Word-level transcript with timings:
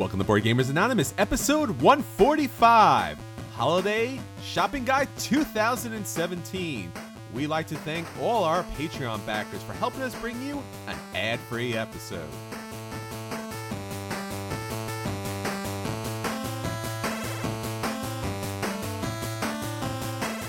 Welcome 0.00 0.18
to 0.20 0.24
Board 0.24 0.44
Gamers 0.44 0.70
Anonymous, 0.70 1.12
episode 1.18 1.68
145 1.82 3.18
Holiday 3.52 4.18
Shopping 4.42 4.82
Guide 4.82 5.08
2017. 5.18 6.90
We 7.34 7.46
like 7.46 7.66
to 7.66 7.76
thank 7.76 8.06
all 8.18 8.44
our 8.44 8.62
Patreon 8.78 9.26
backers 9.26 9.62
for 9.62 9.74
helping 9.74 10.00
us 10.00 10.14
bring 10.14 10.40
you 10.40 10.62
an 10.86 10.96
ad 11.14 11.38
free 11.38 11.76
episode. 11.76 12.30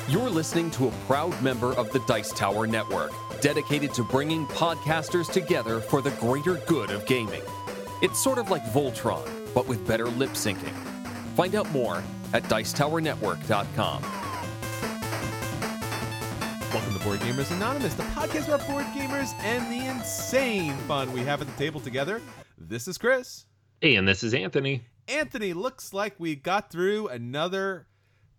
You're 0.08 0.30
listening 0.30 0.72
to 0.72 0.88
a 0.88 0.92
proud 1.08 1.40
member 1.44 1.74
of 1.74 1.92
the 1.92 2.00
Dice 2.08 2.32
Tower 2.32 2.68
Network, 2.68 3.12
dedicated 3.42 3.94
to 3.96 4.06
bringing 4.06 4.48
podcasters 4.48 5.30
together 5.30 5.82
for 5.82 6.02
the 6.02 6.12
greater 6.12 6.54
good 6.68 6.90
of 6.90 7.06
gaming. 7.06 7.42
It's 8.02 8.18
sort 8.18 8.40
of 8.40 8.50
like 8.50 8.64
Voltron, 8.64 9.41
but 9.54 9.68
with 9.68 9.86
better 9.88 10.08
lip 10.08 10.32
syncing. 10.32 10.74
Find 11.36 11.56
out 11.56 11.70
more 11.72 12.04
at 12.34 12.44
Dicetowernetwork.com. 12.44 14.02
Welcome 16.74 16.94
to 16.94 17.00
Board 17.04 17.20
Gamers 17.20 17.52
Anonymous, 17.52 17.94
the 17.96 18.04
podcast 18.04 18.48
about 18.48 18.66
board 18.66 18.86
gamers 18.96 19.34
and 19.44 19.70
the 19.70 19.90
insane 19.90 20.74
fun 20.88 21.12
we 21.12 21.20
have 21.20 21.42
at 21.42 21.48
the 21.48 21.58
table 21.58 21.82
together. 21.82 22.22
This 22.58 22.88
is 22.88 22.98
Chris. 22.98 23.46
Hey, 23.82 23.96
and 23.96 24.08
this 24.08 24.24
is 24.24 24.34
Anthony. 24.34 24.86
Anthony, 25.08 25.52
looks 25.52 25.94
like 25.94 26.16
we 26.18 26.36
got 26.36 26.72
through 26.72 27.10
another 27.10 27.88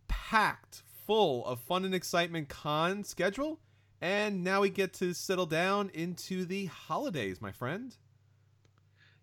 packed 0.08 0.82
full 1.06 1.44
of 1.44 1.60
fun 1.60 1.84
and 1.84 1.94
excitement 1.94 2.48
con 2.48 3.04
schedule, 3.04 3.60
and 4.00 4.42
now 4.42 4.62
we 4.62 4.70
get 4.70 4.94
to 4.94 5.12
settle 5.12 5.44
down 5.44 5.90
into 5.92 6.46
the 6.46 6.66
holidays, 6.66 7.42
my 7.42 7.52
friend. 7.52 7.96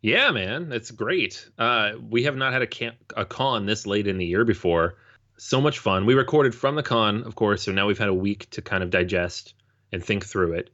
Yeah, 0.02 0.32
man, 0.32 0.72
it's 0.72 0.92
great. 0.92 1.50
Uh, 1.58 1.92
we 2.10 2.24
have 2.24 2.36
not 2.36 2.54
had 2.54 2.62
a, 2.62 2.68
camp, 2.68 2.96
a 3.18 3.26
con 3.26 3.66
this 3.66 3.86
late 3.86 4.08
in 4.08 4.18
the 4.18 4.26
year 4.26 4.46
before. 4.46 4.96
So 5.38 5.60
much 5.60 5.80
fun. 5.80 6.06
We 6.06 6.14
recorded 6.14 6.56
from 6.56 6.76
the 6.76 6.84
con, 6.84 7.24
of 7.24 7.36
course, 7.36 7.64
so 7.64 7.72
now 7.72 7.88
we've 7.88 7.98
had 7.98 8.10
a 8.10 8.14
week 8.14 8.50
to 8.52 8.62
kind 8.62 8.84
of 8.84 8.90
digest 8.90 9.54
and 9.92 10.04
think 10.04 10.26
through 10.26 10.54
it. 10.54 10.70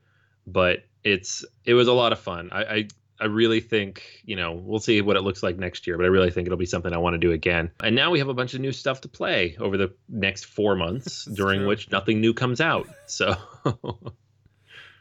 But 0.48 0.86
it's 1.04 1.46
it 1.66 1.74
was 1.74 1.88
a 1.88 1.94
lot 1.94 2.12
of 2.12 2.20
fun. 2.20 2.50
I, 2.52 2.64
I 2.64 2.88
I 3.20 3.26
really 3.26 3.62
think, 3.62 4.04
you 4.26 4.36
know, 4.36 4.54
we'll 4.54 4.80
see 4.80 5.02
what 5.02 5.16
it 5.16 5.22
looks 5.22 5.42
like 5.42 5.58
next 5.58 5.88
year, 5.88 5.98
but 5.98 6.04
I 6.04 6.10
really 6.10 6.32
think 6.32 6.48
it'll 6.48 6.58
be 6.58 6.66
something 6.66 6.92
I 6.92 6.98
want 6.98 7.14
to 7.14 7.18
do 7.18 7.32
again. 7.32 7.72
And 7.82 7.96
now 7.96 8.12
we 8.12 8.20
have 8.20 8.28
a 8.28 8.34
bunch 8.34 8.54
of 8.54 8.62
new 8.62 8.74
stuff 8.74 9.02
to 9.02 9.08
play 9.08 9.56
over 9.60 9.78
the 9.78 9.94
next 10.10 10.46
four 10.46 10.76
months, 10.76 11.26
during 11.26 11.62
true. 11.62 11.68
which 11.70 11.90
nothing 11.92 12.20
new 12.20 12.34
comes 12.34 12.60
out. 12.60 12.90
So, 13.08 13.36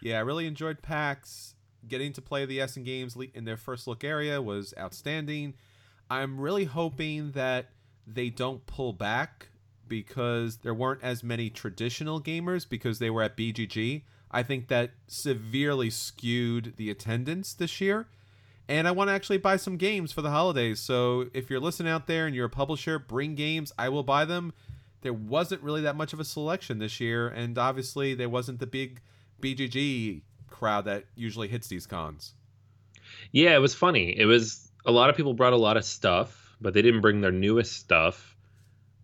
Yeah, 0.01 0.19
I 0.19 0.21
really 0.21 0.47
enjoyed 0.47 0.83
PAX. 0.83 1.54
Getting 1.89 2.13
to 2.15 2.23
play 2.23 2.47
the 2.47 2.61
Essen 2.61 2.85
games 2.85 3.17
in 3.35 3.45
their 3.45 3.57
first 3.57 3.87
look 3.87 4.05
area 4.05 4.41
was 4.41 4.75
outstanding. 4.79 5.55
I'm 6.11 6.41
really 6.41 6.65
hoping 6.65 7.33
that 7.33 7.71
they 8.07 8.31
don't 8.31 8.65
pull 8.67 8.93
back 8.93 9.49
because 9.89 10.59
there 10.59 10.75
weren't 10.75 11.03
as 11.03 11.23
many 11.23 11.51
traditional 11.51 12.21
gamers 12.21 12.69
because 12.69 12.99
they 12.99 13.11
were 13.11 13.23
at 13.23 13.37
BGG. 13.37 14.03
I 14.31 14.43
think 14.43 14.69
that 14.69 14.93
severely 15.07 15.91
skewed 15.91 16.75
the 16.77 16.91
attendance 16.91 17.55
this 17.55 17.81
year. 17.81 18.07
And 18.69 18.89
I 18.89 18.93
want 18.93 19.09
to 19.09 19.15
actually 19.15 19.39
buy 19.39 19.57
some 19.57 19.77
games 19.77 20.11
for 20.11 20.23
the 20.23 20.31
holidays. 20.31 20.81
So 20.81 21.29
if 21.35 21.51
you're 21.51 21.61
listening 21.61 21.93
out 21.93 22.07
there 22.07 22.27
and 22.27 22.35
you're 22.35 22.47
a 22.47 22.51
publisher, 22.51 22.99
bring 22.99 23.35
games. 23.35 23.73
I 23.79 23.91
will 23.91 24.03
buy 24.03 24.25
them. 24.25 24.53
There 25.03 25.13
wasn't 25.13 25.63
really 25.63 25.83
that 25.83 25.97
much 25.97 26.15
of 26.15 26.21
a 26.21 26.25
selection 26.25 26.79
this 26.79 26.99
year. 26.99 27.29
And 27.29 27.59
obviously, 27.59 28.15
there 28.15 28.31
wasn't 28.31 28.61
the 28.61 28.67
big 28.67 29.01
BGG 29.43 30.23
crowd 30.51 30.87
that 30.87 31.05
usually 31.15 31.49
hits 31.49 31.69
these 31.69 31.87
cons. 31.87 32.35
yeah, 33.33 33.55
it 33.55 33.61
was 33.61 33.75
funny. 33.75 34.17
It 34.17 34.27
was 34.27 34.71
a 34.85 34.93
lot 34.93 35.11
of 35.11 35.17
people 35.17 35.35
brought 35.35 35.53
a 35.53 35.59
lot 35.59 35.77
of 35.77 35.85
stuff, 35.85 36.57
but 36.61 36.75
they 36.75 36.83
didn't 36.83 37.01
bring 37.01 37.21
their 37.21 37.33
newest 37.33 37.73
stuff. 37.75 38.37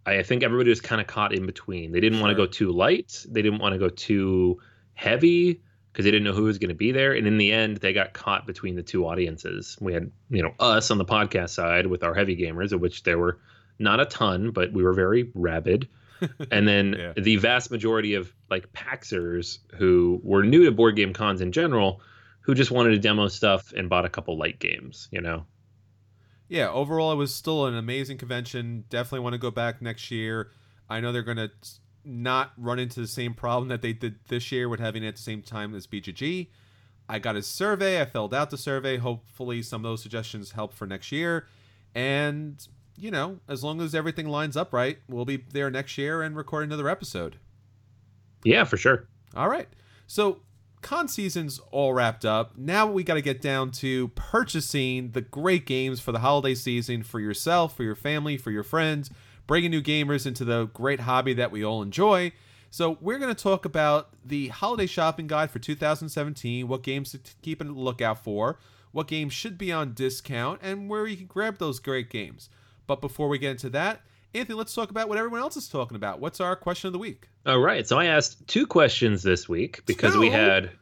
I 0.06 0.18
I 0.18 0.22
think 0.22 0.42
everybody 0.42 0.70
was 0.70 0.80
kind 0.80 1.00
of 1.00 1.06
caught 1.06 1.34
in 1.34 1.46
between. 1.46 1.92
They 1.92 2.00
didn't 2.00 2.20
want 2.20 2.30
to 2.30 2.36
go 2.36 2.46
too 2.46 2.70
light. 2.72 3.24
They 3.28 3.42
didn't 3.42 3.60
want 3.60 3.74
to 3.74 3.78
go 3.78 3.88
too 3.88 4.60
heavy 4.94 5.60
because 5.92 6.04
they 6.04 6.10
didn't 6.10 6.24
know 6.24 6.32
who 6.32 6.44
was 6.44 6.58
going 6.58 6.68
to 6.68 6.74
be 6.74 6.92
there. 6.92 7.12
And 7.12 7.26
in 7.26 7.36
the 7.36 7.52
end, 7.52 7.78
they 7.78 7.92
got 7.92 8.12
caught 8.12 8.46
between 8.46 8.76
the 8.76 8.82
two 8.82 9.06
audiences. 9.06 9.76
We 9.80 9.92
had, 9.92 10.10
you 10.30 10.42
know, 10.42 10.54
us 10.60 10.90
on 10.90 10.98
the 10.98 11.04
podcast 11.04 11.50
side 11.50 11.86
with 11.86 12.04
our 12.04 12.14
heavy 12.14 12.36
gamers, 12.36 12.72
of 12.72 12.80
which 12.80 13.02
there 13.02 13.18
were 13.18 13.40
not 13.78 13.98
a 13.98 14.04
ton, 14.04 14.52
but 14.52 14.72
we 14.72 14.82
were 14.82 14.92
very 14.92 15.30
rabid. 15.34 15.88
And 16.50 16.66
then 16.68 16.94
Yeah. 16.98 17.12
the 17.16 17.36
vast 17.36 17.70
majority 17.70 18.14
of 18.14 18.32
like 18.50 18.72
Paxers 18.72 19.58
who 19.76 20.20
were 20.22 20.42
new 20.42 20.64
to 20.64 20.70
board 20.72 20.96
game 20.96 21.12
cons 21.12 21.40
in 21.40 21.52
general, 21.52 22.00
who 22.40 22.54
just 22.54 22.70
wanted 22.70 22.90
to 22.90 22.98
demo 22.98 23.28
stuff 23.28 23.72
and 23.72 23.88
bought 23.88 24.04
a 24.04 24.08
couple 24.08 24.36
light 24.38 24.58
games, 24.58 25.08
you 25.12 25.20
know. 25.20 25.46
yeah, 26.48 26.68
overall, 26.70 27.12
it 27.12 27.16
was 27.16 27.34
still 27.34 27.66
an 27.66 27.74
amazing 27.76 28.18
convention. 28.18 28.84
Definitely 28.88 29.20
want 29.20 29.34
to 29.34 29.38
go 29.38 29.50
back 29.50 29.80
next 29.80 30.10
year. 30.10 30.50
I 30.88 31.00
know 31.00 31.12
they're 31.12 31.22
going 31.22 31.36
to 31.36 31.50
not 32.04 32.52
run 32.56 32.78
into 32.78 32.98
the 33.00 33.06
same 33.06 33.34
problem 33.34 33.68
that 33.68 33.82
they 33.82 33.92
did 33.92 34.16
this 34.28 34.50
year 34.50 34.68
with 34.68 34.80
having 34.80 35.04
it 35.04 35.08
at 35.08 35.16
the 35.16 35.22
same 35.22 35.42
time 35.42 35.74
as 35.74 35.86
BGG. 35.86 36.48
I 37.08 37.18
got 37.18 37.36
a 37.36 37.42
survey. 37.42 38.00
I 38.00 38.04
filled 38.06 38.32
out 38.34 38.50
the 38.50 38.56
survey. 38.58 38.96
Hopefully, 38.96 39.62
some 39.62 39.84
of 39.84 39.90
those 39.90 40.02
suggestions 40.02 40.52
help 40.52 40.72
for 40.72 40.86
next 40.86 41.12
year. 41.12 41.46
And, 41.94 42.66
you 43.00 43.10
know, 43.10 43.40
as 43.48 43.64
long 43.64 43.80
as 43.80 43.94
everything 43.94 44.28
lines 44.28 44.56
up 44.56 44.72
right, 44.72 44.98
we'll 45.08 45.24
be 45.24 45.38
there 45.52 45.70
next 45.70 45.96
year 45.96 46.22
and 46.22 46.36
record 46.36 46.64
another 46.64 46.88
episode. 46.88 47.36
Yeah, 48.44 48.64
for 48.64 48.76
sure. 48.76 49.08
All 49.34 49.48
right. 49.48 49.68
So 50.06 50.40
con 50.82 51.08
season's 51.08 51.58
all 51.70 51.92
wrapped 51.92 52.24
up. 52.24 52.56
Now 52.56 52.86
we 52.86 53.02
got 53.02 53.14
to 53.14 53.22
get 53.22 53.40
down 53.40 53.70
to 53.72 54.08
purchasing 54.08 55.12
the 55.12 55.20
great 55.20 55.66
games 55.66 56.00
for 56.00 56.12
the 56.12 56.20
holiday 56.20 56.54
season 56.54 57.02
for 57.02 57.20
yourself, 57.20 57.76
for 57.76 57.82
your 57.82 57.94
family, 57.94 58.36
for 58.36 58.50
your 58.50 58.62
friends, 58.62 59.10
bringing 59.46 59.70
new 59.70 59.82
gamers 59.82 60.26
into 60.26 60.44
the 60.44 60.66
great 60.66 61.00
hobby 61.00 61.34
that 61.34 61.50
we 61.50 61.64
all 61.64 61.82
enjoy. 61.82 62.32
So 62.70 62.98
we're 63.00 63.18
going 63.18 63.34
to 63.34 63.42
talk 63.42 63.64
about 63.64 64.10
the 64.24 64.48
holiday 64.48 64.86
shopping 64.86 65.26
guide 65.26 65.50
for 65.50 65.58
2017, 65.58 66.68
what 66.68 66.82
games 66.82 67.12
to 67.12 67.20
keep 67.42 67.60
a 67.60 67.64
lookout 67.64 68.22
for, 68.22 68.58
what 68.92 69.08
games 69.08 69.32
should 69.32 69.58
be 69.58 69.72
on 69.72 69.92
discount, 69.92 70.60
and 70.62 70.88
where 70.88 71.06
you 71.06 71.16
can 71.16 71.26
grab 71.26 71.58
those 71.58 71.80
great 71.80 72.10
games. 72.10 72.48
But 72.90 73.00
before 73.00 73.28
we 73.28 73.38
get 73.38 73.52
into 73.52 73.70
that, 73.70 74.00
Anthony, 74.34 74.58
let's 74.58 74.74
talk 74.74 74.90
about 74.90 75.08
what 75.08 75.16
everyone 75.16 75.38
else 75.38 75.56
is 75.56 75.68
talking 75.68 75.94
about. 75.94 76.18
What's 76.18 76.40
our 76.40 76.56
question 76.56 76.88
of 76.88 76.92
the 76.92 76.98
week? 76.98 77.28
All 77.46 77.60
right. 77.60 77.86
So 77.86 77.96
I 77.96 78.06
asked 78.06 78.48
two 78.48 78.66
questions 78.66 79.22
this 79.22 79.48
week 79.48 79.86
because 79.86 80.16
we 80.16 80.28
had, 80.28 80.72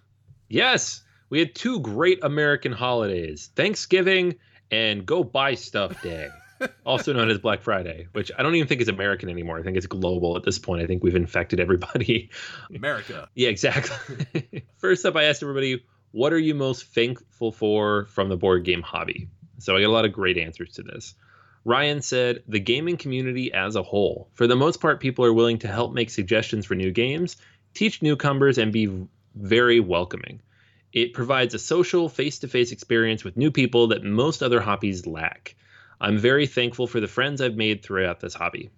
yes, 0.48 1.02
we 1.28 1.38
had 1.38 1.54
two 1.54 1.80
great 1.80 2.24
American 2.24 2.72
holidays 2.72 3.50
Thanksgiving 3.56 4.36
and 4.70 5.04
Go 5.04 5.22
Buy 5.22 5.54
Stuff 5.54 6.00
Day, 6.00 6.30
also 6.86 7.12
known 7.12 7.28
as 7.28 7.36
Black 7.36 7.60
Friday, 7.60 8.06
which 8.12 8.32
I 8.38 8.42
don't 8.42 8.54
even 8.54 8.68
think 8.68 8.80
is 8.80 8.88
American 8.88 9.28
anymore. 9.28 9.58
I 9.58 9.62
think 9.62 9.76
it's 9.76 9.86
global 9.86 10.34
at 10.34 10.44
this 10.44 10.58
point. 10.58 10.80
I 10.80 10.86
think 10.86 11.02
we've 11.02 11.14
infected 11.14 11.60
everybody. 11.60 12.30
America. 12.74 13.28
yeah, 13.34 13.50
exactly. 13.50 14.64
First 14.78 15.04
up, 15.04 15.14
I 15.14 15.24
asked 15.24 15.42
everybody, 15.42 15.84
what 16.12 16.32
are 16.32 16.38
you 16.38 16.54
most 16.54 16.86
thankful 16.86 17.52
for 17.52 18.06
from 18.06 18.30
the 18.30 18.36
board 18.38 18.64
game 18.64 18.80
hobby? 18.80 19.28
So 19.58 19.76
I 19.76 19.82
got 19.82 19.88
a 19.88 19.92
lot 19.92 20.06
of 20.06 20.12
great 20.14 20.38
answers 20.38 20.72
to 20.76 20.82
this. 20.82 21.14
Ryan 21.68 22.00
said, 22.00 22.44
the 22.48 22.60
gaming 22.60 22.96
community 22.96 23.52
as 23.52 23.76
a 23.76 23.82
whole. 23.82 24.30
For 24.32 24.46
the 24.46 24.56
most 24.56 24.80
part, 24.80 25.00
people 25.00 25.26
are 25.26 25.34
willing 25.34 25.58
to 25.58 25.68
help 25.68 25.92
make 25.92 26.08
suggestions 26.08 26.64
for 26.64 26.74
new 26.74 26.90
games, 26.90 27.36
teach 27.74 28.00
newcomers, 28.00 28.56
and 28.56 28.72
be 28.72 29.06
very 29.34 29.78
welcoming. 29.78 30.40
It 30.94 31.12
provides 31.12 31.52
a 31.52 31.58
social, 31.58 32.08
face 32.08 32.38
to 32.38 32.48
face 32.48 32.72
experience 32.72 33.22
with 33.22 33.36
new 33.36 33.50
people 33.50 33.88
that 33.88 34.02
most 34.02 34.42
other 34.42 34.62
hobbies 34.62 35.06
lack. 35.06 35.56
I'm 36.00 36.16
very 36.16 36.46
thankful 36.46 36.86
for 36.86 37.00
the 37.00 37.06
friends 37.06 37.42
I've 37.42 37.56
made 37.56 37.82
throughout 37.82 38.20
this 38.20 38.32
hobby. 38.32 38.70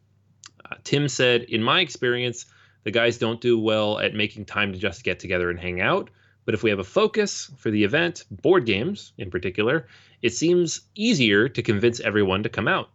Uh, 0.65 0.75
Tim 0.83 1.06
said, 1.06 1.43
In 1.43 1.62
my 1.62 1.83
experience, 1.83 2.47
the 2.82 2.91
guys 2.91 3.19
don't 3.19 3.41
do 3.41 3.56
well 3.56 4.00
at 4.00 4.14
making 4.14 4.47
time 4.47 4.73
to 4.73 4.79
just 4.81 5.05
get 5.05 5.20
together 5.20 5.49
and 5.49 5.61
hang 5.61 5.81
out. 5.81 6.11
But 6.44 6.55
if 6.55 6.64
we 6.64 6.70
have 6.70 6.81
a 6.81 6.85
focus 6.85 7.53
for 7.59 7.70
the 7.70 7.85
event, 7.85 8.25
board 8.32 8.67
games 8.67 9.12
in 9.17 9.31
particular, 9.31 9.87
it 10.22 10.34
seems 10.34 10.82
easier 10.94 11.49
to 11.49 11.62
convince 11.62 12.00
everyone 12.00 12.43
to 12.43 12.49
come 12.49 12.69
out. 12.69 12.90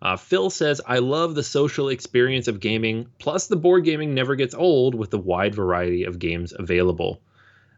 Uh, 0.00 0.16
Phil 0.16 0.50
says, 0.50 0.80
I 0.86 0.98
love 0.98 1.34
the 1.34 1.42
social 1.42 1.88
experience 1.88 2.46
of 2.46 2.60
gaming, 2.60 3.08
plus 3.18 3.46
the 3.46 3.56
board 3.56 3.84
gaming 3.84 4.14
never 4.14 4.36
gets 4.36 4.54
old 4.54 4.94
with 4.94 5.10
the 5.10 5.18
wide 5.18 5.54
variety 5.54 6.04
of 6.04 6.18
games 6.18 6.52
available. 6.56 7.22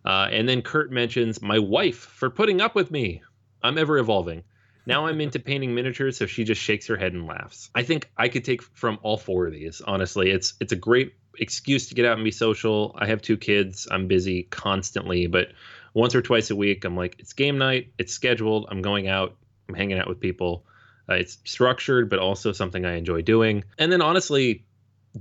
Uh, 0.04 0.28
and 0.30 0.48
then 0.48 0.62
Kurt 0.62 0.90
mentions, 0.90 1.40
My 1.40 1.58
wife 1.58 1.98
for 1.98 2.30
putting 2.30 2.60
up 2.60 2.74
with 2.74 2.90
me. 2.90 3.22
I'm 3.62 3.78
ever 3.78 3.98
evolving. 3.98 4.42
Now 4.86 5.06
I'm 5.06 5.20
into 5.20 5.40
painting 5.40 5.74
miniatures, 5.74 6.16
so 6.16 6.26
she 6.26 6.44
just 6.44 6.62
shakes 6.62 6.86
her 6.86 6.96
head 6.96 7.12
and 7.12 7.26
laughs. 7.26 7.70
I 7.74 7.82
think 7.82 8.08
I 8.16 8.28
could 8.28 8.44
take 8.44 8.62
from 8.62 8.98
all 9.02 9.16
four 9.16 9.46
of 9.46 9.52
these. 9.52 9.80
Honestly, 9.80 10.30
it's 10.30 10.54
it's 10.60 10.72
a 10.72 10.76
great 10.76 11.14
excuse 11.38 11.88
to 11.88 11.96
get 11.96 12.06
out 12.06 12.14
and 12.14 12.24
be 12.24 12.30
social. 12.30 12.94
I 12.96 13.06
have 13.06 13.20
two 13.20 13.36
kids. 13.36 13.88
I'm 13.90 14.06
busy 14.06 14.44
constantly, 14.44 15.26
but 15.26 15.48
once 15.96 16.14
or 16.14 16.20
twice 16.20 16.50
a 16.50 16.56
week, 16.56 16.84
I'm 16.84 16.94
like, 16.94 17.16
it's 17.18 17.32
game 17.32 17.56
night. 17.56 17.90
It's 17.96 18.12
scheduled. 18.12 18.66
I'm 18.70 18.82
going 18.82 19.08
out. 19.08 19.34
I'm 19.66 19.74
hanging 19.74 19.98
out 19.98 20.06
with 20.06 20.20
people. 20.20 20.66
Uh, 21.08 21.14
it's 21.14 21.38
structured, 21.44 22.10
but 22.10 22.18
also 22.18 22.52
something 22.52 22.84
I 22.84 22.96
enjoy 22.96 23.22
doing. 23.22 23.64
And 23.78 23.90
then 23.90 24.02
honestly, 24.02 24.66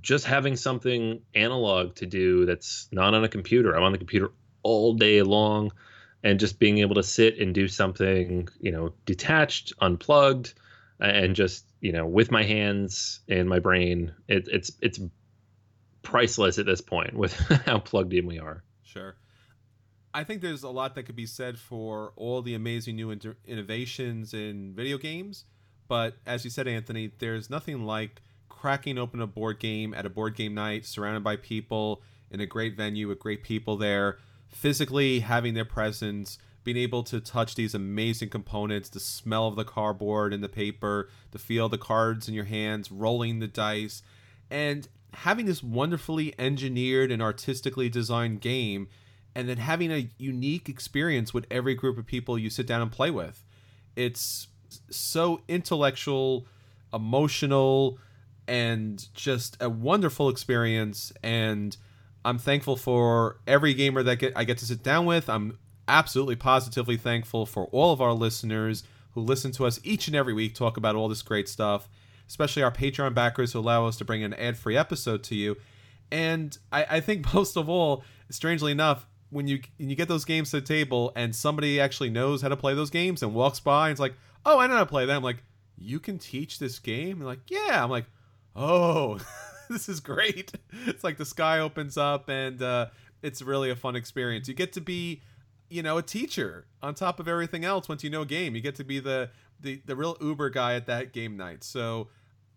just 0.01 0.25
having 0.25 0.57
something 0.57 1.21
analog 1.33 1.95
to 1.95 2.05
do 2.05 2.45
that's 2.45 2.89
not 2.91 3.13
on 3.13 3.23
a 3.23 3.29
computer. 3.29 3.73
I'm 3.73 3.83
on 3.83 3.93
the 3.93 3.97
computer 3.97 4.31
all 4.63 4.95
day 4.95 5.21
long 5.21 5.71
and 6.21 6.41
just 6.41 6.59
being 6.59 6.79
able 6.79 6.95
to 6.95 7.03
sit 7.03 7.39
and 7.39 7.55
do 7.55 7.69
something, 7.69 8.49
you 8.59 8.73
know, 8.73 8.91
detached, 9.05 9.71
unplugged, 9.79 10.55
and 10.99 11.37
just 11.37 11.63
you 11.79 11.93
know 11.93 12.05
with 12.05 12.31
my 12.31 12.43
hands 12.43 13.21
and 13.29 13.47
my 13.47 13.59
brain, 13.59 14.13
it, 14.27 14.49
it's 14.51 14.73
it's 14.81 14.99
priceless 16.01 16.59
at 16.59 16.65
this 16.65 16.81
point 16.81 17.13
with 17.13 17.33
how 17.65 17.79
plugged 17.79 18.13
in 18.13 18.25
we 18.25 18.39
are. 18.39 18.61
Sure. 18.83 19.15
I 20.15 20.23
think 20.23 20.41
there's 20.41 20.63
a 20.63 20.69
lot 20.69 20.95
that 20.95 21.03
could 21.03 21.17
be 21.17 21.25
said 21.25 21.59
for 21.59 22.13
all 22.15 22.41
the 22.41 22.55
amazing 22.55 22.95
new 22.95 23.11
inter- 23.11 23.35
innovations 23.45 24.33
in 24.33 24.73
video 24.73 24.97
games. 24.97 25.43
But 25.89 26.15
as 26.25 26.45
you 26.45 26.49
said, 26.49 26.69
Anthony, 26.69 27.11
there's 27.19 27.49
nothing 27.49 27.85
like 27.85 28.21
cracking 28.47 28.97
open 28.97 29.19
a 29.19 29.27
board 29.27 29.59
game 29.59 29.93
at 29.93 30.05
a 30.05 30.09
board 30.09 30.37
game 30.37 30.53
night, 30.53 30.85
surrounded 30.85 31.21
by 31.21 31.35
people 31.35 32.01
in 32.31 32.39
a 32.39 32.45
great 32.45 32.77
venue 32.77 33.09
with 33.09 33.19
great 33.19 33.43
people 33.43 33.75
there, 33.75 34.17
physically 34.47 35.19
having 35.19 35.53
their 35.53 35.65
presence, 35.65 36.37
being 36.63 36.77
able 36.77 37.03
to 37.03 37.19
touch 37.19 37.55
these 37.55 37.75
amazing 37.75 38.29
components, 38.29 38.87
the 38.87 39.01
smell 39.01 39.49
of 39.49 39.57
the 39.57 39.65
cardboard 39.65 40.33
and 40.33 40.41
the 40.41 40.47
paper, 40.47 41.09
the 41.31 41.39
feel 41.39 41.65
of 41.65 41.71
the 41.71 41.77
cards 41.77 42.29
in 42.29 42.33
your 42.33 42.45
hands, 42.45 42.89
rolling 42.89 43.39
the 43.39 43.47
dice, 43.47 44.01
and 44.49 44.87
having 45.13 45.45
this 45.45 45.61
wonderfully 45.61 46.33
engineered 46.39 47.11
and 47.11 47.21
artistically 47.21 47.89
designed 47.89 48.39
game 48.39 48.87
and 49.35 49.49
then 49.49 49.57
having 49.57 49.91
a 49.91 50.09
unique 50.17 50.69
experience 50.69 51.33
with 51.33 51.45
every 51.51 51.75
group 51.75 51.97
of 51.97 52.05
people 52.05 52.37
you 52.39 52.49
sit 52.49 52.65
down 52.65 52.81
and 52.81 52.91
play 52.91 53.11
with. 53.11 53.43
It's 53.95 54.47
so 54.89 55.41
intellectual, 55.47 56.47
emotional, 56.93 57.99
and 58.47 59.07
just 59.13 59.57
a 59.59 59.69
wonderful 59.69 60.29
experience. 60.29 61.11
And 61.21 61.75
I'm 62.23 62.37
thankful 62.37 62.77
for 62.77 63.39
every 63.45 63.73
gamer 63.73 64.03
that 64.03 64.17
get, 64.17 64.33
I 64.35 64.45
get 64.45 64.57
to 64.59 64.65
sit 64.65 64.83
down 64.83 65.05
with. 65.05 65.29
I'm 65.29 65.57
absolutely 65.87 66.35
positively 66.35 66.97
thankful 66.97 67.45
for 67.45 67.65
all 67.67 67.91
of 67.91 68.01
our 68.01 68.13
listeners 68.13 68.83
who 69.11 69.21
listen 69.21 69.51
to 69.53 69.65
us 69.65 69.79
each 69.83 70.07
and 70.07 70.15
every 70.15 70.33
week 70.33 70.55
talk 70.55 70.77
about 70.77 70.95
all 70.95 71.07
this 71.07 71.21
great 71.21 71.47
stuff, 71.47 71.87
especially 72.27 72.63
our 72.63 72.71
Patreon 72.71 73.13
backers 73.13 73.53
who 73.53 73.59
allow 73.59 73.85
us 73.85 73.97
to 73.97 74.05
bring 74.05 74.23
an 74.23 74.33
ad 74.33 74.57
free 74.57 74.77
episode 74.77 75.23
to 75.23 75.35
you. 75.35 75.57
And 76.11 76.57
I, 76.71 76.85
I 76.89 76.99
think 76.99 77.33
most 77.33 77.57
of 77.57 77.69
all, 77.69 78.03
strangely 78.29 78.71
enough, 78.71 79.07
when 79.35 79.49
you 79.49 79.59
when 79.77 79.89
you 79.89 79.97
get 79.97 80.07
those 80.07 80.23
games 80.23 80.51
to 80.51 80.61
the 80.61 80.65
table 80.65 81.11
and 81.13 81.35
somebody 81.35 81.77
actually 81.77 82.09
knows 82.09 82.41
how 82.41 82.47
to 82.47 82.55
play 82.55 82.73
those 82.73 82.89
games 82.89 83.21
and 83.21 83.33
walks 83.33 83.59
by 83.59 83.89
and 83.89 83.91
it's 83.91 83.99
like, 83.99 84.15
oh, 84.45 84.59
I 84.59 84.67
know 84.67 84.75
how 84.75 84.79
to 84.79 84.85
play 84.85 85.05
them. 85.05 85.17
I'm 85.17 85.23
like, 85.23 85.43
you 85.77 85.99
can 85.99 86.17
teach 86.17 86.57
this 86.57 86.79
game? 86.79 87.17
And 87.17 87.25
like, 87.25 87.41
yeah. 87.49 87.83
I'm 87.83 87.89
like, 87.89 88.05
oh, 88.55 89.19
this 89.69 89.89
is 89.89 89.99
great. 89.99 90.53
It's 90.87 91.03
like 91.03 91.17
the 91.17 91.25
sky 91.25 91.59
opens 91.59 91.97
up 91.97 92.29
and 92.29 92.61
uh, 92.61 92.87
it's 93.21 93.41
really 93.41 93.69
a 93.71 93.75
fun 93.75 93.97
experience. 93.97 94.47
You 94.47 94.53
get 94.53 94.71
to 94.73 94.81
be, 94.81 95.21
you 95.69 95.83
know, 95.83 95.97
a 95.97 96.01
teacher 96.01 96.65
on 96.81 96.95
top 96.95 97.19
of 97.19 97.27
everything 97.27 97.65
else. 97.65 97.89
Once 97.89 98.05
you 98.05 98.09
know 98.09 98.21
a 98.21 98.25
game, 98.25 98.55
you 98.55 98.61
get 98.61 98.75
to 98.75 98.85
be 98.85 98.99
the 98.99 99.31
the 99.59 99.81
the 99.85 99.97
real 99.97 100.15
Uber 100.21 100.49
guy 100.49 100.75
at 100.75 100.85
that 100.85 101.11
game 101.11 101.35
night. 101.35 101.63
So, 101.63 102.07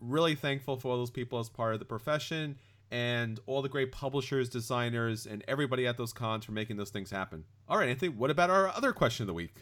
really 0.00 0.34
thankful 0.36 0.76
for 0.76 0.92
all 0.92 0.96
those 0.98 1.10
people 1.10 1.38
as 1.38 1.48
part 1.48 1.74
of 1.74 1.80
the 1.80 1.86
profession 1.86 2.56
and 2.90 3.38
all 3.46 3.62
the 3.62 3.68
great 3.68 3.92
publishers, 3.92 4.48
designers, 4.48 5.26
and 5.26 5.44
everybody 5.46 5.86
at 5.86 5.96
those 5.96 6.12
cons 6.12 6.44
for 6.44 6.52
making 6.52 6.76
those 6.76 6.90
things 6.90 7.10
happen. 7.10 7.44
All 7.68 7.78
right, 7.78 7.88
Anthony, 7.88 8.10
what 8.10 8.30
about 8.30 8.50
our 8.50 8.68
other 8.68 8.92
question 8.92 9.24
of 9.24 9.26
the 9.26 9.34
week? 9.34 9.54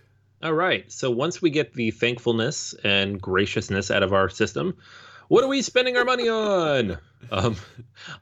All 0.43 0.53
right. 0.53 0.91
So 0.93 1.11
once 1.11 1.41
we 1.41 1.51
get 1.51 1.73
the 1.73 1.91
thankfulness 1.91 2.75
and 2.85 3.21
graciousness 3.21 3.91
out 3.91 4.03
of 4.03 4.13
our 4.13 4.29
system, 4.29 4.77
what 5.29 5.43
are 5.43 5.49
we 5.49 5.63
spending 5.63 5.97
our 5.97 6.05
money 6.05 6.29
on? 6.29 6.99
Um, 7.29 7.57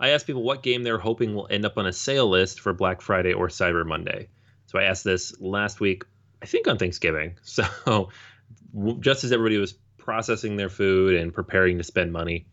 I 0.01 0.11
asked 0.11 0.27
people 0.27 0.43
what 0.43 0.63
game 0.63 0.83
they're 0.83 0.97
hoping 0.97 1.35
will 1.35 1.47
end 1.51 1.67
up 1.67 1.77
on 1.77 1.85
a 1.85 1.93
sale 1.93 2.27
list 2.27 2.61
for 2.61 2.73
Black 2.73 3.03
Friday 3.03 3.35
or 3.35 3.49
Cyber 3.49 3.85
Monday. 3.85 4.29
So 4.65 4.79
I 4.79 4.85
asked 4.85 5.05
this 5.05 5.39
last 5.43 5.79
week, 5.79 6.05
I 6.41 6.47
think 6.47 6.69
on 6.69 6.79
Thanksgiving. 6.79 7.37
So 7.43 8.09
just 9.01 9.25
as 9.25 9.33
everybody 9.33 9.59
was 9.59 9.75
processing 9.99 10.57
their 10.57 10.71
food 10.71 11.17
and 11.17 11.35
preparing 11.35 11.77
to 11.79 11.85
spend 11.85 12.13
money, 12.13 12.47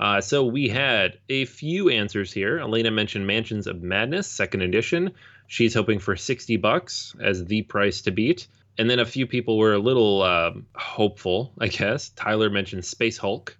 uh, 0.00 0.20
so 0.20 0.44
we 0.44 0.68
had 0.68 1.18
a 1.28 1.44
few 1.44 1.88
answers 1.88 2.32
here. 2.32 2.58
Elena 2.58 2.90
mentioned 2.90 3.26
Mansions 3.26 3.66
of 3.66 3.82
Madness, 3.82 4.26
second 4.26 4.62
edition. 4.62 5.12
She's 5.46 5.74
hoping 5.74 5.98
for 5.98 6.16
60 6.16 6.56
bucks 6.56 7.14
as 7.20 7.44
the 7.44 7.62
price 7.62 8.02
to 8.02 8.10
beat. 8.10 8.46
And 8.76 8.90
then 8.90 8.98
a 8.98 9.04
few 9.04 9.26
people 9.26 9.56
were 9.56 9.74
a 9.74 9.78
little 9.78 10.22
um, 10.22 10.66
hopeful, 10.74 11.52
I 11.58 11.68
guess. 11.68 12.08
Tyler 12.10 12.50
mentioned 12.50 12.84
Space 12.84 13.18
Hulk. 13.18 13.56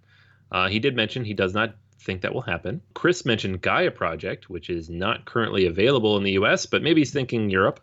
Uh, 0.51 0.67
he 0.67 0.79
did 0.79 0.95
mention 0.95 1.23
he 1.23 1.33
does 1.33 1.53
not 1.53 1.75
think 2.01 2.21
that 2.21 2.33
will 2.33 2.41
happen. 2.41 2.81
Chris 2.93 3.25
mentioned 3.25 3.61
Gaia 3.61 3.91
Project, 3.91 4.49
which 4.49 4.69
is 4.69 4.89
not 4.89 5.25
currently 5.25 5.65
available 5.65 6.17
in 6.17 6.23
the 6.23 6.33
US, 6.33 6.65
but 6.65 6.83
maybe 6.83 7.01
he's 7.01 7.11
thinking 7.11 7.49
Europe. 7.49 7.79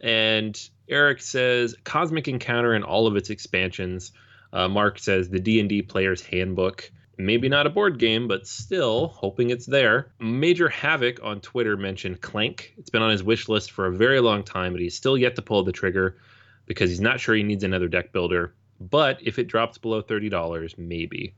And 0.00 0.60
Eric 0.88 1.22
says 1.22 1.74
Cosmic 1.84 2.28
Encounter 2.28 2.74
and 2.74 2.84
all 2.84 3.06
of 3.06 3.16
its 3.16 3.30
expansions. 3.30 4.12
Uh, 4.52 4.68
Mark 4.68 4.98
says 4.98 5.28
the 5.28 5.40
D&D 5.40 5.82
Player's 5.82 6.22
Handbook 6.22 6.90
maybe 7.18 7.48
not 7.48 7.66
a 7.66 7.70
board 7.70 7.98
game, 7.98 8.28
but 8.28 8.46
still 8.46 9.08
hoping 9.08 9.50
it's 9.50 9.66
there. 9.66 10.12
Major 10.18 10.68
Havoc 10.68 11.22
on 11.22 11.40
Twitter 11.40 11.76
mentioned 11.76 12.20
Clank. 12.20 12.74
It's 12.76 12.90
been 12.90 13.02
on 13.02 13.10
his 13.10 13.22
wish 13.22 13.48
list 13.48 13.70
for 13.70 13.86
a 13.86 13.96
very 13.96 14.20
long 14.20 14.42
time, 14.42 14.72
but 14.72 14.80
he's 14.80 14.96
still 14.96 15.16
yet 15.16 15.36
to 15.36 15.42
pull 15.42 15.62
the 15.62 15.72
trigger 15.72 16.18
because 16.66 16.90
he's 16.90 17.00
not 17.00 17.20
sure 17.20 17.34
he 17.34 17.42
needs 17.42 17.64
another 17.64 17.88
deck 17.88 18.12
builder. 18.12 18.54
But 18.80 19.18
if 19.22 19.38
it 19.38 19.48
drops 19.48 19.78
below 19.78 20.02
$30, 20.02 20.78
maybe. 20.78 21.34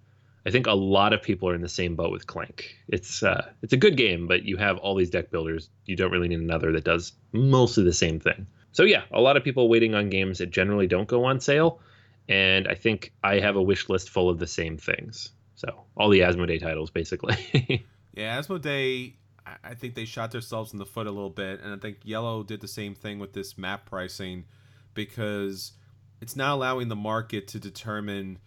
I 0.47 0.51
think 0.51 0.69
a 0.69 0.73
lot 0.73 1.13
of 1.13 1.23
people 1.23 1.49
are 1.49 1.55
in 1.57 1.61
the 1.61 1.69
same 1.69 1.97
boat 1.97 2.13
with 2.13 2.29
Clank. 2.29 2.77
It's 2.87 3.23
uh, 3.25 3.51
it's 3.63 3.73
a 3.73 3.77
good 3.77 3.97
game, 3.97 4.29
but 4.29 4.45
you 4.45 4.57
have 4.57 4.79
all 4.79 4.95
these 4.95 5.11
deck 5.11 5.33
builders. 5.33 5.71
You 5.87 5.97
don't 5.97 6.13
really 6.13 6.29
need 6.29 6.39
another 6.39 6.71
that 6.73 6.85
does 6.85 7.13
mostly 7.33 7.83
the 7.83 7.93
same 7.93 8.21
thing. 8.21 8.47
So 8.71 8.85
yeah, 8.85 9.03
a 9.11 9.21
lot 9.21 9.37
of 9.37 9.43
people 9.43 9.69
waiting 9.69 9.97
on 9.97 10.09
games 10.09 10.39
that 10.39 10.51
generally 10.51 10.87
don't 10.87 11.09
go 11.09 11.25
on 11.25 11.41
sale, 11.41 11.81
and 12.29 12.69
I 12.69 12.75
think 12.75 13.13
I 13.25 13.41
have 13.41 13.57
a 13.57 13.63
wish 13.63 13.89
list 13.89 14.11
full 14.11 14.31
of 14.31 14.39
the 14.39 14.47
same 14.47 14.77
things. 14.77 15.31
So 15.57 15.85
all 15.97 16.09
the 16.11 16.21
Asmodee 16.21 16.61
titles, 16.61 16.91
basically. 16.91 17.37
yeah, 18.15 18.39
Asmodee. 18.41 19.15
I 19.63 19.75
think 19.75 19.95
they 19.95 20.05
shot 20.05 20.33
themselves 20.33 20.73
in 20.73 20.79
the 20.81 20.87
foot 20.87 21.07
a 21.07 21.11
little 21.11 21.31
bit, 21.31 21.61
and 21.61 21.73
I 21.73 21.77
think 21.77 21.99
Yellow 22.03 22.43
did 22.43 22.61
the 22.61 22.69
same 22.69 22.97
thing 22.97 23.21
with 23.21 23.33
this 23.33 23.57
map 23.57 23.87
pricing 23.87 24.45
because 24.93 25.73
it's 26.21 26.35
not 26.35 26.55
allowing 26.55 26.89
the 26.89 26.97
market 26.97 27.47
to 27.49 27.61
determine 27.61 28.41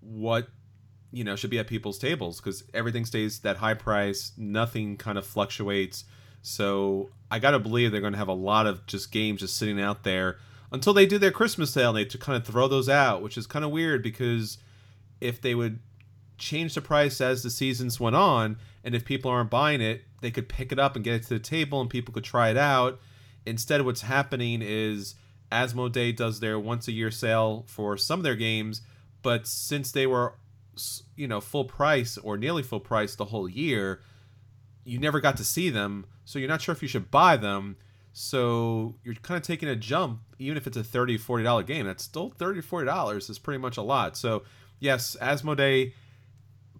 what 0.00 0.48
you 1.12 1.22
know 1.22 1.36
should 1.36 1.50
be 1.50 1.58
at 1.58 1.66
people's 1.66 1.98
tables 1.98 2.40
because 2.40 2.64
everything 2.72 3.04
stays 3.04 3.40
that 3.40 3.58
high 3.58 3.74
price, 3.74 4.32
nothing 4.36 4.96
kind 4.96 5.18
of 5.18 5.26
fluctuates. 5.26 6.04
So 6.40 7.10
I 7.30 7.38
gotta 7.38 7.58
believe 7.58 7.92
they're 7.92 8.00
to 8.00 8.16
have 8.16 8.28
a 8.28 8.32
lot 8.32 8.66
of 8.66 8.86
just 8.86 9.12
games 9.12 9.40
just 9.40 9.56
sitting 9.56 9.80
out 9.80 10.02
there 10.02 10.38
until 10.72 10.94
they 10.94 11.06
do 11.06 11.18
their 11.18 11.30
Christmas 11.30 11.72
sale. 11.72 11.90
And 11.90 11.98
they 11.98 12.04
to 12.06 12.18
kind 12.18 12.36
of 12.36 12.46
throw 12.46 12.66
those 12.68 12.88
out, 12.88 13.22
which 13.22 13.36
is 13.36 13.46
kind 13.46 13.64
of 13.64 13.70
weird 13.70 14.02
because 14.02 14.58
if 15.20 15.40
they 15.40 15.54
would 15.54 15.78
change 16.42 16.74
the 16.74 16.80
price 16.80 17.20
as 17.20 17.42
the 17.42 17.50
seasons 17.50 18.00
went 18.00 18.16
on, 18.16 18.58
and 18.84 18.94
if 18.94 19.04
people 19.04 19.30
aren't 19.30 19.50
buying 19.50 19.80
it, 19.80 20.02
they 20.20 20.30
could 20.30 20.48
pick 20.48 20.72
it 20.72 20.78
up 20.78 20.96
and 20.96 21.04
get 21.04 21.14
it 21.14 21.22
to 21.22 21.28
the 21.30 21.38
table, 21.38 21.80
and 21.80 21.88
people 21.88 22.12
could 22.12 22.24
try 22.24 22.50
it 22.50 22.56
out. 22.56 23.00
Instead, 23.46 23.82
what's 23.82 24.02
happening 24.02 24.60
is 24.60 25.14
Asmodee 25.50 26.16
does 26.16 26.40
their 26.40 26.58
once 26.58 26.88
a 26.88 26.92
year 26.92 27.10
sale 27.10 27.64
for 27.68 27.96
some 27.96 28.20
of 28.20 28.24
their 28.24 28.34
games, 28.34 28.82
but 29.22 29.46
since 29.46 29.92
they 29.92 30.06
were, 30.06 30.34
you 31.16 31.28
know, 31.28 31.40
full 31.40 31.64
price 31.64 32.18
or 32.18 32.36
nearly 32.36 32.62
full 32.62 32.80
price 32.80 33.14
the 33.14 33.26
whole 33.26 33.48
year, 33.48 34.00
you 34.84 34.98
never 34.98 35.20
got 35.20 35.36
to 35.36 35.44
see 35.44 35.70
them, 35.70 36.06
so 36.24 36.38
you're 36.38 36.48
not 36.48 36.60
sure 36.60 36.74
if 36.74 36.82
you 36.82 36.88
should 36.88 37.10
buy 37.10 37.36
them. 37.36 37.76
So 38.12 38.96
you're 39.04 39.14
kind 39.14 39.38
of 39.38 39.44
taking 39.44 39.68
a 39.68 39.76
jump, 39.76 40.20
even 40.38 40.56
if 40.56 40.66
it's 40.66 40.76
a 40.76 40.82
$30, 40.82 41.18
$40 41.18 41.66
game. 41.66 41.86
That's 41.86 42.04
still 42.04 42.30
$30, 42.32 42.62
$40 42.62 43.30
is 43.30 43.38
pretty 43.38 43.58
much 43.58 43.78
a 43.78 43.82
lot. 43.82 44.18
So, 44.18 44.42
yes, 44.80 45.16
Asmodee 45.22 45.94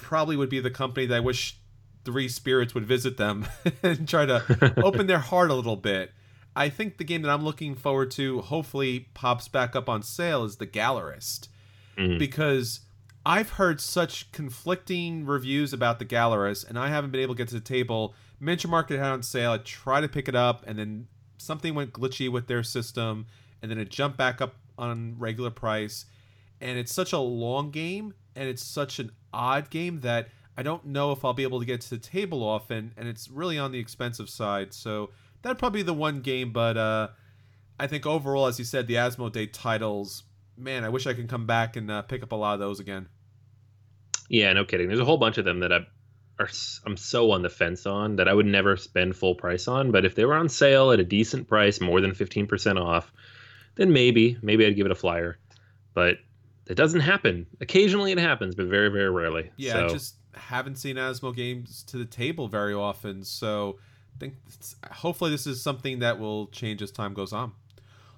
probably 0.02 0.36
would 0.36 0.50
be 0.50 0.60
the 0.60 0.70
company 0.70 1.06
that 1.06 1.16
I 1.16 1.20
wish 1.20 1.58
Three 2.04 2.28
Spirits 2.28 2.74
would 2.74 2.84
visit 2.84 3.16
them 3.16 3.46
and 3.82 4.08
try 4.08 4.26
to 4.26 4.74
open 4.84 5.06
their 5.06 5.18
heart 5.18 5.50
a 5.50 5.54
little 5.54 5.76
bit. 5.76 6.12
I 6.54 6.68
think 6.68 6.98
the 6.98 7.04
game 7.04 7.22
that 7.22 7.30
I'm 7.30 7.44
looking 7.44 7.74
forward 7.74 8.10
to 8.12 8.42
hopefully 8.42 9.08
pops 9.14 9.48
back 9.48 9.74
up 9.74 9.88
on 9.88 10.02
sale 10.02 10.44
is 10.44 10.56
The 10.56 10.66
Gallerist. 10.66 11.48
Mm. 11.96 12.18
Because 12.18 12.80
I've 13.24 13.50
heard 13.50 13.80
such 13.80 14.32
conflicting 14.32 15.24
reviews 15.24 15.72
about 15.72 15.98
The 15.98 16.04
Gallerist, 16.04 16.68
and 16.68 16.78
I 16.78 16.88
haven't 16.88 17.10
been 17.10 17.20
able 17.20 17.34
to 17.34 17.38
get 17.38 17.48
to 17.48 17.54
the 17.54 17.60
table. 17.60 18.14
Miniature 18.40 18.70
Market 18.70 18.98
had 18.98 19.12
on 19.12 19.22
sale. 19.22 19.52
I 19.52 19.58
tried 19.58 20.02
to 20.02 20.08
pick 20.08 20.28
it 20.28 20.34
up, 20.34 20.64
and 20.66 20.78
then 20.78 21.06
something 21.38 21.74
went 21.74 21.92
glitchy 21.92 22.28
with 22.30 22.48
their 22.48 22.62
system, 22.62 23.26
and 23.62 23.70
then 23.70 23.78
it 23.78 23.90
jumped 23.90 24.18
back 24.18 24.40
up 24.40 24.56
on 24.76 25.16
regular 25.18 25.50
price. 25.50 26.06
And 26.60 26.78
it's 26.78 26.92
such 26.92 27.12
a 27.12 27.18
long 27.18 27.70
game, 27.70 28.14
and 28.36 28.48
it's 28.48 28.62
such 28.62 28.98
an 28.98 29.10
odd 29.32 29.70
game 29.70 30.00
that 30.00 30.28
I 30.56 30.62
don't 30.62 30.86
know 30.86 31.12
if 31.12 31.24
I'll 31.24 31.32
be 31.32 31.42
able 31.42 31.60
to 31.60 31.66
get 31.66 31.80
to 31.82 31.90
the 31.90 31.98
table 31.98 32.42
often, 32.42 32.92
and 32.96 33.08
it's 33.08 33.28
really 33.28 33.58
on 33.58 33.72
the 33.72 33.78
expensive 33.78 34.28
side. 34.28 34.74
So 34.74 35.10
that'd 35.42 35.58
probably 35.58 35.80
be 35.80 35.86
the 35.86 35.94
one 35.94 36.20
game, 36.20 36.52
but 36.52 36.76
uh, 36.76 37.08
I 37.78 37.86
think 37.86 38.06
overall, 38.06 38.46
as 38.46 38.58
you 38.58 38.64
said, 38.64 38.86
the 38.86 38.94
Asmodee 38.94 39.52
titles, 39.52 40.24
man, 40.56 40.84
I 40.84 40.88
wish 40.88 41.06
I 41.06 41.14
could 41.14 41.28
come 41.28 41.46
back 41.46 41.76
and 41.76 41.90
uh, 41.90 42.02
pick 42.02 42.22
up 42.22 42.32
a 42.32 42.36
lot 42.36 42.54
of 42.54 42.60
those 42.60 42.80
again. 42.80 43.08
Yeah, 44.28 44.52
no 44.52 44.64
kidding. 44.64 44.88
There's 44.88 45.00
a 45.00 45.04
whole 45.04 45.18
bunch 45.18 45.38
of 45.38 45.44
them 45.44 45.60
that 45.60 45.72
I 45.72 45.86
are 46.38 46.48
I'm 46.86 46.96
so 46.96 47.30
on 47.30 47.42
the 47.42 47.50
fence 47.50 47.86
on 47.86 48.16
that 48.16 48.28
I 48.28 48.34
would 48.34 48.46
never 48.46 48.76
spend 48.76 49.16
full 49.16 49.34
price 49.34 49.68
on. 49.68 49.90
But 49.90 50.04
if 50.04 50.14
they 50.14 50.24
were 50.24 50.34
on 50.34 50.48
sale 50.48 50.90
at 50.90 51.00
a 51.00 51.04
decent 51.04 51.48
price, 51.48 51.80
more 51.80 52.00
than 52.00 52.12
15% 52.12 52.80
off, 52.80 53.12
then 53.76 53.92
maybe 53.92 54.38
maybe 54.42 54.66
I'd 54.66 54.76
give 54.76 54.86
it 54.86 54.92
a 54.92 54.96
flyer. 54.96 55.38
But 55.94 56.16
it 56.66 56.74
doesn't 56.74 57.00
happen. 57.00 57.46
Occasionally 57.60 58.12
it 58.12 58.18
happens, 58.18 58.54
but 58.54 58.66
very, 58.66 58.88
very 58.88 59.10
rarely. 59.10 59.50
Yeah, 59.56 59.72
so. 59.72 59.84
I 59.84 59.88
just 59.88 60.16
haven't 60.34 60.76
seen 60.76 60.96
Asmo 60.96 61.34
games 61.34 61.82
to 61.84 61.98
the 61.98 62.04
table 62.04 62.48
very 62.48 62.74
often. 62.74 63.24
So 63.24 63.78
I 64.16 64.18
think 64.18 64.34
hopefully 64.90 65.30
this 65.30 65.46
is 65.46 65.62
something 65.62 66.00
that 66.00 66.18
will 66.18 66.46
change 66.48 66.82
as 66.82 66.90
time 66.90 67.14
goes 67.14 67.32
on. 67.32 67.52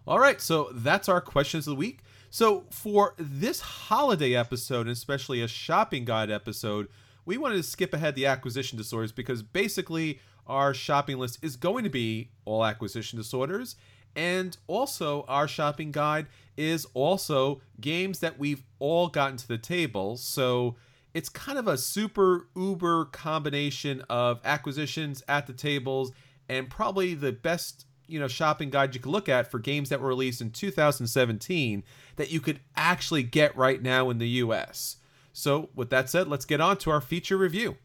All 0.06 0.18
right, 0.18 0.40
so 0.40 0.68
that's 0.72 1.08
our 1.08 1.20
questions 1.20 1.66
of 1.66 1.72
the 1.72 1.78
week. 1.78 2.00
So 2.28 2.64
for 2.70 3.14
this 3.16 3.60
holiday 3.60 4.34
episode, 4.34 4.82
and 4.82 4.90
especially 4.90 5.40
a 5.40 5.48
shopping 5.48 6.04
guide 6.04 6.30
episode, 6.30 6.88
we 7.24 7.38
wanted 7.38 7.56
to 7.56 7.62
skip 7.62 7.94
ahead 7.94 8.14
the 8.14 8.26
acquisition 8.26 8.76
disorders 8.76 9.12
because 9.12 9.42
basically 9.42 10.20
our 10.46 10.74
shopping 10.74 11.16
list 11.18 11.38
is 11.42 11.56
going 11.56 11.84
to 11.84 11.90
be 11.90 12.30
all 12.44 12.64
acquisition 12.64 13.16
disorders. 13.18 13.76
And 14.16 14.56
also, 14.66 15.24
our 15.28 15.48
shopping 15.48 15.92
guide 15.92 16.26
is 16.56 16.86
also 16.94 17.60
games 17.80 18.20
that 18.20 18.38
we've 18.38 18.62
all 18.78 19.08
gotten 19.08 19.36
to 19.38 19.48
the 19.48 19.58
table. 19.58 20.16
So 20.16 20.76
it's 21.14 21.28
kind 21.28 21.58
of 21.58 21.66
a 21.66 21.78
super 21.78 22.48
uber 22.56 23.06
combination 23.06 24.02
of 24.08 24.40
acquisitions 24.44 25.22
at 25.28 25.46
the 25.46 25.52
tables 25.52 26.12
and 26.48 26.68
probably 26.68 27.14
the 27.14 27.32
best 27.32 27.86
you 28.06 28.20
know 28.20 28.28
shopping 28.28 28.70
guide 28.70 28.94
you 28.94 29.00
could 29.00 29.10
look 29.10 29.28
at 29.28 29.50
for 29.50 29.58
games 29.58 29.88
that 29.88 30.00
were 30.00 30.08
released 30.08 30.42
in 30.42 30.50
2017 30.50 31.82
that 32.16 32.30
you 32.30 32.40
could 32.40 32.60
actually 32.76 33.22
get 33.22 33.56
right 33.56 33.82
now 33.82 34.10
in 34.10 34.18
the 34.18 34.28
US. 34.28 34.96
So, 35.32 35.70
with 35.74 35.90
that 35.90 36.08
said, 36.08 36.28
let's 36.28 36.44
get 36.44 36.60
on 36.60 36.76
to 36.78 36.90
our 36.90 37.00
feature 37.00 37.36
review. 37.36 37.76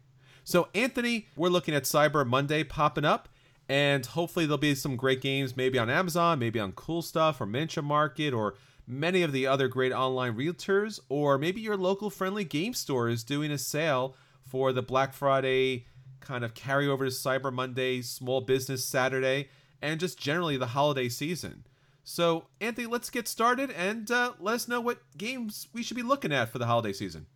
So, 0.44 0.68
Anthony, 0.74 1.26
we're 1.36 1.48
looking 1.48 1.74
at 1.74 1.82
Cyber 1.82 2.26
Monday 2.26 2.62
popping 2.62 3.04
up, 3.04 3.28
and 3.70 4.04
hopefully 4.04 4.46
there'll 4.46 4.58
be 4.58 4.74
some 4.74 4.96
great 4.96 5.20
games 5.20 5.56
maybe 5.56 5.78
on 5.78 5.88
Amazon, 5.88 6.40
maybe 6.40 6.58
on 6.58 6.72
Cool 6.72 7.02
Stuff 7.02 7.40
or 7.40 7.46
Miniature 7.46 7.84
Market 7.84 8.34
or 8.34 8.56
many 8.84 9.22
of 9.22 9.30
the 9.30 9.46
other 9.46 9.68
great 9.68 9.92
online 9.92 10.34
realtors, 10.34 10.98
or 11.08 11.38
maybe 11.38 11.60
your 11.60 11.76
local 11.76 12.10
friendly 12.10 12.42
game 12.42 12.74
store 12.74 13.08
is 13.08 13.22
doing 13.22 13.52
a 13.52 13.58
sale 13.58 14.16
for 14.44 14.72
the 14.72 14.82
Black 14.82 15.12
Friday 15.12 15.86
kind 16.18 16.42
of 16.42 16.52
carryover 16.52 17.08
to 17.08 17.14
Cyber 17.14 17.52
Monday, 17.52 18.02
Small 18.02 18.40
Business 18.40 18.84
Saturday, 18.84 19.48
and 19.80 20.00
just 20.00 20.18
generally 20.18 20.56
the 20.56 20.66
holiday 20.66 21.08
season. 21.08 21.64
So, 22.02 22.46
Anthony, 22.60 22.88
let's 22.88 23.08
get 23.08 23.28
started 23.28 23.70
and 23.70 24.10
uh, 24.10 24.32
let 24.40 24.56
us 24.56 24.66
know 24.66 24.80
what 24.80 24.98
games 25.16 25.68
we 25.72 25.84
should 25.84 25.96
be 25.96 26.02
looking 26.02 26.32
at 26.32 26.48
for 26.48 26.58
the 26.58 26.66
holiday 26.66 26.92
season. 26.92 27.26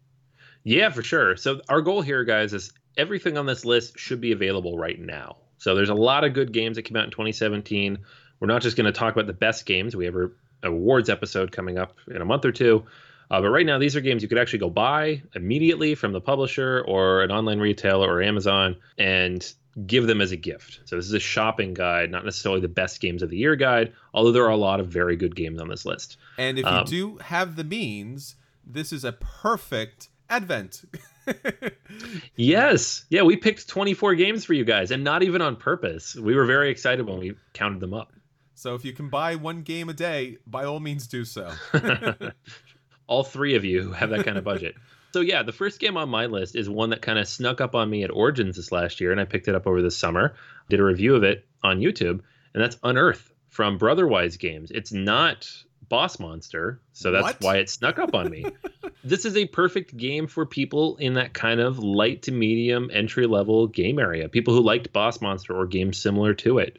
Yeah, 0.64 0.90
for 0.90 1.04
sure. 1.04 1.36
So 1.36 1.60
our 1.68 1.80
goal 1.80 2.02
here, 2.02 2.24
guys, 2.24 2.52
is 2.52 2.72
everything 2.96 3.38
on 3.38 3.46
this 3.46 3.64
list 3.64 4.00
should 4.00 4.20
be 4.20 4.32
available 4.32 4.76
right 4.76 4.98
now. 4.98 5.36
So 5.58 5.74
there's 5.74 5.88
a 5.88 5.94
lot 5.94 6.24
of 6.24 6.34
good 6.34 6.52
games 6.52 6.76
that 6.76 6.82
came 6.82 6.96
out 6.96 7.04
in 7.04 7.10
2017. 7.10 7.98
We're 8.40 8.48
not 8.48 8.62
just 8.62 8.76
going 8.76 8.86
to 8.86 8.92
talk 8.92 9.14
about 9.14 9.26
the 9.26 9.32
best 9.32 9.66
games. 9.66 9.96
We 9.96 10.04
have 10.06 10.16
an 10.16 10.32
awards 10.62 11.08
episode 11.08 11.52
coming 11.52 11.78
up 11.78 11.96
in 12.08 12.20
a 12.20 12.24
month 12.24 12.44
or 12.44 12.52
two. 12.52 12.84
Uh, 13.30 13.40
but 13.40 13.50
right 13.50 13.64
now, 13.64 13.78
these 13.78 13.96
are 13.96 14.00
games 14.00 14.22
you 14.22 14.28
could 14.28 14.38
actually 14.38 14.58
go 14.58 14.70
buy 14.70 15.22
immediately 15.34 15.94
from 15.94 16.12
the 16.12 16.20
publisher 16.20 16.84
or 16.86 17.22
an 17.22 17.30
online 17.30 17.58
retailer 17.58 18.08
or 18.08 18.22
Amazon 18.22 18.76
and 18.98 19.52
give 19.86 20.06
them 20.06 20.20
as 20.20 20.30
a 20.30 20.36
gift. 20.36 20.80
So 20.84 20.96
this 20.96 21.06
is 21.06 21.14
a 21.14 21.20
shopping 21.20 21.74
guide, 21.74 22.10
not 22.10 22.24
necessarily 22.24 22.60
the 22.60 22.68
best 22.68 23.00
games 23.00 23.22
of 23.22 23.30
the 23.30 23.36
year 23.36 23.56
guide, 23.56 23.92
although 24.12 24.32
there 24.32 24.44
are 24.44 24.50
a 24.50 24.56
lot 24.56 24.78
of 24.78 24.88
very 24.88 25.16
good 25.16 25.34
games 25.34 25.60
on 25.60 25.68
this 25.68 25.84
list. 25.84 26.16
And 26.38 26.58
if 26.58 26.64
you 26.64 26.70
um, 26.70 26.84
do 26.84 27.16
have 27.18 27.56
the 27.56 27.64
means, 27.64 28.36
this 28.64 28.92
is 28.92 29.04
a 29.04 29.12
perfect 29.12 30.08
Advent. 30.28 30.84
yes. 32.36 33.04
Yeah, 33.10 33.22
we 33.22 33.36
picked 33.36 33.68
24 33.68 34.14
games 34.14 34.44
for 34.44 34.54
you 34.54 34.64
guys 34.64 34.90
and 34.90 35.04
not 35.04 35.22
even 35.22 35.42
on 35.42 35.56
purpose. 35.56 36.14
We 36.14 36.34
were 36.34 36.46
very 36.46 36.70
excited 36.70 37.06
when 37.06 37.18
we 37.18 37.34
counted 37.52 37.80
them 37.80 37.94
up. 37.94 38.12
So 38.54 38.74
if 38.74 38.84
you 38.84 38.92
can 38.92 39.08
buy 39.08 39.36
one 39.36 39.62
game 39.62 39.88
a 39.88 39.92
day, 39.92 40.38
by 40.46 40.64
all 40.64 40.80
means 40.80 41.06
do 41.06 41.24
so. 41.24 41.52
all 43.06 43.24
three 43.24 43.56
of 43.56 43.64
you 43.64 43.82
who 43.82 43.92
have 43.92 44.10
that 44.10 44.24
kind 44.24 44.38
of 44.38 44.44
budget. 44.44 44.74
so 45.12 45.20
yeah, 45.20 45.42
the 45.42 45.52
first 45.52 45.80
game 45.80 45.96
on 45.96 46.08
my 46.08 46.26
list 46.26 46.56
is 46.56 46.68
one 46.68 46.90
that 46.90 47.02
kind 47.02 47.18
of 47.18 47.28
snuck 47.28 47.60
up 47.60 47.74
on 47.74 47.90
me 47.90 48.04
at 48.04 48.10
Origins 48.10 48.56
this 48.56 48.72
last 48.72 49.00
year 49.00 49.12
and 49.12 49.20
I 49.20 49.24
picked 49.24 49.48
it 49.48 49.54
up 49.54 49.66
over 49.66 49.82
the 49.82 49.90
summer. 49.90 50.34
Did 50.68 50.80
a 50.80 50.84
review 50.84 51.14
of 51.14 51.24
it 51.24 51.46
on 51.62 51.80
YouTube 51.80 52.20
and 52.54 52.62
that's 52.62 52.78
Unearth 52.82 53.32
from 53.48 53.78
Brotherwise 53.78 54.36
Games. 54.36 54.70
It's 54.70 54.92
not 54.92 55.48
boss 55.88 56.18
monster, 56.18 56.80
so 56.92 57.10
that's 57.12 57.22
what? 57.22 57.40
why 57.40 57.56
it 57.56 57.70
snuck 57.70 57.98
up 57.98 58.14
on 58.14 58.30
me. 58.30 58.44
this 59.04 59.24
is 59.24 59.36
a 59.36 59.46
perfect 59.46 59.96
game 59.96 60.26
for 60.26 60.46
people 60.46 60.96
in 60.96 61.14
that 61.14 61.32
kind 61.32 61.60
of 61.60 61.78
light 61.78 62.22
to 62.22 62.32
medium 62.32 62.90
entry 62.92 63.26
level 63.26 63.66
game 63.66 63.98
area. 63.98 64.28
People 64.28 64.54
who 64.54 64.62
liked 64.62 64.92
boss 64.92 65.20
monster 65.20 65.54
or 65.54 65.66
games 65.66 65.98
similar 65.98 66.34
to 66.34 66.58
it. 66.58 66.78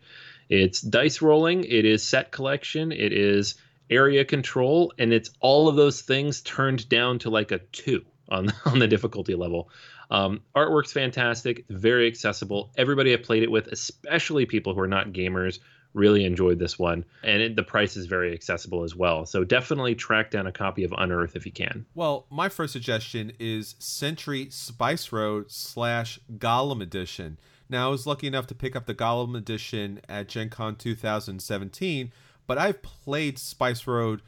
It's 0.50 0.82
dice 0.82 1.22
rolling, 1.22 1.64
it 1.64 1.86
is 1.86 2.04
set 2.04 2.32
collection, 2.32 2.92
it 2.92 3.14
is 3.14 3.56
area 3.90 4.26
control, 4.26 4.94
and 4.98 5.14
it's 5.14 5.32
all 5.40 5.68
of 5.68 5.76
those 5.76 6.02
things 6.02 6.42
turned 6.42 6.88
down 6.90 7.20
to 7.20 7.30
like 7.30 7.52
a 7.52 7.60
two 7.60 8.06
on 8.30 8.52
on 8.66 8.80
the 8.80 8.88
difficulty 8.88 9.36
level. 9.36 9.70
Um, 10.10 10.42
artwork's 10.56 10.94
fantastic, 10.94 11.66
very 11.70 12.08
accessible. 12.08 12.72
Everybody 12.78 13.14
I've 13.14 13.24
played 13.24 13.44
it 13.44 13.50
with, 13.52 13.68
especially 13.68 14.46
people 14.46 14.76
who 14.76 14.82
are 14.82 14.88
not 14.88 15.14
gamers, 15.14 15.60
really 15.96 16.26
enjoyed 16.26 16.60
this 16.60 16.78
one 16.78 17.06
and 17.24 17.42
it, 17.42 17.56
the 17.56 17.64
price 17.64 17.98
is 17.98 18.06
very 18.06 18.34
accessible 18.34 18.84
as 18.84 18.96
well. 18.96 19.26
So 19.26 19.44
definitely 19.44 19.96
track 19.96 20.30
down 20.30 20.46
a 20.46 20.52
copy 20.52 20.84
of 20.84 20.94
unearth 20.96 21.36
if 21.36 21.46
you 21.46 21.52
can. 21.52 21.86
Well 21.96 22.28
my 22.30 22.50
first 22.50 22.74
suggestion 22.74 23.32
is 23.40 23.76
century 23.80 24.50
spice 24.50 25.12
road 25.12 25.50
slash 25.50 26.20
golem 26.38 26.82
edition. 26.82 27.40
Now 27.70 27.88
i 27.88 27.90
was 27.90 28.06
lucky 28.06 28.28
enough 28.28 28.46
to 28.48 28.56
pick 28.56 28.76
up 28.76 28.86
the 28.86 28.94
golem 28.94 29.36
edition 29.36 30.02
at 30.08 30.28
gen 30.28 30.50
con 30.50 30.76
2017 30.76 32.12
but 32.46 32.58
i've 32.60 32.84
played 32.84 33.40
spice 33.40 33.88
road 33.88 34.22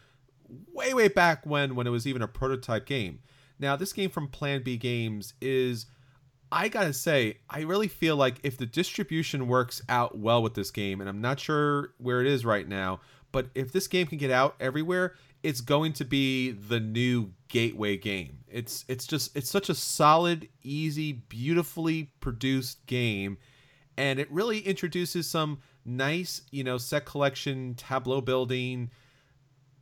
way 0.73 0.93
way 0.93 1.07
back 1.07 1.45
when 1.45 1.75
when 1.75 1.85
it 1.85 1.91
was 1.91 2.07
even 2.07 2.21
a 2.21 2.27
prototype 2.27 2.85
game. 2.85 3.19
Now 3.59 3.75
this 3.75 3.93
game 3.93 4.09
from 4.09 4.27
plan 4.27 4.63
b 4.63 4.77
games 4.77 5.33
is 5.41 5.85
I 6.51 6.69
gotta 6.69 6.93
say, 6.93 7.37
I 7.49 7.61
really 7.61 7.87
feel 7.87 8.15
like 8.15 8.39
if 8.43 8.57
the 8.57 8.65
distribution 8.65 9.47
works 9.47 9.81
out 9.89 10.17
well 10.17 10.41
with 10.41 10.53
this 10.53 10.71
game, 10.71 11.01
and 11.01 11.09
I'm 11.09 11.21
not 11.21 11.39
sure 11.39 11.93
where 11.97 12.21
it 12.21 12.27
is 12.27 12.45
right 12.45 12.67
now, 12.67 13.01
but 13.31 13.47
if 13.53 13.71
this 13.71 13.87
game 13.87 14.07
can 14.07 14.17
get 14.17 14.31
out 14.31 14.55
everywhere, 14.59 15.15
it's 15.43 15.61
going 15.61 15.93
to 15.93 16.05
be 16.05 16.51
the 16.51 16.79
new 16.79 17.31
gateway 17.49 17.97
game. 17.97 18.39
It's 18.47 18.85
it's 18.87 19.05
just 19.05 19.35
it's 19.35 19.49
such 19.49 19.69
a 19.69 19.75
solid, 19.75 20.47
easy, 20.63 21.13
beautifully 21.13 22.11
produced 22.19 22.85
game, 22.85 23.37
and 23.97 24.19
it 24.19 24.31
really 24.31 24.59
introduces 24.59 25.27
some 25.27 25.59
nice, 25.85 26.41
you 26.51 26.63
know, 26.63 26.77
set 26.77 27.05
collection, 27.05 27.75
tableau 27.75 28.21
building 28.21 28.89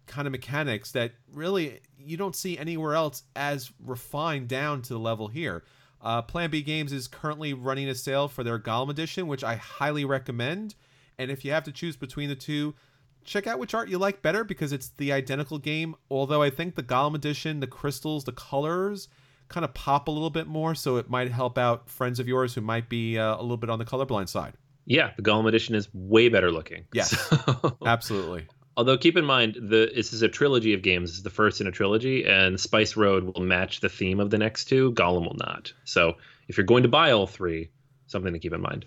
kind 0.08 0.28
of 0.28 0.32
mechanics 0.32 0.92
that 0.92 1.14
really 1.34 1.80
you 1.98 2.16
don't 2.18 2.36
see 2.36 2.58
anywhere 2.58 2.94
else 2.94 3.24
as 3.36 3.72
refined 3.84 4.48
down 4.48 4.82
to 4.84 4.94
the 4.94 5.00
level 5.00 5.28
here. 5.28 5.64
Uh, 6.06 6.22
Plan 6.22 6.52
B 6.52 6.62
Games 6.62 6.94
is 6.94 7.08
currently 7.08 7.54
running 7.54 7.90
a 7.90 7.96
sale 7.96 8.28
for 8.28 8.44
their 8.44 8.60
Golem 8.60 8.92
edition, 8.92 9.26
which 9.26 9.44
I 9.44 9.56
highly 9.56 10.06
recommend. 10.06 10.76
And 11.18 11.32
if 11.32 11.44
you 11.44 11.52
have 11.52 11.64
to 11.64 11.72
choose 11.72 11.96
between 11.96 12.30
the 12.30 12.36
two, 12.36 12.76
check 13.24 13.48
out 13.48 13.58
which 13.58 13.74
art 13.74 13.90
you 13.90 13.98
like 13.98 14.22
better 14.22 14.44
because 14.44 14.72
it's 14.72 14.90
the 14.98 15.12
identical 15.12 15.58
game. 15.58 15.96
Although 16.12 16.44
I 16.44 16.52
think 16.52 16.76
the 16.76 16.84
Golem 16.84 17.16
edition, 17.16 17.60
the 17.60 17.68
crystals, 17.68 18.24
the 18.24 18.32
colors 18.32 19.08
kind 19.48 19.64
of 19.64 19.74
pop 19.74 20.08
a 20.08 20.12
little 20.12 20.30
bit 20.30 20.46
more, 20.46 20.76
so 20.76 20.98
it 20.98 21.10
might 21.10 21.32
help 21.32 21.58
out 21.58 21.90
friends 21.90 22.20
of 22.20 22.28
yours 22.28 22.54
who 22.54 22.62
might 22.62 22.88
be 22.88 23.18
uh, 23.18 23.36
a 23.36 23.42
little 23.42 23.58
bit 23.58 23.72
on 23.72 23.80
the 23.80 23.86
colorblind 23.86 24.30
side. 24.30 24.54
Yeah, 24.86 25.12
the 25.18 25.24
Golem 25.24 25.48
edition 25.48 25.74
is 25.74 25.90
way 25.92 26.30
better 26.30 26.52
looking. 26.52 26.86
Yes, 26.94 27.10
so. 27.30 27.78
absolutely. 27.84 28.48
Although 28.78 28.98
keep 28.98 29.16
in 29.16 29.26
mind, 29.26 29.56
the 29.56 29.92
this 29.96 30.12
is 30.12 30.22
a 30.22 30.28
trilogy 30.28 30.74
of 30.74 30.82
games. 30.82 31.12
This 31.12 31.18
is 31.18 31.24
the 31.24 31.30
first 31.30 31.62
in 31.62 31.68
a 31.68 31.72
trilogy, 31.72 32.26
and 32.26 32.60
Spice 32.60 32.98
Road 32.98 33.24
will 33.24 33.44
match 33.44 33.80
the 33.80 33.90
theme 33.90 34.20
of 34.20 34.30
the 34.30 34.38
next 34.38 34.66
two. 34.66 34.92
Golem 34.92 35.26
will 35.26 35.38
not. 35.38 35.74
So 35.86 36.16
if 36.48 36.58
you're 36.58 36.66
going 36.66 36.84
to 36.84 36.90
buy 36.90 37.12
all 37.12 37.28
three, 37.28 37.70
something 38.08 38.34
to 38.34 38.40
keep 38.40 38.54
in 38.54 38.62
mind. 38.62 38.86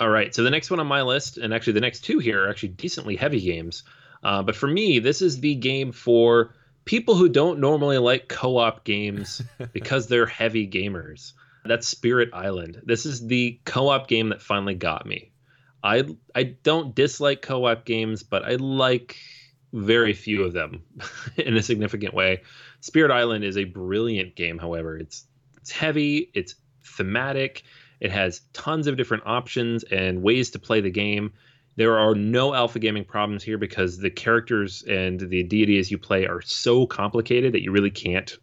All 0.00 0.08
right, 0.08 0.34
so 0.34 0.44
the 0.44 0.50
next 0.50 0.70
one 0.70 0.80
on 0.80 0.86
my 0.86 1.02
list, 1.02 1.38
and 1.38 1.52
actually 1.52 1.74
the 1.74 1.80
next 1.80 2.00
two 2.00 2.20
here 2.20 2.44
are 2.44 2.48
actually 2.48 2.70
decently 2.70 3.16
heavy 3.16 3.40
games. 3.40 3.82
Uh, 4.22 4.42
but 4.42 4.56
for 4.56 4.66
me, 4.66 5.00
this 5.00 5.22
is 5.22 5.40
the 5.40 5.56
game 5.56 5.92
for 5.92 6.54
people 6.84 7.16
who 7.16 7.28
don't 7.28 7.58
normally 7.58 7.98
like 7.98 8.28
co-op 8.28 8.84
games 8.84 9.42
because 9.72 10.06
they're 10.06 10.26
heavy 10.26 10.68
gamers. 10.68 11.32
That's 11.64 11.86
Spirit 11.86 12.30
Island. 12.32 12.80
This 12.84 13.06
is 13.06 13.26
the 13.26 13.60
co-op 13.64 14.08
game 14.08 14.30
that 14.30 14.40
finally 14.40 14.74
got 14.74 15.04
me. 15.04 15.32
I 15.82 16.04
I 16.34 16.42
don't 16.42 16.94
dislike 16.94 17.42
co-op 17.42 17.84
games, 17.84 18.22
but 18.22 18.44
I 18.44 18.56
like 18.56 19.16
very 19.72 20.14
few 20.14 20.44
of 20.44 20.52
them 20.52 20.82
in 21.36 21.56
a 21.56 21.62
significant 21.62 22.14
way. 22.14 22.42
Spirit 22.80 23.10
Island 23.10 23.44
is 23.44 23.56
a 23.56 23.64
brilliant 23.64 24.34
game, 24.34 24.58
however. 24.58 24.96
It's 24.96 25.26
it's 25.56 25.70
heavy, 25.70 26.30
it's 26.34 26.54
thematic, 26.82 27.64
it 28.00 28.10
has 28.10 28.40
tons 28.52 28.86
of 28.86 28.96
different 28.96 29.24
options 29.26 29.84
and 29.84 30.22
ways 30.22 30.50
to 30.50 30.58
play 30.58 30.80
the 30.80 30.90
game. 30.90 31.32
There 31.76 31.98
are 31.98 32.14
no 32.14 32.54
alpha 32.54 32.78
gaming 32.78 33.04
problems 33.04 33.44
here 33.44 33.58
because 33.58 33.98
the 33.98 34.10
characters 34.10 34.82
and 34.88 35.20
the 35.20 35.44
deities 35.44 35.90
you 35.90 35.98
play 35.98 36.26
are 36.26 36.42
so 36.42 36.86
complicated 36.86 37.52
that 37.54 37.62
you 37.62 37.70
really 37.70 37.90
can't 37.90 38.36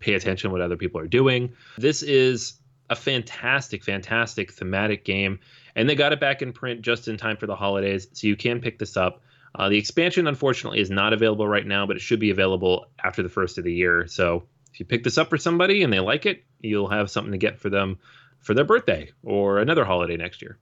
pay 0.00 0.14
attention 0.14 0.50
to 0.50 0.52
what 0.52 0.60
other 0.60 0.76
people 0.76 1.00
are 1.00 1.06
doing. 1.06 1.52
This 1.78 2.02
is 2.02 2.54
a 2.90 2.96
fantastic, 2.96 3.82
fantastic 3.82 4.52
thematic 4.52 5.04
game 5.04 5.38
and 5.76 5.88
they 5.88 5.94
got 5.94 6.12
it 6.12 6.20
back 6.20 6.42
in 6.42 6.52
print 6.52 6.82
just 6.82 7.08
in 7.08 7.16
time 7.16 7.36
for 7.36 7.46
the 7.46 7.56
holidays, 7.56 8.06
so 8.12 8.26
you 8.26 8.36
can 8.36 8.60
pick 8.60 8.78
this 8.78 8.96
up. 8.96 9.22
Uh, 9.56 9.68
the 9.68 9.78
expansion, 9.78 10.26
unfortunately, 10.26 10.80
is 10.80 10.90
not 10.90 11.12
available 11.12 11.46
right 11.46 11.66
now, 11.66 11.86
but 11.86 11.96
it 11.96 12.00
should 12.00 12.20
be 12.20 12.30
available 12.30 12.86
after 13.02 13.22
the 13.22 13.28
first 13.28 13.58
of 13.58 13.64
the 13.64 13.72
year. 13.72 14.06
So 14.06 14.44
if 14.72 14.80
you 14.80 14.86
pick 14.86 15.04
this 15.04 15.18
up 15.18 15.30
for 15.30 15.38
somebody 15.38 15.82
and 15.82 15.92
they 15.92 16.00
like 16.00 16.26
it, 16.26 16.44
you'll 16.60 16.88
have 16.88 17.10
something 17.10 17.32
to 17.32 17.38
get 17.38 17.60
for 17.60 17.70
them 17.70 17.98
for 18.40 18.54
their 18.54 18.64
birthday 18.64 19.10
or 19.22 19.58
another 19.58 19.84
holiday 19.84 20.16
next 20.16 20.42
year. 20.42 20.58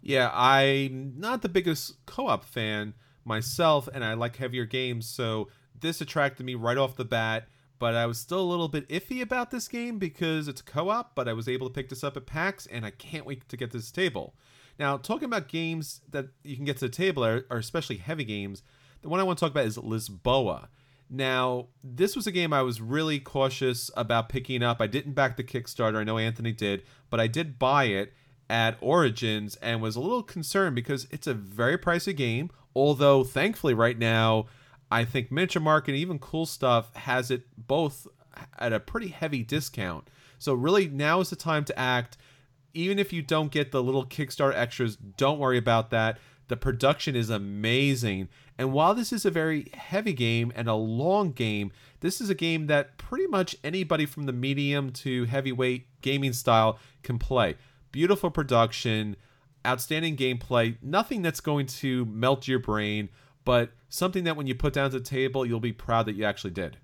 Yeah, 0.00 0.30
I'm 0.32 1.14
not 1.16 1.42
the 1.42 1.48
biggest 1.48 2.04
co 2.06 2.28
op 2.28 2.44
fan 2.44 2.94
myself, 3.24 3.88
and 3.92 4.04
I 4.04 4.14
like 4.14 4.36
heavier 4.36 4.64
games, 4.64 5.06
so 5.06 5.48
this 5.78 6.00
attracted 6.00 6.46
me 6.46 6.54
right 6.54 6.78
off 6.78 6.96
the 6.96 7.04
bat. 7.04 7.48
But 7.80 7.96
I 7.96 8.06
was 8.06 8.18
still 8.18 8.40
a 8.40 8.42
little 8.42 8.68
bit 8.68 8.88
iffy 8.90 9.22
about 9.22 9.50
this 9.50 9.66
game 9.66 9.98
because 9.98 10.46
it's 10.46 10.60
a 10.60 10.64
co 10.64 10.90
op, 10.90 11.16
but 11.16 11.26
I 11.26 11.32
was 11.32 11.48
able 11.48 11.66
to 11.66 11.72
pick 11.72 11.88
this 11.88 12.04
up 12.04 12.16
at 12.16 12.26
PAX, 12.26 12.66
and 12.66 12.86
I 12.86 12.90
can't 12.90 13.26
wait 13.26 13.48
to 13.48 13.56
get 13.56 13.72
to 13.72 13.78
this 13.78 13.90
table. 13.90 14.34
Now, 14.78 14.98
talking 14.98 15.24
about 15.24 15.48
games 15.48 16.02
that 16.10 16.26
you 16.44 16.56
can 16.56 16.66
get 16.66 16.76
to 16.76 16.86
the 16.86 16.94
table 16.94 17.24
are, 17.24 17.46
are 17.50 17.56
especially 17.56 17.96
heavy 17.96 18.24
games. 18.24 18.62
The 19.02 19.08
one 19.08 19.18
I 19.18 19.22
want 19.22 19.38
to 19.38 19.44
talk 19.44 19.50
about 19.50 19.64
is 19.64 19.78
Lisboa. 19.78 20.68
Now, 21.08 21.68
this 21.82 22.14
was 22.14 22.26
a 22.26 22.30
game 22.30 22.52
I 22.52 22.62
was 22.62 22.82
really 22.82 23.18
cautious 23.18 23.90
about 23.96 24.28
picking 24.28 24.62
up. 24.62 24.80
I 24.80 24.86
didn't 24.86 25.14
back 25.14 25.36
the 25.36 25.42
Kickstarter. 25.42 25.96
I 25.96 26.04
know 26.04 26.18
Anthony 26.18 26.52
did, 26.52 26.82
but 27.08 27.18
I 27.18 27.26
did 27.26 27.58
buy 27.58 27.84
it 27.84 28.12
at 28.50 28.76
Origins 28.82 29.56
and 29.56 29.80
was 29.80 29.96
a 29.96 30.00
little 30.00 30.22
concerned 30.22 30.76
because 30.76 31.08
it's 31.10 31.26
a 31.26 31.34
very 31.34 31.78
pricey 31.78 32.14
game. 32.14 32.50
Although, 32.76 33.24
thankfully, 33.24 33.74
right 33.74 33.98
now, 33.98 34.46
I 34.90 35.04
think 35.04 35.30
Miniature 35.30 35.62
Market 35.62 35.94
even 35.94 36.18
Cool 36.18 36.46
Stuff 36.46 36.94
has 36.96 37.30
it 37.30 37.42
both 37.56 38.06
at 38.58 38.72
a 38.72 38.80
pretty 38.80 39.08
heavy 39.08 39.42
discount. 39.42 40.08
So, 40.38 40.54
really, 40.54 40.88
now 40.88 41.20
is 41.20 41.30
the 41.30 41.36
time 41.36 41.64
to 41.66 41.78
act. 41.78 42.16
Even 42.72 42.98
if 42.98 43.12
you 43.12 43.22
don't 43.22 43.50
get 43.50 43.72
the 43.72 43.82
little 43.82 44.06
Kickstarter 44.06 44.54
extras, 44.54 44.96
don't 44.96 45.38
worry 45.38 45.58
about 45.58 45.90
that. 45.90 46.18
The 46.48 46.56
production 46.56 47.14
is 47.14 47.30
amazing. 47.30 48.28
And 48.58 48.72
while 48.72 48.94
this 48.94 49.12
is 49.12 49.24
a 49.24 49.30
very 49.30 49.70
heavy 49.72 50.12
game 50.12 50.52
and 50.56 50.68
a 50.68 50.74
long 50.74 51.32
game, 51.32 51.72
this 52.00 52.20
is 52.20 52.28
a 52.28 52.34
game 52.34 52.66
that 52.66 52.98
pretty 52.98 53.26
much 53.26 53.56
anybody 53.62 54.04
from 54.04 54.26
the 54.26 54.32
medium 54.32 54.90
to 54.92 55.24
heavyweight 55.26 55.86
gaming 56.02 56.32
style 56.32 56.78
can 57.02 57.18
play. 57.18 57.56
Beautiful 57.92 58.30
production, 58.30 59.16
outstanding 59.66 60.16
gameplay, 60.16 60.76
nothing 60.82 61.22
that's 61.22 61.40
going 61.40 61.66
to 61.66 62.04
melt 62.06 62.48
your 62.48 62.58
brain, 62.58 63.10
but 63.50 63.72
something 63.88 64.22
that 64.22 64.36
when 64.36 64.46
you 64.46 64.54
put 64.54 64.74
down 64.74 64.88
to 64.92 64.96
the 65.00 65.04
table, 65.04 65.44
you'll 65.44 65.58
be 65.58 65.72
proud 65.72 66.06
that 66.06 66.14
you 66.14 66.22
actually 66.22 66.52
did. 66.52 66.76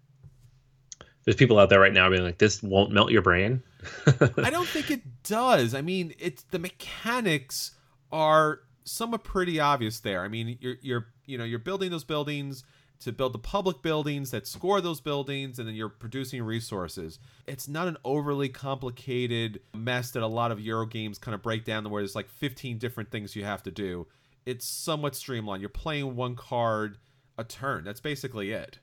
There's 1.25 1.37
people 1.37 1.61
out 1.61 1.71
there 1.71 1.79
right 1.79 1.93
now 1.93 2.11
being 2.11 2.25
like, 2.25 2.39
"This 2.39 2.61
won't 2.61 2.91
melt 2.91 3.13
your 3.13 3.23
brain." 3.23 3.63
I 4.37 4.51
don't 4.51 4.67
think 4.67 4.91
it 4.91 5.03
does. 5.23 5.75
I 5.75 5.83
mean, 5.83 6.13
it's 6.19 6.43
the 6.51 6.59
mechanics 6.59 7.71
are 8.11 8.63
somewhat 8.83 9.23
pretty 9.23 9.61
obvious 9.61 10.01
there. 10.01 10.25
I 10.25 10.29
mean, 10.29 10.59
you're 10.61 10.75
you're 10.83 11.07
you 11.25 11.39
know 11.39 11.45
you're 11.45 11.61
building 11.61 11.93
those 11.93 12.03
buildings 12.03 12.65
to 12.99 13.13
build 13.13 13.33
the 13.33 13.39
public 13.39 13.81
buildings 13.81 14.33
that 14.33 14.49
score 14.49 14.81
those 14.81 15.01
buildings 15.01 15.61
and 15.61 15.69
then 15.69 15.77
you're 15.77 15.89
producing 15.89 16.43
resources. 16.43 17.21
It's 17.47 17.69
not 17.69 17.87
an 17.87 17.97
overly 18.05 18.49
complicated 18.49 19.61
mess 19.73 20.11
that 20.11 20.25
a 20.25 20.27
lot 20.27 20.51
of 20.51 20.59
Euro 20.59 20.87
games 20.87 21.17
kind 21.17 21.37
of 21.37 21.43
break 21.43 21.65
down 21.65 21.85
to 21.85 21.91
where 21.91 22.03
there's 22.03 22.17
like 22.17 22.29
15 22.29 22.79
different 22.79 23.13
things 23.13 23.37
you 23.37 23.45
have 23.45 23.63
to 23.63 23.71
do. 23.71 24.09
It's 24.47 24.67
somewhat 24.67 25.15
streamlined. 25.15 25.61
You're 25.61 25.69
playing 25.69 26.17
one 26.17 26.37
card 26.37 26.99
a 27.37 27.45
turn. 27.45 27.85
That's 27.85 28.01
basically 28.01 28.53
it. 28.53 28.79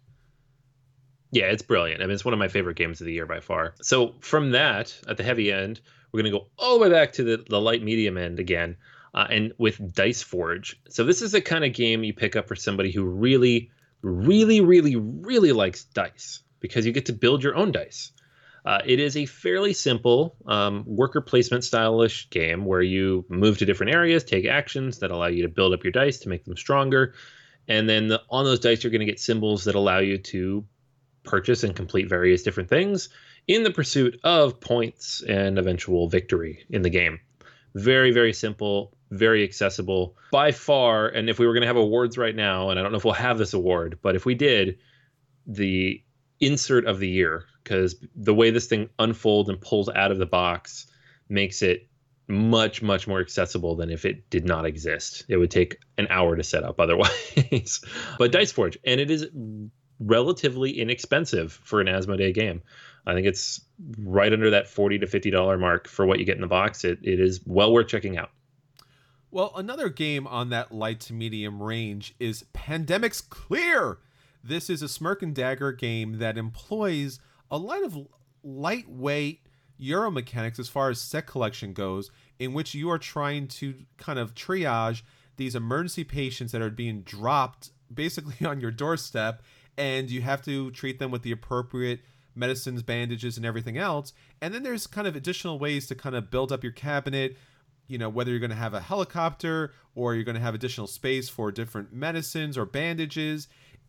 Yeah, 1.32 1.46
it's 1.46 1.64
brilliant. 1.64 2.02
I 2.02 2.06
mean, 2.06 2.14
it's 2.14 2.26
one 2.26 2.34
of 2.34 2.40
my 2.40 2.48
favorite 2.48 2.78
games 2.78 3.02
of 3.02 3.08
the 3.08 3.14
year 3.14 3.26
by 3.26 3.40
far. 3.40 3.74
So 3.82 4.14
from 4.20 4.52
that, 4.52 4.96
at 5.08 5.18
the 5.18 5.24
heavy 5.24 5.52
end, 5.52 5.82
we're 6.12 6.22
going 6.22 6.32
to 6.32 6.38
go 6.38 6.48
all 6.60 6.78
the 6.78 6.84
way 6.84 6.92
back 6.92 7.14
to 7.14 7.24
the, 7.24 7.44
the 7.50 7.60
light 7.60 7.82
medium 7.82 8.18
end 8.18 8.40
again, 8.40 8.78
uh, 9.16 9.26
and 9.30 9.54
with 9.58 9.96
Dice 9.96 10.22
Forge. 10.22 10.80
So 10.90 11.04
this 11.04 11.24
is 11.24 11.32
the 11.32 11.42
kind 11.42 11.66
of 11.66 11.74
game 11.74 12.04
you 12.04 12.14
pick 12.14 12.36
up 12.36 12.48
for 12.48 12.56
somebody 12.56 12.92
who 12.92 13.04
really 13.04 13.72
really, 14.04 14.62
really, 14.62 14.96
really 14.96 15.54
likes 15.54 15.86
dice 15.86 16.44
because 16.60 16.86
you 16.86 16.92
get 16.92 17.08
to 17.08 17.14
build 17.14 17.44
your 17.44 17.56
own 17.56 17.72
dice. 17.72 18.12
Uh, 18.66 18.80
it 18.86 19.00
is 19.00 19.18
a 19.18 19.26
fairly 19.26 19.74
simple 19.74 20.36
um, 20.46 20.84
worker 20.86 21.22
placement 21.22 21.64
stylish 21.64 22.30
game 22.30 22.64
where 22.64 22.82
you 22.82 23.26
move 23.28 23.58
to 23.58 23.66
different 23.66 23.94
areas, 23.94 24.24
take 24.24 24.46
actions 24.46 25.00
that 25.00 25.12
allow 25.12 25.28
you 25.28 25.42
to 25.42 25.50
build 25.50 25.74
up 25.74 25.84
your 25.84 25.92
dice 25.92 26.20
to 26.20 26.30
make 26.30 26.46
them 26.46 26.56
stronger. 26.56 27.14
And 27.68 27.90
then 27.90 28.08
the, 28.08 28.22
on 28.30 28.46
those 28.46 28.60
dice, 28.60 28.84
you're 28.84 28.92
going 28.92 29.02
to 29.02 29.06
get 29.06 29.20
symbols 29.20 29.66
that 29.66 29.76
allow 29.76 30.00
you 30.00 30.18
to 30.18 30.66
purchase 31.24 31.64
and 31.64 31.76
complete 31.76 32.08
various 32.08 32.44
different 32.44 32.70
things 32.70 33.10
in 33.48 33.64
the 33.64 33.72
pursuit 33.72 34.20
of 34.24 34.60
points 34.60 35.22
and 35.22 35.58
eventual 35.58 36.08
victory 36.08 36.66
in 36.70 36.82
the 36.82 36.90
game. 36.90 37.20
Very, 37.76 38.12
very 38.12 38.34
simple, 38.34 38.96
very 39.12 39.44
accessible 39.44 40.16
by 40.32 40.52
far. 40.52 41.08
And 41.08 41.30
if 41.30 41.40
we 41.40 41.48
were 41.48 41.54
going 41.54 41.62
to 41.62 41.68
have 41.68 41.76
awards 41.76 42.18
right 42.18 42.36
now, 42.36 42.70
and 42.70 42.80
I 42.80 42.84
don't 42.84 42.92
know 42.92 42.98
if 42.98 43.06
we'll 43.06 43.14
have 43.14 43.38
this 43.38 43.54
award, 43.54 44.00
but 44.02 44.16
if 44.16 44.26
we 44.26 44.36
did, 44.36 44.78
the 45.48 46.02
insert 46.40 46.86
of 46.86 47.00
the 47.00 47.10
year, 47.10 47.46
because 47.64 47.96
the 48.16 48.34
way 48.34 48.50
this 48.52 48.68
thing 48.68 48.90
unfolds 49.00 49.50
and 49.50 49.60
pulls 49.60 49.90
out 49.90 50.12
of 50.12 50.18
the 50.18 50.26
box 50.26 50.88
makes 51.30 51.62
it 51.62 51.88
much, 52.28 52.82
much 52.82 53.08
more 53.08 53.20
accessible 53.20 53.76
than 53.76 53.90
if 53.90 54.06
it 54.06 54.30
did 54.30 54.46
not 54.46 54.66
exist. 54.66 55.26
It 55.28 55.38
would 55.38 55.52
take 55.52 55.78
an 55.98 56.08
hour 56.10 56.36
to 56.36 56.44
set 56.44 56.64
up 56.64 56.80
otherwise. 56.80 57.82
but 58.18 58.32
Dice 58.32 58.52
Forge, 58.52 58.78
and 58.86 59.00
it 59.00 59.12
is 59.12 59.28
relatively 60.00 60.80
inexpensive 60.80 61.54
for 61.64 61.82
an 61.82 61.88
Asmodee 61.88 62.34
game. 62.34 62.62
I 63.06 63.14
think 63.14 63.28
it's 63.28 63.62
right 64.00 64.32
under 64.32 64.50
that 64.52 64.68
forty 64.68 64.98
to 65.00 65.08
fifty 65.08 65.30
dollar 65.30 65.58
mark 65.58 65.88
for 65.88 66.06
what 66.06 66.20
you 66.20 66.26
get 66.26 66.36
in 66.36 66.42
the 66.42 66.48
box. 66.48 66.86
It 66.86 67.00
it 67.04 67.20
is 67.20 67.42
well 67.46 67.74
worth 67.74 67.88
checking 67.88 68.18
out. 68.18 68.30
Well, 69.30 69.52
another 69.56 69.90
game 69.90 70.28
on 70.28 70.50
that 70.50 70.72
light 70.72 71.00
to 71.02 71.14
medium 71.14 71.62
range 71.62 72.16
is 72.20 72.46
Pandemic's 72.54 73.20
Clear. 73.20 73.98
This 74.44 74.70
is 74.70 74.82
a 74.82 74.88
smirk 74.88 75.24
and 75.24 75.34
dagger 75.34 75.72
game 75.72 76.20
that 76.20 76.38
employs 76.38 77.20
a 77.52 77.58
lot 77.58 77.84
of 77.84 77.98
lightweight 78.44 79.42
Euro 79.78 80.12
mechanics 80.12 80.60
as 80.60 80.70
far 80.70 80.90
as 80.90 81.02
set 81.02 81.28
collection 81.28 81.74
goes, 81.74 82.12
in 82.40 82.54
which 82.54 82.74
you 82.74 82.90
are 82.90 83.00
trying 83.00 83.48
to 83.48 83.76
kind 83.98 84.20
of 84.20 84.36
triage 84.36 85.02
these 85.38 85.56
emergency 85.56 86.04
patients 86.04 86.52
that 86.52 86.62
are 86.62 86.70
being 86.70 87.02
dropped 87.02 87.72
basically 87.94 88.46
on 88.48 88.62
your 88.62 88.72
doorstep, 88.72 89.42
and 89.78 90.10
you 90.10 90.22
have 90.22 90.42
to 90.44 90.72
treat 90.72 91.00
them 91.00 91.12
with 91.12 91.24
the 91.24 91.32
appropriate 91.32 92.02
medicines, 92.36 92.82
bandages, 92.82 93.38
and 93.38 93.46
everything 93.46 93.78
else. 93.78 94.14
And 94.42 94.54
then 94.54 94.64
there's 94.64 94.88
kind 94.88 95.08
of 95.08 95.16
additional 95.16 95.60
ways 95.60 95.88
to 95.88 95.96
kind 95.96 96.16
of 96.16 96.32
build 96.32 96.52
up 96.52 96.64
your 96.64 96.72
cabinet, 96.72 97.38
you 97.88 97.98
know 97.98 98.10
whether 98.10 98.32
you're 98.32 98.40
going 98.40 98.50
to 98.50 98.56
have 98.56 98.74
a 98.74 98.80
helicopter 98.80 99.74
or 99.96 100.16
you're 100.16 100.24
going 100.24 100.36
to 100.36 100.42
have 100.42 100.56
additional 100.56 100.88
space 100.88 101.30
for 101.30 101.52
different 101.52 101.94
medicines 101.94 102.58
or 102.58 102.66
bandages 102.66 103.48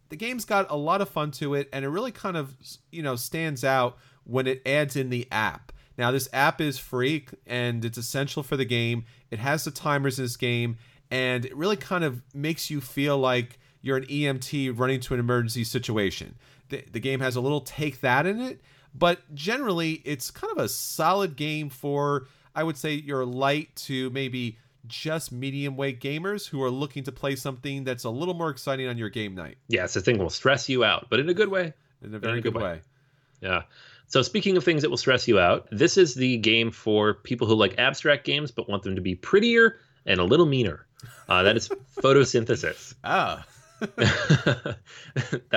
the 0.09 0.17
game's 0.17 0.45
got 0.45 0.71
a 0.71 0.77
lot 0.77 1.01
of 1.01 1.09
fun 1.09 1.31
to 1.33 1.55
it 1.55 1.69
and 1.73 1.85
it 1.85 1.89
really 1.89 2.13
kind 2.13 2.37
of 2.37 2.55
you 2.91 3.03
know 3.03 3.17
stands 3.17 3.65
out 3.65 3.99
when 4.25 4.47
it 4.47 4.63
adds 4.67 4.97
in 4.97 5.11
the 5.11 5.27
app. 5.31 5.73
Now 5.97 6.11
this 6.11 6.29
app 6.33 6.61
is 6.61 6.79
free 6.79 7.27
and 7.47 7.85
it's 7.85 7.99
essential 7.99 8.43
for 8.43 8.57
the 8.57 8.65
game. 8.65 9.05
It 9.31 9.39
has 9.39 9.65
the 9.65 9.71
timers 9.71 10.19
in 10.19 10.25
this 10.25 10.37
game 10.37 10.79
and 11.11 11.45
it 11.45 11.57
really 11.57 11.77
kind 11.77 12.05
of 12.05 12.23
makes 12.35 12.71
you 12.71 12.81
feel 12.81 13.19
like 13.19 13.59
you're 13.83 13.99
an 13.99 14.07
emt 14.07 14.79
running 14.79 15.01
to 15.01 15.15
an 15.15 15.21
emergency 15.21 15.65
situation. 15.65 16.37
The, 16.71 16.85
the 16.91 17.01
game 17.01 17.21
has 17.21 17.37
a 17.37 17.41
little 17.41 17.61
take 17.61 18.01
that 18.01 18.27
in 18.27 18.41
it 18.41 18.61
but 18.95 19.35
generally 19.35 20.03
it's 20.05 20.31
kind 20.31 20.51
of 20.57 20.59
a 20.63 20.69
solid 20.69 21.37
game 21.37 21.69
for 21.69 22.29
I 22.55 22.63
would 22.63 22.77
say 22.77 22.95
you're 22.95 23.25
light 23.25 23.75
to 23.77 24.11
maybe 24.11 24.59
just 24.87 25.33
medium 25.33 25.77
weight 25.77 26.01
gamers 26.01 26.49
who 26.49 26.63
are 26.63 26.71
looking 26.71 27.05
to 27.05 27.13
play 27.13 27.37
something 27.37 27.85
that's 27.85 28.05
a 28.05 28.11
little 28.11 28.35
more 28.35 28.51
exciting 28.51 28.89
on 28.89 28.99
your 28.99 29.09
game 29.09 29.35
night. 29.35 29.57
Yes, 29.69 29.95
the 29.95 30.01
thing 30.01 30.19
will 30.19 30.31
stress 30.31 30.69
you 30.69 30.85
out, 30.85 31.09
but 31.11 31.21
in 31.21 31.29
a 31.29 31.35
good 31.35 31.49
way. 31.49 31.73
In 32.03 32.15
a 32.15 32.19
very 32.19 32.35
in 32.35 32.39
a 32.39 32.43
good, 32.43 32.53
good 32.53 32.63
way. 32.63 32.73
way. 32.73 32.81
Yeah. 33.41 33.63
So 34.07 34.23
speaking 34.23 34.57
of 34.57 34.65
things 34.65 34.83
that 34.83 34.91
will 34.91 34.97
stress 34.97 35.27
you 35.27 35.39
out, 35.39 35.67
this 35.71 35.97
is 35.97 36.15
the 36.15 36.37
game 36.39 36.71
for 36.71 37.15
people 37.15 37.47
who 37.47 37.55
like 37.55 37.79
abstract 37.79 38.25
games 38.25 38.51
but 38.51 38.69
want 38.69 38.83
them 38.83 38.97
to 38.97 39.01
be 39.01 39.15
prettier 39.15 39.79
and 40.07 40.21
a 40.21 40.25
little 40.25 40.47
meaner. 40.47 40.87
Uh, 41.29 41.43
that 41.43 41.57
is 41.57 41.69
photosynthesis. 41.97 42.95
Ah. 43.03 43.47
that 43.81 44.77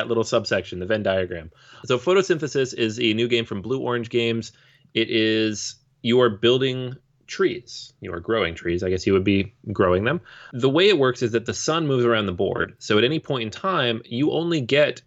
little 0.07 0.23
subsection, 0.23 0.79
the 0.79 0.85
Venn 0.85 1.03
diagram. 1.03 1.51
So 1.85 1.97
photosynthesis 1.97 2.73
is 2.73 2.99
a 2.99 3.13
new 3.13 3.27
game 3.27 3.45
from 3.45 3.61
Blue 3.61 3.79
Orange 3.79 4.09
Games. 4.09 4.51
It 4.93 5.09
is 5.09 5.75
you 6.01 6.19
are 6.21 6.29
building 6.29 6.95
trees. 7.27 7.93
You 8.01 8.13
are 8.13 8.19
growing 8.19 8.55
trees. 8.55 8.83
I 8.83 8.89
guess 8.89 9.05
you 9.05 9.13
would 9.13 9.23
be 9.23 9.53
growing 9.71 10.03
them. 10.03 10.21
The 10.53 10.69
way 10.69 10.87
it 10.89 10.97
works 10.97 11.21
is 11.21 11.31
that 11.31 11.45
the 11.45 11.53
sun 11.53 11.87
moves 11.87 12.05
around 12.05 12.25
the 12.25 12.31
board. 12.31 12.75
So 12.79 12.97
at 12.97 13.03
any 13.03 13.19
point 13.19 13.43
in 13.43 13.51
time, 13.51 14.01
you 14.05 14.31
only 14.31 14.61
get 14.61 15.01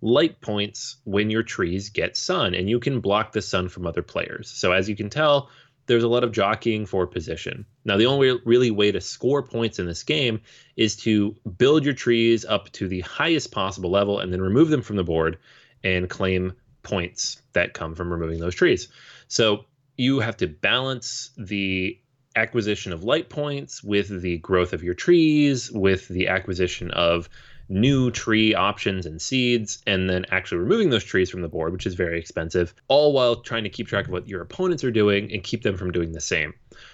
light 0.00 0.40
points 0.40 0.96
when 1.04 1.30
your 1.30 1.42
trees 1.42 1.88
get 1.88 2.16
sun, 2.16 2.54
and 2.54 2.68
you 2.68 2.78
can 2.78 3.00
block 3.00 3.32
the 3.32 3.42
sun 3.42 3.68
from 3.68 3.86
other 3.86 4.02
players. 4.02 4.50
So 4.50 4.72
as 4.72 4.88
you 4.88 4.94
can 4.94 5.10
tell, 5.10 5.50
there's 5.86 6.02
a 6.02 6.08
lot 6.08 6.24
of 6.24 6.32
jockeying 6.32 6.86
for 6.86 7.06
position. 7.06 7.66
Now, 7.84 7.96
the 7.96 8.06
only 8.06 8.38
really 8.44 8.70
way 8.70 8.92
to 8.92 9.00
score 9.00 9.42
points 9.42 9.78
in 9.78 9.86
this 9.86 10.02
game 10.02 10.40
is 10.76 10.96
to 10.96 11.36
build 11.58 11.84
your 11.84 11.94
trees 11.94 12.44
up 12.44 12.70
to 12.72 12.88
the 12.88 13.00
highest 13.00 13.52
possible 13.52 13.90
level 13.90 14.18
and 14.18 14.32
then 14.32 14.40
remove 14.40 14.68
them 14.68 14.82
from 14.82 14.96
the 14.96 15.04
board 15.04 15.38
and 15.82 16.08
claim 16.08 16.54
points 16.82 17.42
that 17.52 17.74
come 17.74 17.94
from 17.94 18.12
removing 18.12 18.40
those 18.40 18.54
trees. 18.54 18.88
So 19.28 19.66
you 19.96 20.20
have 20.20 20.36
to 20.38 20.46
balance 20.46 21.30
the 21.36 21.98
acquisition 22.36 22.92
of 22.92 23.04
light 23.04 23.28
points 23.28 23.82
with 23.82 24.20
the 24.20 24.38
growth 24.38 24.72
of 24.72 24.82
your 24.82 24.94
trees, 24.94 25.70
with 25.70 26.08
the 26.08 26.28
acquisition 26.28 26.90
of 26.90 27.28
new 27.68 28.10
tree 28.10 28.54
options 28.54 29.06
and 29.06 29.22
seeds, 29.22 29.82
and 29.86 30.10
then 30.10 30.26
actually 30.30 30.58
removing 30.58 30.90
those 30.90 31.04
trees 31.04 31.30
from 31.30 31.42
the 31.42 31.48
board, 31.48 31.72
which 31.72 31.86
is 31.86 31.94
very 31.94 32.18
expensive, 32.18 32.74
all 32.88 33.12
while 33.12 33.36
trying 33.36 33.64
to 33.64 33.70
keep 33.70 33.86
track 33.86 34.06
of 34.06 34.12
what 34.12 34.28
your 34.28 34.42
opponents 34.42 34.84
are 34.84 34.90
doing 34.90 35.32
and 35.32 35.42
keep 35.42 35.62
them 35.62 35.76
from 35.76 35.90
doing 35.90 36.12
the 36.12 36.20
same. 36.20 36.52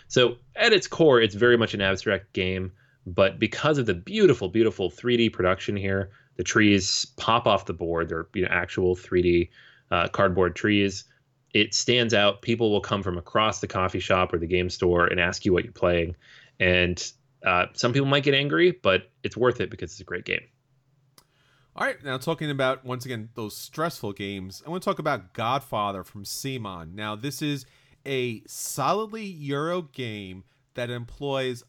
So, 0.09 0.37
at 0.55 0.73
its 0.73 0.87
core, 0.87 1.21
it's 1.21 1.35
very 1.35 1.57
much 1.57 1.75
an 1.75 1.81
abstract 1.81 2.33
game, 2.33 2.73
but 3.07 3.39
because 3.39 3.79
of 3.79 3.87
the 3.87 3.95
beautiful, 3.95 4.49
beautiful 4.49 4.91
3D 4.91 5.33
production 5.33 5.77
here, 5.77 6.11
the 6.37 6.45
trees 6.45 7.07
pop 7.17 7.47
off 7.47 7.67
the 7.67 7.73
board. 7.73 8.09
They're 8.09 8.27
you 8.35 8.43
know, 8.43 8.49
actual 8.51 8.95
3D 8.95 9.51
uh, 9.91 10.09
cardboard 10.09 10.55
trees. 10.55 11.05
It 11.53 11.75
stands 11.75 12.15
out. 12.15 12.43
People 12.43 12.71
will 12.71 12.81
come 12.81 13.03
from 13.03 13.19
across 13.19 13.61
the 13.61 13.67
coffee 13.67 14.01
shop 14.01 14.33
or 14.33 14.39
the 14.39 14.47
game 14.47 14.71
store 14.71 15.07
and 15.07 15.19
ask 15.19 15.45
you 15.45 15.53
what 15.53 15.65
you're 15.65 15.73
playing. 15.73 16.15
And 16.59 17.13
uh, 17.45 17.67
some 17.73 17.93
people 17.93 18.07
might 18.07 18.23
get 18.23 18.35
angry, 18.35 18.73
but 18.83 19.11
it's 19.23 19.37
worth 19.37 19.61
it 19.61 19.71
because 19.71 19.91
it's 19.93 20.01
a 20.01 20.05
great 20.05 20.25
game. 20.25 20.43
All 21.77 21.87
right, 21.87 22.03
now 22.05 22.19
talking 22.19 22.51
about 22.51 22.85
once 22.85 23.05
again 23.05 23.31
those 23.35 23.57
stressful 23.57 24.13
games, 24.13 24.63
I 24.67 24.71
want 24.71 24.83
to 24.83 24.89
talk 24.89 24.99
about 24.99 25.33
Godfather 25.33 26.05
from 26.05 26.25
CMON. 26.25 26.95
Now, 26.95 27.15
this 27.17 27.41
is 27.41 27.65
a 28.05 28.43
solidly 28.47 29.25
Euro 29.25 29.83
game 29.83 30.45
that 30.75 30.91
employs 30.91 31.63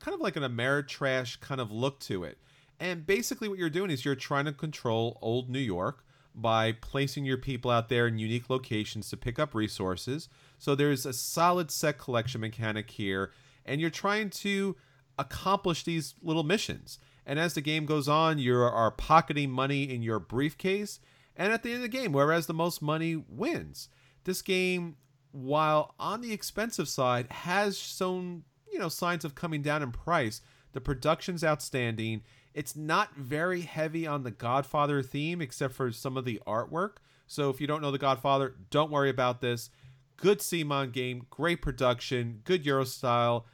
kind 0.00 0.14
of 0.14 0.20
like 0.20 0.36
an 0.36 0.42
Ameritrash 0.42 1.40
kind 1.40 1.60
of 1.60 1.70
look 1.70 2.00
to 2.00 2.24
it. 2.24 2.38
And 2.80 3.06
basically, 3.06 3.48
what 3.48 3.58
you're 3.58 3.70
doing 3.70 3.90
is 3.90 4.04
you're 4.04 4.14
trying 4.16 4.44
to 4.46 4.52
control 4.52 5.18
old 5.22 5.48
New 5.48 5.60
York 5.60 6.04
by 6.34 6.72
placing 6.72 7.24
your 7.24 7.36
people 7.36 7.70
out 7.70 7.88
there 7.88 8.06
in 8.06 8.18
unique 8.18 8.50
locations 8.50 9.08
to 9.08 9.16
pick 9.16 9.38
up 9.38 9.54
resources. 9.54 10.28
So 10.58 10.74
there's 10.74 11.06
a 11.06 11.12
solid 11.12 11.70
set 11.70 11.98
collection 11.98 12.40
mechanic 12.40 12.90
here, 12.90 13.30
and 13.64 13.80
you're 13.80 13.90
trying 13.90 14.30
to 14.30 14.76
accomplish 15.18 15.84
these 15.84 16.14
little 16.22 16.42
missions. 16.42 16.98
And 17.24 17.38
as 17.38 17.54
the 17.54 17.60
game 17.60 17.86
goes 17.86 18.08
on, 18.08 18.38
you 18.38 18.56
are 18.56 18.90
pocketing 18.90 19.50
money 19.50 19.84
in 19.84 20.02
your 20.02 20.18
briefcase, 20.18 21.00
and 21.36 21.52
at 21.52 21.62
the 21.62 21.70
end 21.70 21.76
of 21.76 21.82
the 21.82 21.88
game, 21.88 22.12
whereas 22.12 22.46
the 22.46 22.54
most 22.54 22.82
money 22.82 23.22
wins. 23.28 23.88
This 24.24 24.42
game, 24.42 24.96
while 25.30 25.94
on 25.98 26.20
the 26.20 26.32
expensive 26.32 26.88
side, 26.88 27.30
has 27.30 27.78
shown 27.78 28.44
you 28.70 28.78
know 28.78 28.88
signs 28.88 29.24
of 29.24 29.34
coming 29.34 29.62
down 29.62 29.82
in 29.82 29.92
price. 29.92 30.40
The 30.72 30.80
production's 30.80 31.44
outstanding. 31.44 32.22
It's 32.54 32.76
not 32.76 33.14
very 33.16 33.62
heavy 33.62 34.06
on 34.06 34.22
the 34.22 34.30
Godfather 34.30 35.02
theme, 35.02 35.42
except 35.42 35.74
for 35.74 35.90
some 35.90 36.16
of 36.16 36.24
the 36.24 36.40
artwork. 36.46 36.96
So 37.26 37.50
if 37.50 37.60
you 37.60 37.66
don't 37.66 37.82
know 37.82 37.90
the 37.90 37.98
Godfather, 37.98 38.54
don't 38.70 38.90
worry 38.90 39.10
about 39.10 39.40
this. 39.40 39.70
Good 40.16 40.38
CMON 40.38 40.92
game, 40.92 41.26
great 41.30 41.60
production, 41.60 42.40
good 42.44 42.64
Euro 42.64 42.84
style. 42.84 43.46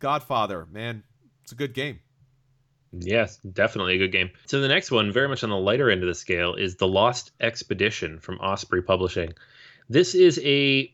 Godfather, 0.00 0.66
man, 0.72 1.04
it's 1.42 1.52
a 1.52 1.54
good 1.54 1.74
game. 1.74 2.00
Yes, 2.92 3.38
definitely 3.38 3.94
a 3.94 3.98
good 3.98 4.12
game. 4.12 4.30
So 4.46 4.60
the 4.60 4.68
next 4.68 4.90
one, 4.90 5.12
very 5.12 5.28
much 5.28 5.44
on 5.44 5.50
the 5.50 5.56
lighter 5.56 5.90
end 5.90 6.02
of 6.02 6.08
the 6.08 6.14
scale, 6.14 6.54
is 6.54 6.76
The 6.76 6.88
Lost 6.88 7.30
Expedition 7.40 8.18
from 8.18 8.38
Osprey 8.40 8.82
Publishing. 8.82 9.32
This 9.88 10.14
is 10.14 10.40
a 10.42 10.92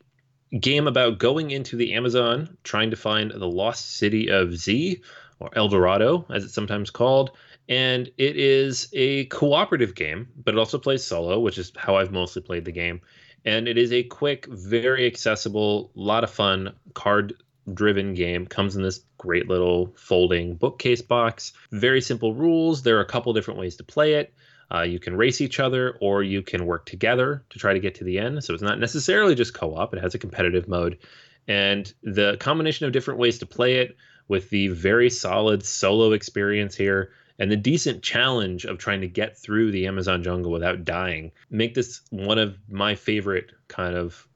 game 0.60 0.86
about 0.86 1.18
going 1.18 1.50
into 1.50 1.76
the 1.76 1.94
Amazon, 1.94 2.56
trying 2.62 2.90
to 2.90 2.96
find 2.96 3.30
the 3.30 3.48
lost 3.48 3.96
city 3.96 4.28
of 4.28 4.56
Z, 4.56 5.02
or 5.40 5.50
El 5.54 5.68
Dorado, 5.68 6.26
as 6.30 6.44
it's 6.44 6.54
sometimes 6.54 6.90
called. 6.90 7.30
And 7.68 8.08
it 8.16 8.36
is 8.36 8.88
a 8.92 9.26
cooperative 9.26 9.94
game, 9.94 10.28
but 10.44 10.54
it 10.54 10.58
also 10.58 10.78
plays 10.78 11.04
solo, 11.04 11.38
which 11.38 11.58
is 11.58 11.72
how 11.76 11.96
I've 11.96 12.12
mostly 12.12 12.42
played 12.42 12.64
the 12.64 12.72
game. 12.72 13.00
And 13.44 13.68
it 13.68 13.78
is 13.78 13.92
a 13.92 14.02
quick, 14.02 14.46
very 14.46 15.06
accessible, 15.06 15.90
lot 15.94 16.24
of 16.24 16.30
fun 16.30 16.74
card 16.94 17.34
driven 17.74 18.14
game. 18.14 18.46
Comes 18.46 18.76
in 18.76 18.82
this 18.82 19.00
great 19.18 19.48
little 19.48 19.92
folding 19.96 20.54
bookcase 20.54 21.02
box. 21.02 21.52
Very 21.70 22.00
simple 22.00 22.34
rules. 22.34 22.82
There 22.82 22.96
are 22.96 23.02
a 23.02 23.06
couple 23.06 23.32
different 23.32 23.60
ways 23.60 23.76
to 23.76 23.84
play 23.84 24.14
it. 24.14 24.32
Uh, 24.72 24.82
you 24.82 24.98
can 24.98 25.16
race 25.16 25.40
each 25.40 25.60
other 25.60 25.96
or 26.00 26.22
you 26.22 26.42
can 26.42 26.66
work 26.66 26.84
together 26.84 27.42
to 27.50 27.58
try 27.58 27.72
to 27.72 27.80
get 27.80 27.94
to 27.96 28.04
the 28.04 28.18
end. 28.18 28.42
So 28.44 28.52
it's 28.52 28.62
not 28.62 28.78
necessarily 28.78 29.34
just 29.34 29.54
co 29.54 29.74
op, 29.74 29.94
it 29.94 30.00
has 30.00 30.14
a 30.14 30.18
competitive 30.18 30.68
mode. 30.68 30.98
And 31.46 31.90
the 32.02 32.36
combination 32.38 32.86
of 32.86 32.92
different 32.92 33.18
ways 33.18 33.38
to 33.38 33.46
play 33.46 33.76
it 33.76 33.96
with 34.28 34.50
the 34.50 34.68
very 34.68 35.10
solid 35.10 35.64
solo 35.64 36.12
experience 36.12 36.76
here 36.76 37.10
and 37.38 37.50
the 37.50 37.56
decent 37.56 38.02
challenge 38.02 38.64
of 38.64 38.78
trying 38.78 39.00
to 39.00 39.08
get 39.08 39.36
through 39.36 39.70
the 39.70 39.86
Amazon 39.86 40.22
jungle 40.22 40.52
without 40.52 40.84
dying 40.84 41.32
make 41.50 41.74
this 41.74 42.02
one 42.10 42.38
of 42.38 42.58
my 42.68 42.94
favorite 42.94 43.52
kind 43.68 43.96
of 43.96 44.26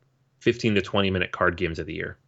15 0.41 0.75
to 0.75 0.83
20 0.83 1.11
minute 1.11 1.33
card 1.33 1.57
games 1.57 1.79
of 1.79 1.87
the 1.87 1.95
year. 1.95 2.19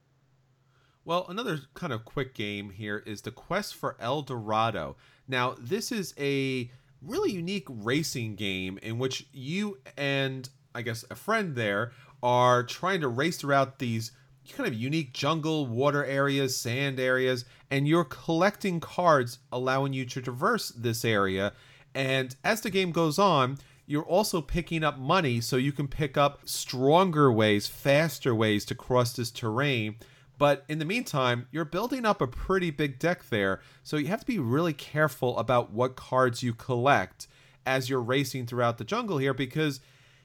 Well, 1.04 1.26
another 1.28 1.60
kind 1.74 1.92
of 1.92 2.04
quick 2.04 2.34
game 2.34 2.70
here 2.70 3.02
is 3.04 3.22
the 3.22 3.30
Quest 3.30 3.74
for 3.74 3.96
El 4.00 4.22
Dorado. 4.22 4.96
Now, 5.28 5.54
this 5.58 5.92
is 5.92 6.14
a 6.18 6.70
really 7.02 7.32
unique 7.32 7.66
racing 7.68 8.36
game 8.36 8.78
in 8.82 8.98
which 8.98 9.26
you 9.32 9.78
and 9.98 10.48
I 10.74 10.82
guess 10.82 11.04
a 11.10 11.14
friend 11.14 11.54
there 11.54 11.92
are 12.22 12.62
trying 12.62 13.02
to 13.02 13.08
race 13.08 13.36
throughout 13.36 13.78
these 13.78 14.12
kind 14.52 14.68
of 14.68 14.74
unique 14.74 15.12
jungle, 15.12 15.66
water 15.66 16.04
areas, 16.04 16.56
sand 16.56 17.00
areas, 17.00 17.44
and 17.70 17.88
you're 17.88 18.04
collecting 18.04 18.80
cards 18.80 19.38
allowing 19.50 19.92
you 19.92 20.04
to 20.04 20.20
traverse 20.20 20.70
this 20.70 21.04
area. 21.04 21.52
And 21.94 22.34
as 22.44 22.60
the 22.60 22.70
game 22.70 22.92
goes 22.92 23.18
on, 23.18 23.58
you're 23.86 24.02
also 24.02 24.40
picking 24.40 24.82
up 24.82 24.98
money 24.98 25.40
so 25.40 25.56
you 25.56 25.72
can 25.72 25.88
pick 25.88 26.16
up 26.16 26.40
stronger 26.44 27.30
ways, 27.30 27.66
faster 27.66 28.34
ways 28.34 28.64
to 28.66 28.74
cross 28.74 29.12
this 29.12 29.30
terrain. 29.30 29.96
But 30.36 30.64
in 30.68 30.78
the 30.78 30.84
meantime, 30.84 31.46
you're 31.52 31.64
building 31.64 32.04
up 32.04 32.20
a 32.20 32.26
pretty 32.26 32.70
big 32.70 32.98
deck 32.98 33.28
there, 33.30 33.60
so 33.82 33.96
you 33.96 34.08
have 34.08 34.20
to 34.20 34.26
be 34.26 34.38
really 34.38 34.72
careful 34.72 35.38
about 35.38 35.70
what 35.70 35.96
cards 35.96 36.42
you 36.42 36.54
collect 36.54 37.28
as 37.64 37.88
you're 37.88 38.00
racing 38.00 38.46
throughout 38.46 38.78
the 38.78 38.84
jungle 38.84 39.18
here 39.18 39.34
because 39.34 39.80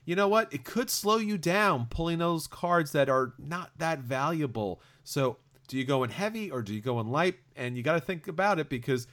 you 0.09 0.15
know 0.15 0.27
what? 0.27 0.51
It 0.51 0.63
could 0.63 0.89
slow 0.89 1.17
you 1.17 1.37
down 1.37 1.85
pulling 1.91 2.17
those 2.17 2.47
cards 2.47 2.93
that 2.93 3.09
are 3.09 3.33
not 3.37 3.69
that 3.77 3.99
valuable. 3.99 4.81
So, 5.03 5.37
do 5.67 5.77
you 5.77 5.85
go 5.85 6.03
in 6.03 6.09
heavy 6.09 6.49
or 6.49 6.63
do 6.63 6.73
you 6.73 6.81
go 6.81 6.99
in 6.99 7.11
light? 7.11 7.35
And 7.55 7.77
you 7.77 7.83
got 7.83 7.93
to 7.93 7.99
think 7.99 8.27
about 8.27 8.57
it 8.57 8.69
because 8.69 9.05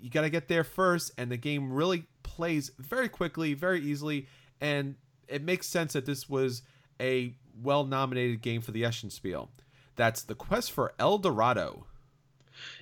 you 0.00 0.10
got 0.10 0.22
to 0.22 0.28
get 0.28 0.48
there 0.48 0.64
first, 0.64 1.12
and 1.16 1.30
the 1.30 1.36
game 1.36 1.72
really 1.72 2.02
plays 2.24 2.72
very 2.80 3.08
quickly, 3.08 3.54
very 3.54 3.80
easily, 3.80 4.26
and 4.60 4.96
it 5.28 5.44
makes 5.44 5.68
sense 5.68 5.92
that 5.92 6.04
this 6.04 6.28
was 6.28 6.62
a 7.00 7.32
well 7.62 7.84
nominated 7.84 8.42
game 8.42 8.60
for 8.60 8.72
the 8.72 8.82
Eschenspiel. 8.82 9.50
That's 9.94 10.22
the 10.22 10.34
quest 10.34 10.72
for 10.72 10.94
El 10.98 11.18
Dorado. 11.18 11.86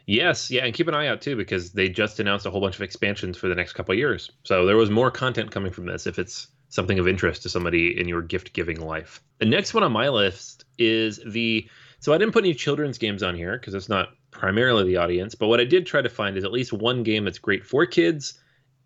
Yes, 0.07 0.51
yeah, 0.51 0.65
and 0.65 0.73
keep 0.73 0.89
an 0.89 0.95
eye 0.95 1.09
out 1.09 1.21
too 1.21 1.37
because 1.37 1.73
they 1.73 1.91
just 1.91 2.19
announced 2.19 2.47
a 2.47 2.51
whole 2.51 2.63
bunch 2.63 2.77
of 2.77 2.83
expansions 2.83 3.37
for 3.37 3.49
the 3.49 3.55
next 3.55 3.75
couple 3.75 3.95
years. 3.95 4.31
So 4.45 4.65
there 4.65 4.79
was 4.79 4.89
more 4.89 5.11
content 5.11 5.51
coming 5.51 5.71
from 5.71 5.85
this 5.85 6.07
if 6.07 6.19
it's 6.19 6.49
something 6.69 6.99
of 6.99 7.09
interest 7.09 7.43
to 7.43 7.49
somebody 7.49 7.99
in 7.99 8.09
your 8.09 8.23
gift 8.23 8.53
giving 8.53 8.81
life. 8.81 9.23
The 9.39 9.47
next 9.47 9.75
one 9.75 9.83
on 9.83 9.93
my 9.93 10.09
list 10.09 10.65
is 10.79 11.21
the 11.27 11.69
so 12.01 12.13
I 12.13 12.19
didn't 12.19 12.33
put 12.33 12.45
any 12.45 12.55
children's 12.55 12.99
games 12.99 13.23
on 13.23 13.35
here 13.35 13.59
because 13.59 13.75
it's 13.75 13.89
not 13.89 14.11
primarily 14.31 14.85
the 14.85 14.99
audience, 14.99 15.35
but 15.35 15.49
what 15.49 15.61
I 15.61 15.65
did 15.65 15.87
try 15.87 16.01
to 16.01 16.09
find 16.09 16.37
is 16.37 16.45
at 16.45 16.53
least 16.53 16.73
one 16.73 17.03
game 17.03 17.25
that's 17.25 17.39
great 17.39 17.67
for 17.67 17.87
kids 17.87 18.39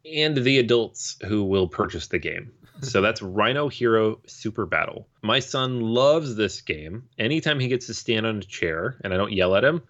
and 0.04 0.36
the 0.36 0.58
adults 0.58 1.16
who 1.26 1.44
will 1.44 1.68
purchase 1.68 2.08
the 2.08 2.18
game. 2.18 2.52
so 2.80 3.00
that's 3.00 3.22
Rhino 3.22 3.68
Hero 3.68 4.20
Super 4.26 4.66
Battle. 4.66 5.08
My 5.22 5.40
son 5.40 5.80
loves 5.80 6.34
this 6.34 6.60
game. 6.62 7.08
Anytime 7.18 7.60
he 7.60 7.68
gets 7.68 7.86
to 7.86 7.94
stand 7.94 8.26
on 8.26 8.38
a 8.38 8.42
chair 8.42 8.96
and 9.04 9.12
I 9.12 9.16
don't 9.16 9.32
yell 9.32 9.54
at 9.54 9.64
him, 9.64 9.82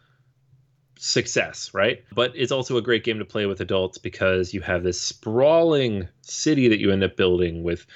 success, 1.03 1.75
right? 1.75 2.05
But 2.13 2.33
it's 2.37 2.53
also 2.53 2.77
a 2.77 2.83
great 2.83 3.03
game 3.03 3.19
to 3.19 3.25
play 3.25 3.47
with 3.47 3.61
adults 3.61 3.99
because 3.99 4.55
you 4.55 4.61
have 4.61 4.85
this 4.85 5.01
sprawling 5.01 6.09
city 6.21 6.69
that 6.69 6.79
you 6.79 6.93
end 6.93 7.03
up 7.03 7.17
building 7.17 7.65
with 7.65 7.87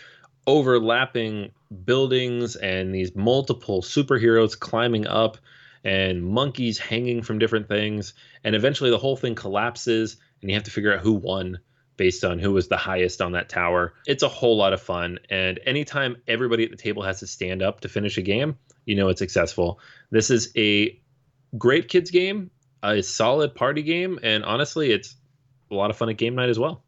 overlapping 0.48 1.52
buildings 1.84 2.56
and 2.56 2.92
these 2.92 3.14
multiple 3.14 3.80
superheroes 3.80 4.58
climbing 4.58 5.06
up 5.06 5.38
and 5.84 6.24
monkeys 6.24 6.78
hanging 6.78 7.22
from 7.22 7.38
different 7.38 7.68
things. 7.68 8.12
And 8.42 8.56
eventually 8.56 8.90
the 8.90 8.98
whole 8.98 9.16
thing 9.16 9.36
collapses 9.36 10.16
and 10.42 10.50
you 10.50 10.56
have 10.56 10.64
to 10.64 10.72
figure 10.72 10.92
out 10.92 11.00
who 11.00 11.12
won 11.12 11.60
based 11.96 12.24
on 12.24 12.40
who 12.40 12.52
was 12.52 12.66
the 12.66 12.76
highest 12.76 13.22
on 13.22 13.32
that 13.32 13.48
tower. 13.48 13.94
It's 14.08 14.24
a 14.24 14.28
whole 14.28 14.56
lot 14.56 14.72
of 14.72 14.82
fun. 14.82 15.20
And 15.30 15.60
anytime 15.64 16.16
everybody 16.26 16.64
at 16.64 16.72
the 16.72 16.76
table 16.76 17.04
has 17.04 17.20
to 17.20 17.28
stand 17.28 17.62
up 17.62 17.80
to 17.82 17.88
finish 17.88 18.18
a 18.18 18.22
game, 18.22 18.58
you 18.84 18.96
know 18.96 19.08
it's 19.08 19.20
successful. 19.20 19.78
This 20.10 20.28
is 20.28 20.50
a 20.56 21.00
great 21.56 21.88
kids 21.88 22.10
game 22.10 22.50
a 22.86 23.02
solid 23.02 23.54
party 23.54 23.82
game, 23.82 24.18
and 24.22 24.44
honestly, 24.44 24.92
it's 24.92 25.16
a 25.70 25.74
lot 25.74 25.90
of 25.90 25.96
fun 25.96 26.08
at 26.08 26.16
game 26.16 26.34
night 26.34 26.48
as 26.48 26.58
well. 26.58 26.82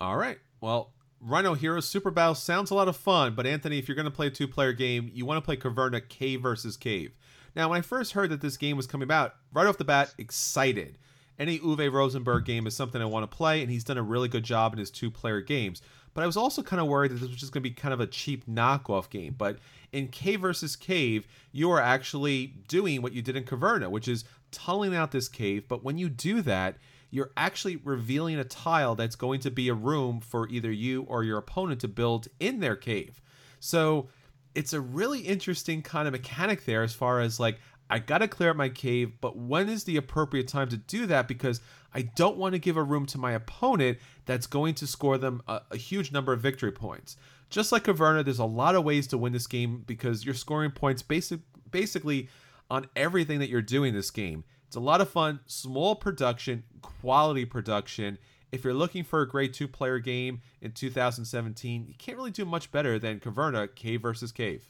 All 0.00 0.16
right. 0.16 0.38
Well, 0.60 0.92
Rhino 1.20 1.54
Heroes 1.54 1.88
Super 1.88 2.10
Battle 2.10 2.34
sounds 2.34 2.70
a 2.70 2.74
lot 2.74 2.88
of 2.88 2.96
fun, 2.96 3.34
but 3.34 3.46
Anthony, 3.46 3.78
if 3.78 3.88
you're 3.88 3.94
going 3.94 4.04
to 4.04 4.10
play 4.10 4.28
a 4.28 4.30
two 4.30 4.48
player 4.48 4.72
game, 4.72 5.10
you 5.12 5.26
want 5.26 5.38
to 5.38 5.44
play 5.44 5.56
Caverna 5.56 6.06
Cave 6.08 6.42
versus 6.42 6.76
Cave. 6.76 7.12
Now, 7.56 7.70
when 7.70 7.78
I 7.78 7.82
first 7.82 8.12
heard 8.12 8.30
that 8.30 8.40
this 8.40 8.56
game 8.56 8.76
was 8.76 8.86
coming 8.86 9.10
out, 9.10 9.34
right 9.52 9.66
off 9.66 9.78
the 9.78 9.84
bat, 9.84 10.14
excited. 10.18 10.98
Any 11.38 11.58
Uwe 11.60 11.92
Rosenberg 11.92 12.44
game 12.44 12.66
is 12.66 12.76
something 12.76 13.00
I 13.00 13.06
want 13.06 13.28
to 13.28 13.36
play, 13.36 13.62
and 13.62 13.70
he's 13.70 13.84
done 13.84 13.98
a 13.98 14.02
really 14.02 14.28
good 14.28 14.44
job 14.44 14.72
in 14.72 14.78
his 14.78 14.90
two 14.90 15.10
player 15.10 15.40
games. 15.40 15.82
But 16.18 16.24
I 16.24 16.26
was 16.26 16.36
also 16.36 16.64
kind 16.64 16.80
of 16.80 16.88
worried 16.88 17.12
that 17.12 17.20
this 17.20 17.28
was 17.28 17.38
just 17.38 17.52
going 17.52 17.62
to 17.62 17.70
be 17.70 17.72
kind 17.72 17.94
of 17.94 18.00
a 18.00 18.06
cheap 18.08 18.44
knockoff 18.48 19.08
game. 19.08 19.36
But 19.38 19.60
in 19.92 20.08
Cave 20.08 20.40
versus 20.40 20.74
Cave, 20.74 21.28
you 21.52 21.70
are 21.70 21.80
actually 21.80 22.54
doing 22.66 23.02
what 23.02 23.12
you 23.12 23.22
did 23.22 23.36
in 23.36 23.44
Caverna, 23.44 23.88
which 23.88 24.08
is 24.08 24.24
tunneling 24.50 24.96
out 24.96 25.12
this 25.12 25.28
cave. 25.28 25.68
But 25.68 25.84
when 25.84 25.96
you 25.96 26.08
do 26.08 26.42
that, 26.42 26.78
you're 27.12 27.30
actually 27.36 27.76
revealing 27.76 28.36
a 28.36 28.42
tile 28.42 28.96
that's 28.96 29.14
going 29.14 29.38
to 29.42 29.50
be 29.52 29.68
a 29.68 29.74
room 29.74 30.18
for 30.18 30.48
either 30.48 30.72
you 30.72 31.02
or 31.04 31.22
your 31.22 31.38
opponent 31.38 31.82
to 31.82 31.88
build 31.88 32.26
in 32.40 32.58
their 32.58 32.74
cave. 32.74 33.20
So 33.60 34.08
it's 34.56 34.72
a 34.72 34.80
really 34.80 35.20
interesting 35.20 35.82
kind 35.82 36.08
of 36.08 36.12
mechanic 36.12 36.64
there 36.64 36.82
as 36.82 36.94
far 36.94 37.20
as 37.20 37.38
like 37.38 37.60
I 37.90 37.98
got 37.98 38.18
to 38.18 38.28
clear 38.28 38.50
up 38.50 38.56
my 38.56 38.68
cave, 38.68 39.12
but 39.20 39.36
when 39.36 39.68
is 39.68 39.84
the 39.84 39.96
appropriate 39.96 40.48
time 40.48 40.68
to 40.68 40.76
do 40.76 41.06
that? 41.06 41.26
Because 41.26 41.60
I 41.94 42.02
don't 42.02 42.36
want 42.36 42.52
to 42.52 42.58
give 42.58 42.76
a 42.76 42.82
room 42.82 43.06
to 43.06 43.18
my 43.18 43.32
opponent 43.32 43.98
that's 44.26 44.46
going 44.46 44.74
to 44.76 44.86
score 44.86 45.16
them 45.16 45.42
a, 45.48 45.62
a 45.70 45.76
huge 45.76 46.12
number 46.12 46.32
of 46.32 46.40
victory 46.40 46.72
points. 46.72 47.16
Just 47.50 47.72
like 47.72 47.84
Caverna, 47.84 48.24
there's 48.24 48.38
a 48.38 48.44
lot 48.44 48.74
of 48.74 48.84
ways 48.84 49.06
to 49.08 49.18
win 49.18 49.32
this 49.32 49.46
game 49.46 49.84
because 49.86 50.24
you're 50.24 50.34
scoring 50.34 50.70
points 50.70 51.00
basic, 51.00 51.40
basically 51.70 52.28
on 52.70 52.86
everything 52.94 53.38
that 53.38 53.48
you're 53.48 53.62
doing 53.62 53.94
this 53.94 54.10
game. 54.10 54.44
It's 54.66 54.76
a 54.76 54.80
lot 54.80 55.00
of 55.00 55.08
fun, 55.08 55.40
small 55.46 55.94
production, 55.94 56.64
quality 56.82 57.46
production. 57.46 58.18
If 58.52 58.64
you're 58.64 58.74
looking 58.74 59.02
for 59.02 59.22
a 59.22 59.28
great 59.28 59.54
two 59.54 59.66
player 59.66 59.98
game 59.98 60.42
in 60.60 60.72
2017, 60.72 61.86
you 61.88 61.94
can't 61.96 62.18
really 62.18 62.30
do 62.30 62.44
much 62.44 62.70
better 62.70 62.98
than 62.98 63.18
Caverna 63.18 63.74
Cave 63.74 64.02
versus 64.02 64.30
Cave. 64.30 64.68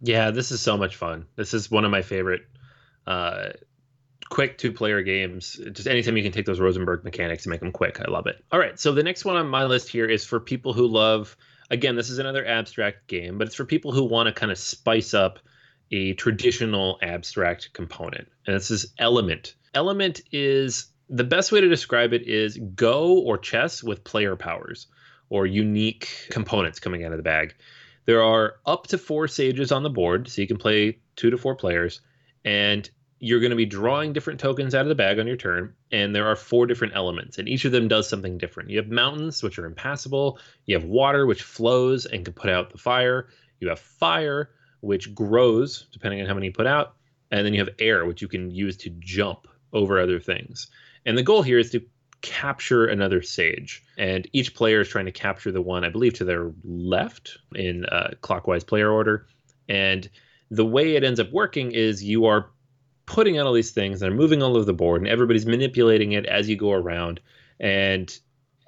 Yeah, 0.00 0.30
this 0.30 0.50
is 0.50 0.60
so 0.60 0.76
much 0.76 0.96
fun. 0.96 1.26
This 1.36 1.54
is 1.54 1.70
one 1.70 1.84
of 1.84 1.90
my 1.90 2.02
favorite 2.02 2.42
uh, 3.06 3.50
quick 4.28 4.58
two 4.58 4.72
player 4.72 5.02
games. 5.02 5.58
Just 5.72 5.86
anytime 5.86 6.16
you 6.16 6.22
can 6.22 6.32
take 6.32 6.46
those 6.46 6.60
Rosenberg 6.60 7.04
mechanics 7.04 7.44
and 7.44 7.50
make 7.50 7.60
them 7.60 7.72
quick, 7.72 8.00
I 8.00 8.10
love 8.10 8.26
it. 8.26 8.44
All 8.52 8.58
right, 8.58 8.78
so 8.78 8.92
the 8.92 9.02
next 9.02 9.24
one 9.24 9.36
on 9.36 9.48
my 9.48 9.64
list 9.64 9.88
here 9.88 10.06
is 10.06 10.24
for 10.24 10.40
people 10.40 10.72
who 10.72 10.86
love, 10.86 11.36
again, 11.70 11.96
this 11.96 12.10
is 12.10 12.18
another 12.18 12.44
abstract 12.44 13.06
game, 13.06 13.38
but 13.38 13.46
it's 13.46 13.56
for 13.56 13.64
people 13.64 13.92
who 13.92 14.04
want 14.04 14.26
to 14.26 14.32
kind 14.32 14.52
of 14.52 14.58
spice 14.58 15.14
up 15.14 15.38
a 15.90 16.14
traditional 16.14 16.98
abstract 17.02 17.72
component. 17.72 18.28
And 18.46 18.56
this 18.56 18.70
is 18.70 18.92
Element. 18.98 19.54
Element 19.74 20.20
is 20.32 20.86
the 21.08 21.24
best 21.24 21.52
way 21.52 21.60
to 21.60 21.68
describe 21.68 22.12
it 22.12 22.26
is 22.26 22.58
Go 22.74 23.18
or 23.18 23.38
chess 23.38 23.82
with 23.82 24.04
player 24.04 24.36
powers 24.36 24.86
or 25.28 25.46
unique 25.46 26.08
components 26.30 26.80
coming 26.80 27.04
out 27.04 27.12
of 27.12 27.18
the 27.18 27.22
bag. 27.22 27.54
There 28.06 28.22
are 28.22 28.56
up 28.66 28.86
to 28.88 28.98
four 28.98 29.28
sages 29.28 29.72
on 29.72 29.82
the 29.82 29.90
board, 29.90 30.28
so 30.28 30.42
you 30.42 30.48
can 30.48 30.58
play 30.58 30.98
two 31.16 31.30
to 31.30 31.38
four 31.38 31.54
players, 31.54 32.00
and 32.44 32.88
you're 33.18 33.40
going 33.40 33.50
to 33.50 33.56
be 33.56 33.64
drawing 33.64 34.12
different 34.12 34.40
tokens 34.40 34.74
out 34.74 34.82
of 34.82 34.88
the 34.88 34.94
bag 34.94 35.18
on 35.18 35.26
your 35.26 35.36
turn, 35.36 35.74
and 35.90 36.14
there 36.14 36.26
are 36.26 36.36
four 36.36 36.66
different 36.66 36.94
elements, 36.94 37.38
and 37.38 37.48
each 37.48 37.64
of 37.64 37.72
them 37.72 37.88
does 37.88 38.08
something 38.08 38.36
different. 38.36 38.68
You 38.68 38.76
have 38.78 38.90
mountains, 38.90 39.42
which 39.42 39.58
are 39.58 39.64
impassable. 39.64 40.38
You 40.66 40.74
have 40.74 40.84
water, 40.84 41.24
which 41.24 41.42
flows 41.42 42.04
and 42.04 42.24
can 42.24 42.34
put 42.34 42.50
out 42.50 42.70
the 42.70 42.78
fire. 42.78 43.28
You 43.60 43.68
have 43.68 43.78
fire, 43.78 44.50
which 44.80 45.14
grows 45.14 45.86
depending 45.92 46.20
on 46.20 46.26
how 46.26 46.34
many 46.34 46.46
you 46.46 46.52
put 46.52 46.66
out, 46.66 46.96
and 47.30 47.46
then 47.46 47.54
you 47.54 47.60
have 47.60 47.74
air, 47.78 48.04
which 48.04 48.20
you 48.20 48.28
can 48.28 48.50
use 48.50 48.76
to 48.78 48.90
jump 48.98 49.48
over 49.72 49.98
other 49.98 50.20
things. 50.20 50.68
And 51.06 51.16
the 51.16 51.22
goal 51.22 51.42
here 51.42 51.58
is 51.58 51.70
to 51.70 51.80
capture 52.24 52.86
another 52.86 53.20
sage. 53.20 53.84
And 53.98 54.26
each 54.32 54.54
player 54.54 54.80
is 54.80 54.88
trying 54.88 55.04
to 55.04 55.12
capture 55.12 55.52
the 55.52 55.60
one, 55.60 55.84
I 55.84 55.90
believe, 55.90 56.14
to 56.14 56.24
their 56.24 56.50
left 56.64 57.36
in 57.54 57.84
uh, 57.84 58.14
clockwise 58.22 58.64
player 58.64 58.90
order. 58.90 59.26
And 59.68 60.08
the 60.50 60.64
way 60.64 60.96
it 60.96 61.04
ends 61.04 61.20
up 61.20 61.30
working 61.30 61.72
is 61.72 62.02
you 62.02 62.24
are 62.24 62.50
putting 63.04 63.38
out 63.38 63.46
all 63.46 63.52
these 63.52 63.72
things 63.72 64.00
and 64.00 64.16
moving 64.16 64.42
all 64.42 64.56
over 64.56 64.64
the 64.64 64.72
board, 64.72 65.02
and 65.02 65.10
everybody's 65.10 65.44
manipulating 65.44 66.12
it 66.12 66.24
as 66.24 66.48
you 66.48 66.56
go 66.56 66.72
around. 66.72 67.20
And 67.60 68.18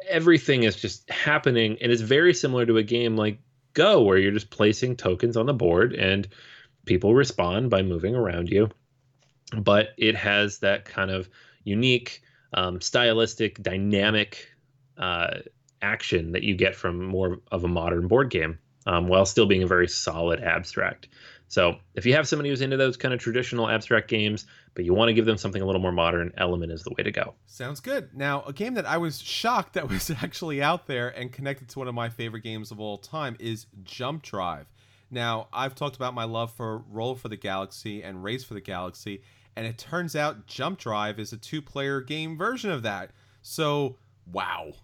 everything 0.07 0.65
is 0.65 0.77
just 0.77 1.09
happening. 1.11 1.79
And 1.81 1.91
it's 1.91 2.03
very 2.03 2.35
similar 2.35 2.67
to 2.67 2.77
a 2.77 2.83
game 2.83 3.17
like 3.17 3.41
Go, 3.73 4.03
where 4.03 4.17
you're 4.17 4.33
just 4.33 4.49
placing 4.49 4.97
tokens 4.97 5.37
on 5.37 5.45
the 5.45 5.53
board 5.53 5.93
and 5.93 6.27
people 6.87 7.15
respond 7.15 7.69
by 7.69 7.83
moving 7.83 8.15
around 8.15 8.49
you. 8.49 8.71
But 9.55 9.91
it 9.99 10.15
has 10.17 10.61
that 10.61 10.87
kind 10.87 11.11
of 11.11 11.29
unique 11.63 12.23
um, 12.57 12.81
stylistic, 12.81 13.63
dynamic 13.63 14.49
uh, 14.99 15.39
action 15.83 16.33
that 16.33 16.43
you 16.43 16.57
get 16.57 16.75
from 16.75 17.05
more 17.05 17.39
of 17.53 17.65
a 17.65 17.69
modern 17.69 18.09
board 18.09 18.31
game, 18.31 18.59
um, 18.87 19.09
while 19.09 19.27
still 19.27 19.47
being 19.47 19.63
a 19.63 19.67
very 19.67 19.87
solid 19.87 20.41
abstract. 20.41 21.09
So 21.49 21.77
if 21.95 22.05
you 22.05 22.15
have 22.15 22.27
somebody 22.27 22.49
who's 22.49 22.61
into 22.61 22.77
those 22.77 22.97
kind 22.97 23.15
of 23.15 23.21
traditional 23.21 23.69
abstract 23.69 24.09
games, 24.09 24.47
but 24.75 24.85
you 24.85 24.95
want 24.95 25.11
to 25.11 25.15
give 25.15 25.27
them 25.27 25.37
something 25.37 25.63
a 25.63 25.67
little 25.67 25.81
more 25.81 25.93
modern, 25.93 26.33
Element 26.37 26.73
is 26.73 26.83
the 26.83 26.93
way 26.97 27.05
to 27.05 27.13
go. 27.13 27.35
Sounds 27.47 27.79
good. 27.79 28.11
Now, 28.17 28.43
a 28.43 28.53
game 28.53 28.75
that 28.75 28.87
I 28.87 28.97
was 28.97 29.21
shocked 29.21 29.75
that 29.75 29.89
was 29.89 30.11
actually 30.23 30.61
out 30.61 30.87
there 30.87 31.09
and 31.09 31.33
connected 31.33 31.69
to 31.69 31.79
one 31.79 31.89
of 31.89 31.95
my 31.95 32.09
favorite 32.09 32.43
games 32.43 32.71
of 32.73 32.81
all 32.81 32.99
time 32.99 33.37
is 33.39 33.67
Jump 33.85 34.23
Drive. 34.23 34.67
Now, 35.09 35.47
I've 35.53 35.77
talked 35.77 35.95
about 35.95 36.15
my 36.15 36.25
love 36.25 36.53
for 36.53 36.79
Roll 36.91 37.15
for 37.15 37.29
the 37.29 37.37
Galaxy 37.37 38.03
and 38.03 38.25
Race 38.25 38.43
for 38.43 38.55
the 38.55 38.61
Galaxy, 38.61 39.23
and 39.57 39.67
it 39.67 39.79
turns 39.79 40.15
out 40.15 40.47
Jump 40.47 40.79
Drive 40.79 41.19
is 41.19 41.33
a 41.33 41.37
two 41.37 41.63
player 41.63 42.01
game 42.01 42.37
version 42.37 42.71
of 42.71 42.83
that. 42.83 43.11
So, 43.43 43.97
wow. 44.31 44.75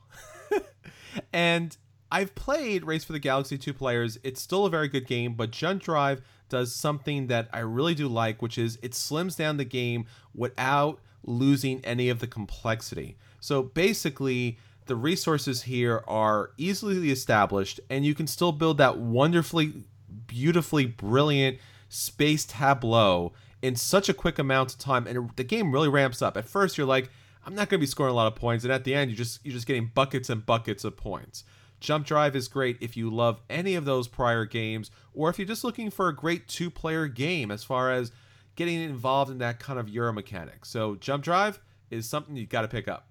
and 1.33 1.77
I've 2.11 2.35
played 2.35 2.85
Race 2.85 3.05
for 3.05 3.13
the 3.13 3.19
Galaxy 3.19 3.59
two 3.59 3.75
players. 3.75 4.19
It's 4.23 4.41
still 4.41 4.67
a 4.67 4.71
very 4.71 4.89
good 4.89 5.07
game, 5.07 5.35
but 5.35 5.51
Jump 5.51 5.83
Drive 5.83 6.23
does 6.49 6.75
something 6.75 7.29
that 7.29 7.49
I 7.53 7.61
really 7.61 7.95
do 7.95 8.09
like, 8.09 8.43
which 8.43 8.59
is 8.59 8.79
it 8.83 8.93
slims 8.93 9.37
down 9.37 9.57
the 9.57 9.65
game 9.65 10.07
without 10.35 11.01
losing 11.25 11.85
any 11.85 12.09
of 12.09 12.19
the 12.19 12.27
complexity. 12.27 13.17
So 13.41 13.63
basically, 13.63 14.59
the 14.87 14.97
resources 14.97 15.63
here 15.63 16.03
are 16.07 16.51
easily 16.57 17.11
established, 17.11 17.81
and 17.89 18.05
you 18.05 18.15
can 18.15 18.27
still 18.27 18.53
build 18.53 18.79
that 18.79 18.99
wonderfully, 18.99 19.85
beautifully 20.27 20.87
brilliant 20.87 21.59
space 21.89 22.45
tableau 22.45 23.33
in 23.63 23.77
such 23.77 24.09
a 24.09 24.15
quick 24.15 24.39
amount 24.39 24.73
of 24.73 24.79
time, 24.79 25.07
and 25.07 25.31
the 25.37 25.45
game 25.45 25.73
really 25.73 25.89
ramps 25.89 26.21
up. 26.21 26.37
At 26.37 26.49
first, 26.49 26.77
you're 26.77 26.87
like, 26.87 27.11
I'm 27.47 27.55
not 27.55 27.69
going 27.69 27.79
to 27.79 27.83
be 27.83 27.87
scoring 27.87 28.13
a 28.13 28.17
lot 28.17 28.27
of 28.27 28.35
points, 28.35 28.65
and 28.65 28.73
at 28.73 28.85
the 28.85 28.95
end, 28.95 29.11
you 29.11 29.17
just 29.17 29.41
you're 29.45 29.55
just 29.55 29.67
getting 29.67 29.91
buckets 29.95 30.29
and 30.29 30.45
buckets 30.45 30.85
of 30.85 30.97
points. 30.97 31.45
Jump 31.81 32.07
Drive 32.07 32.37
is 32.37 32.47
great 32.47 32.77
if 32.81 32.97
you 32.97 33.11
love 33.11 33.41
any 33.51 33.75
of 33.75 33.85
those 33.85 34.07
prior 34.07 34.45
games, 34.45 34.91
or 35.15 35.31
if 35.31 35.39
you're 35.39 35.49
just 35.49 35.65
looking 35.65 35.91
for 35.91 36.09
a 36.09 36.15
great 36.15 36.47
two-player 36.47 37.09
game 37.09 37.51
as 37.51 37.65
far 37.65 37.91
as 37.91 38.13
getting 38.55 38.81
involved 38.81 39.31
in 39.31 39.39
that 39.39 39.59
kind 39.59 39.81
of 39.81 39.89
Euro 39.89 40.13
mechanic. 40.13 40.65
So 40.65 40.95
Jump 40.97 41.25
Drive 41.25 41.61
is 41.91 42.09
something 42.09 42.37
you've 42.37 42.49
got 42.49 42.63
to 42.63 42.69
pick 42.69 42.87
up. 42.87 43.09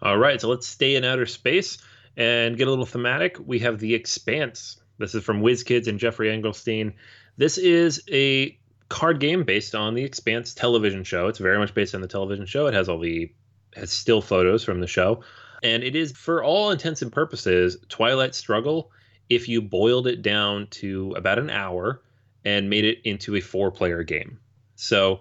All 0.00 0.16
right, 0.16 0.40
so 0.40 0.48
let's 0.48 0.66
stay 0.66 0.94
in 0.94 1.04
outer 1.04 1.26
space 1.26 1.78
and 2.16 2.56
get 2.56 2.68
a 2.68 2.70
little 2.70 2.86
thematic. 2.86 3.36
We 3.44 3.58
have 3.60 3.80
The 3.80 3.94
Expanse. 3.94 4.80
This 4.98 5.14
is 5.14 5.24
from 5.24 5.42
WizKids 5.42 5.88
and 5.88 5.98
Jeffrey 5.98 6.28
Engelstein. 6.28 6.94
This 7.36 7.58
is 7.58 8.02
a 8.10 8.56
card 8.88 9.20
game 9.20 9.44
based 9.44 9.74
on 9.74 9.94
the 9.94 10.04
Expanse 10.04 10.54
television 10.54 11.04
show. 11.04 11.28
It's 11.28 11.38
very 11.38 11.58
much 11.58 11.74
based 11.74 11.94
on 11.94 12.00
the 12.00 12.08
television 12.08 12.46
show. 12.46 12.66
It 12.66 12.74
has 12.74 12.88
all 12.88 12.98
the 12.98 13.32
has 13.74 13.90
still 13.90 14.22
photos 14.22 14.64
from 14.64 14.80
the 14.80 14.86
show, 14.86 15.22
and 15.62 15.84
it 15.84 15.94
is 15.94 16.12
for 16.12 16.42
all 16.42 16.70
intents 16.70 17.02
and 17.02 17.12
purposes 17.12 17.76
Twilight 17.88 18.34
Struggle 18.34 18.90
if 19.28 19.48
you 19.48 19.60
boiled 19.60 20.06
it 20.06 20.22
down 20.22 20.68
to 20.68 21.12
about 21.16 21.38
an 21.38 21.50
hour 21.50 22.02
and 22.44 22.70
made 22.70 22.84
it 22.84 22.98
into 23.04 23.34
a 23.34 23.40
four-player 23.40 24.04
game. 24.04 24.38
So, 24.76 25.20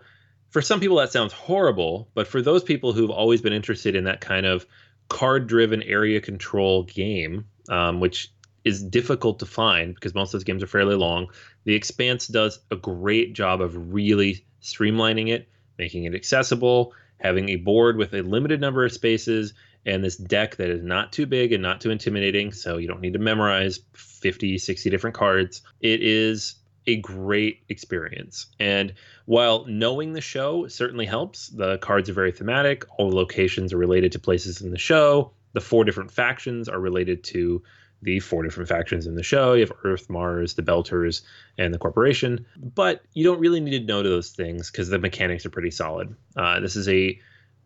for 0.52 0.62
some 0.62 0.80
people 0.80 0.98
that 0.98 1.12
sounds 1.12 1.34
horrible, 1.34 2.10
but 2.14 2.28
for 2.28 2.42
those 2.42 2.64
people 2.64 2.94
who've 2.94 3.10
always 3.10 3.42
been 3.42 3.52
interested 3.52 3.96
in 3.96 4.06
that 4.06 4.22
kind 4.22 4.46
of 4.46 4.66
card-driven 5.10 5.84
area 5.84 6.22
control 6.22 6.84
game, 6.84 7.46
um, 7.70 8.00
which 8.00 8.32
is 8.66 8.84
difficult 8.84 9.40
to 9.40 9.46
find 9.46 9.94
because 9.96 10.16
most 10.16 10.30
of 10.30 10.40
those 10.40 10.44
games 10.44 10.64
are 10.64 10.68
fairly 10.68 10.96
long. 10.96 11.28
The 11.64 11.76
Expanse 11.76 12.28
does 12.28 12.60
a 12.72 12.76
great 12.76 13.34
job 13.34 13.62
of 13.62 13.94
really 13.94 14.46
streamlining 14.62 15.30
it, 15.30 15.48
making 15.78 16.06
it 16.06 16.16
accessible, 16.16 16.94
having 17.20 17.50
a 17.50 17.56
board 17.58 17.96
with 17.96 18.14
a 18.14 18.24
limited 18.24 18.60
number 18.60 18.84
of 18.84 18.92
spaces, 18.92 19.54
and 19.86 20.04
this 20.04 20.18
deck 20.18 20.56
that 20.56 20.70
is 20.70 20.84
not 20.84 21.14
too 21.14 21.28
big 21.28 21.54
and 21.54 21.62
not 21.62 21.80
too 21.80 21.92
intimidating, 21.92 22.52
so 22.52 22.78
you 22.78 22.88
don't 22.88 23.02
need 23.02 23.14
to 23.14 23.20
memorize 23.20 23.80
50, 23.94 24.58
60 24.58 24.90
different 24.90 25.16
cards. 25.16 25.62
It 25.80 26.02
is 26.02 26.56
a 26.88 26.98
great 26.98 27.64
experience. 27.70 28.48
And 28.60 28.94
while 29.26 29.66
knowing 29.68 30.14
the 30.14 30.22
show 30.22 30.68
certainly 30.68 31.06
helps, 31.06 31.50
the 31.50 31.78
cards 31.80 32.10
are 32.10 32.14
very 32.14 32.32
thematic, 32.32 32.86
all 32.98 33.10
the 33.10 33.16
locations 33.16 33.74
are 33.74 33.78
related 33.78 34.12
to 34.14 34.20
places 34.20 34.62
in 34.62 34.72
the 34.72 34.78
show, 34.78 35.32
the 35.54 35.62
four 35.62 35.84
different 35.84 36.12
factions 36.12 36.68
are 36.68 36.80
related 36.80 37.24
to 37.24 37.64
the 38.06 38.20
four 38.20 38.44
different 38.44 38.70
factions 38.70 39.08
in 39.08 39.16
the 39.16 39.24
show. 39.24 39.54
You 39.54 39.62
have 39.62 39.72
Earth, 39.84 40.10
Mars, 40.10 40.54
the 40.54 40.62
Belters, 40.62 41.24
and 41.58 41.74
the 41.74 41.80
Corporation. 41.80 42.46
But 42.56 43.02
you 43.14 43.24
don't 43.24 43.40
really 43.40 43.60
need 43.60 43.80
to 43.80 43.86
know 43.86 44.04
those 44.04 44.30
things 44.30 44.72
because 44.72 44.90
the 44.90 45.00
mechanics 45.00 45.46
are 45.46 45.50
pretty 45.50 45.72
solid. 45.72 46.16
Uh, 46.38 46.60
this 46.60 46.76
is 46.76 46.88
a 46.88 47.20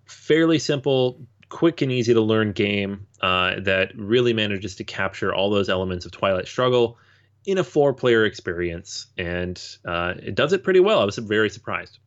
fairly 0.05 0.57
simple, 0.57 1.21
quick, 1.49 1.81
and 1.81 1.91
easy 1.91 2.13
to 2.13 2.21
learn 2.21 2.53
game 2.53 3.05
uh, 3.21 3.59
that 3.59 3.91
really 3.95 4.33
manages 4.33 4.75
to 4.77 4.83
capture 4.83 5.33
all 5.33 5.49
those 5.49 5.69
elements 5.69 6.05
of 6.05 6.11
Twilight 6.11 6.47
Struggle 6.47 6.97
in 7.45 7.57
a 7.57 7.63
four 7.63 7.93
player 7.93 8.25
experience. 8.25 9.07
And 9.17 9.61
uh, 9.85 10.13
it 10.17 10.35
does 10.35 10.53
it 10.53 10.63
pretty 10.63 10.79
well. 10.79 10.99
I 10.99 11.05
was 11.05 11.17
very 11.17 11.49
surprised. 11.49 11.99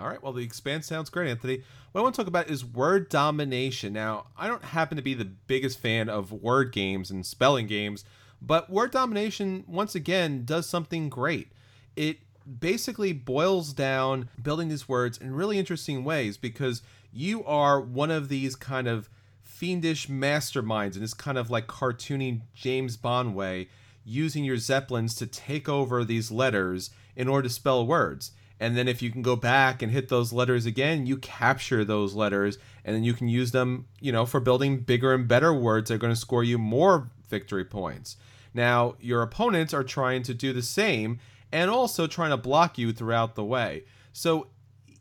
All 0.00 0.08
right. 0.08 0.22
Well, 0.22 0.32
the 0.32 0.42
expanse 0.42 0.86
sounds 0.86 1.10
great, 1.10 1.28
Anthony. 1.28 1.62
What 1.92 2.00
I 2.00 2.02
want 2.02 2.14
to 2.14 2.20
talk 2.22 2.28
about 2.28 2.48
is 2.48 2.64
word 2.64 3.10
domination. 3.10 3.92
Now, 3.92 4.26
I 4.36 4.48
don't 4.48 4.64
happen 4.64 4.96
to 4.96 5.02
be 5.02 5.12
the 5.12 5.26
biggest 5.26 5.78
fan 5.78 6.08
of 6.08 6.32
word 6.32 6.72
games 6.72 7.10
and 7.10 7.26
spelling 7.26 7.66
games, 7.66 8.04
but 8.40 8.70
word 8.70 8.92
domination 8.92 9.64
once 9.66 9.94
again 9.94 10.44
does 10.46 10.66
something 10.66 11.10
great. 11.10 11.48
It 11.96 12.18
basically 12.58 13.12
boils 13.12 13.74
down 13.74 14.30
building 14.42 14.68
these 14.68 14.88
words 14.88 15.18
in 15.18 15.34
really 15.34 15.58
interesting 15.58 16.02
ways 16.02 16.38
because 16.38 16.82
you 17.12 17.44
are 17.44 17.78
one 17.78 18.10
of 18.10 18.28
these 18.30 18.56
kind 18.56 18.88
of 18.88 19.10
fiendish 19.42 20.08
masterminds 20.08 20.94
in 20.94 21.02
this 21.02 21.12
kind 21.12 21.36
of 21.36 21.50
like 21.50 21.66
cartoony 21.66 22.40
James 22.54 22.96
Bond 22.96 23.34
way, 23.34 23.68
using 24.02 24.44
your 24.44 24.56
zeppelins 24.56 25.14
to 25.16 25.26
take 25.26 25.68
over 25.68 26.04
these 26.04 26.30
letters 26.30 26.88
in 27.14 27.28
order 27.28 27.48
to 27.48 27.54
spell 27.54 27.86
words. 27.86 28.32
And 28.60 28.76
then 28.76 28.86
if 28.86 29.00
you 29.00 29.10
can 29.10 29.22
go 29.22 29.36
back 29.36 29.80
and 29.80 29.90
hit 29.90 30.08
those 30.08 30.32
letters 30.32 30.66
again, 30.66 31.06
you 31.06 31.16
capture 31.16 31.82
those 31.82 32.14
letters 32.14 32.58
and 32.84 32.94
then 32.94 33.02
you 33.02 33.14
can 33.14 33.26
use 33.26 33.52
them, 33.52 33.86
you 34.00 34.12
know, 34.12 34.26
for 34.26 34.38
building 34.38 34.80
bigger 34.80 35.14
and 35.14 35.26
better 35.26 35.52
words 35.54 35.88
that 35.88 35.94
are 35.94 35.98
going 35.98 36.12
to 36.12 36.20
score 36.20 36.44
you 36.44 36.58
more 36.58 37.10
victory 37.28 37.64
points. 37.64 38.18
Now, 38.52 38.96
your 39.00 39.22
opponents 39.22 39.72
are 39.72 39.82
trying 39.82 40.22
to 40.24 40.34
do 40.34 40.52
the 40.52 40.62
same 40.62 41.18
and 41.50 41.70
also 41.70 42.06
trying 42.06 42.30
to 42.30 42.36
block 42.36 42.76
you 42.76 42.92
throughout 42.92 43.34
the 43.34 43.44
way. 43.44 43.84
So, 44.12 44.48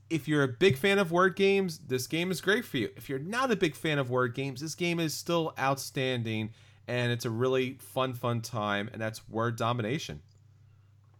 if 0.10 0.28
you're 0.28 0.42
a 0.42 0.48
big 0.48 0.76
fan 0.76 0.98
of 0.98 1.12
word 1.12 1.36
games, 1.36 1.80
this 1.88 2.08
game 2.08 2.32
is 2.32 2.42
great 2.42 2.66
for 2.66 2.78
you. 2.78 2.90
If 2.96 3.10
you're 3.10 3.20
not 3.20 3.52
a 3.52 3.56
big 3.56 3.76
fan 3.76 4.00
of 4.00 4.10
word 4.10 4.34
games, 4.34 4.60
this 4.60 4.74
game 4.74 5.00
is 5.00 5.14
still 5.14 5.54
outstanding 5.60 6.50
and 6.88 7.12
it's 7.12 7.26
a 7.26 7.30
really 7.30 7.78
fun, 7.80 8.16
fun 8.16 8.42
time, 8.42 8.90
and 8.92 9.00
that's 9.00 9.30
word 9.30 9.56
domination. 9.56 10.22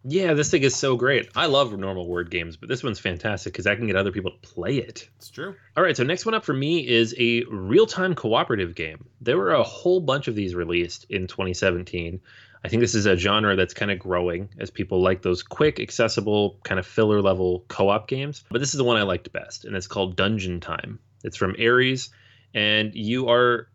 Yeah, 0.02 0.32
this 0.32 0.50
thing 0.50 0.62
is 0.62 0.74
so 0.74 0.96
great. 0.96 1.28
I 1.36 1.46
love 1.46 1.76
normal 1.76 2.06
word 2.06 2.30
games, 2.30 2.56
but 2.56 2.68
this 2.68 2.82
one's 2.82 2.98
fantastic 2.98 3.52
because 3.52 3.66
I 3.66 3.74
can 3.74 3.86
get 3.86 3.96
other 3.96 4.12
people 4.12 4.30
to 4.30 4.38
play 4.38 4.76
it. 4.76 5.08
It's 5.18 5.30
true. 5.30 5.54
All 5.76 5.82
right, 5.82 5.96
so 5.96 6.04
next 6.04 6.24
one 6.24 6.34
up 6.34 6.44
for 6.44 6.54
me 6.54 6.86
is 6.88 7.14
a 7.18 7.44
real 7.44 7.86
time 7.86 8.14
cooperative 8.14 8.74
game. 8.74 9.08
There 9.20 9.36
were 9.36 9.52
a 9.52 9.62
whole 9.62 10.00
bunch 10.00 10.26
of 10.28 10.34
these 10.34 10.54
released 10.54 11.04
in 11.10 11.26
2017. 11.26 12.20
I 12.64 12.68
think 12.68 12.80
this 12.80 12.94
is 12.94 13.06
a 13.06 13.16
genre 13.16 13.56
that's 13.56 13.74
kind 13.74 13.90
of 13.90 13.98
growing 13.98 14.48
as 14.58 14.70
people 14.70 15.02
like 15.02 15.22
those 15.22 15.42
quick, 15.42 15.80
accessible, 15.80 16.58
kind 16.62 16.78
of 16.78 16.86
filler 16.86 17.20
level 17.20 17.64
co 17.68 17.88
op 17.90 18.08
games. 18.08 18.44
But 18.50 18.60
this 18.60 18.72
is 18.72 18.78
the 18.78 18.84
one 18.84 18.96
I 18.96 19.02
liked 19.02 19.32
best, 19.32 19.64
and 19.64 19.76
it's 19.76 19.86
called 19.86 20.16
Dungeon 20.16 20.60
Time. 20.60 20.98
It's 21.24 21.36
from 21.36 21.56
Ares, 21.58 22.10
and 22.54 22.94
you 22.94 23.28
are 23.28 23.68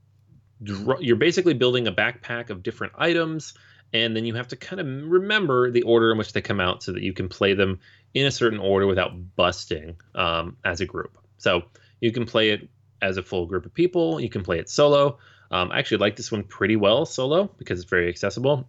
you're 0.61 1.17
basically 1.17 1.53
building 1.53 1.87
a 1.87 1.91
backpack 1.91 2.49
of 2.49 2.63
different 2.63 2.93
items 2.97 3.53
and 3.95 4.15
then 4.15 4.25
you 4.25 4.35
have 4.35 4.49
to 4.49 4.57
kind 4.57 4.81
of 4.81 4.87
remember 5.09 5.71
the 5.71 5.83
order 5.83 6.11
in 6.11 6.17
which 6.17 6.33
they 6.33 6.41
come 6.41 6.59
out 6.59 6.83
so 6.83 6.91
that 6.91 7.01
you 7.01 7.13
can 7.13 7.29
play 7.29 7.53
them 7.53 7.79
in 8.13 8.25
a 8.25 8.31
certain 8.31 8.59
order 8.59 8.85
without 8.85 9.35
busting 9.35 9.95
um, 10.13 10.57
as 10.65 10.81
a 10.81 10.85
group. 10.85 11.17
So 11.37 11.63
you 12.01 12.11
can 12.11 12.25
play 12.25 12.49
it 12.49 12.69
as 13.01 13.15
a 13.15 13.23
full 13.23 13.45
group 13.45 13.65
of 13.65 13.73
people. 13.73 14.19
You 14.19 14.29
can 14.29 14.43
play 14.43 14.59
it 14.59 14.69
solo. 14.69 15.19
Um, 15.49 15.71
I 15.71 15.79
actually 15.79 15.99
like 15.99 16.17
this 16.17 16.29
one 16.29 16.43
pretty 16.43 16.75
well 16.75 17.05
solo 17.05 17.49
because 17.57 17.79
it's 17.79 17.89
very 17.89 18.09
accessible, 18.09 18.67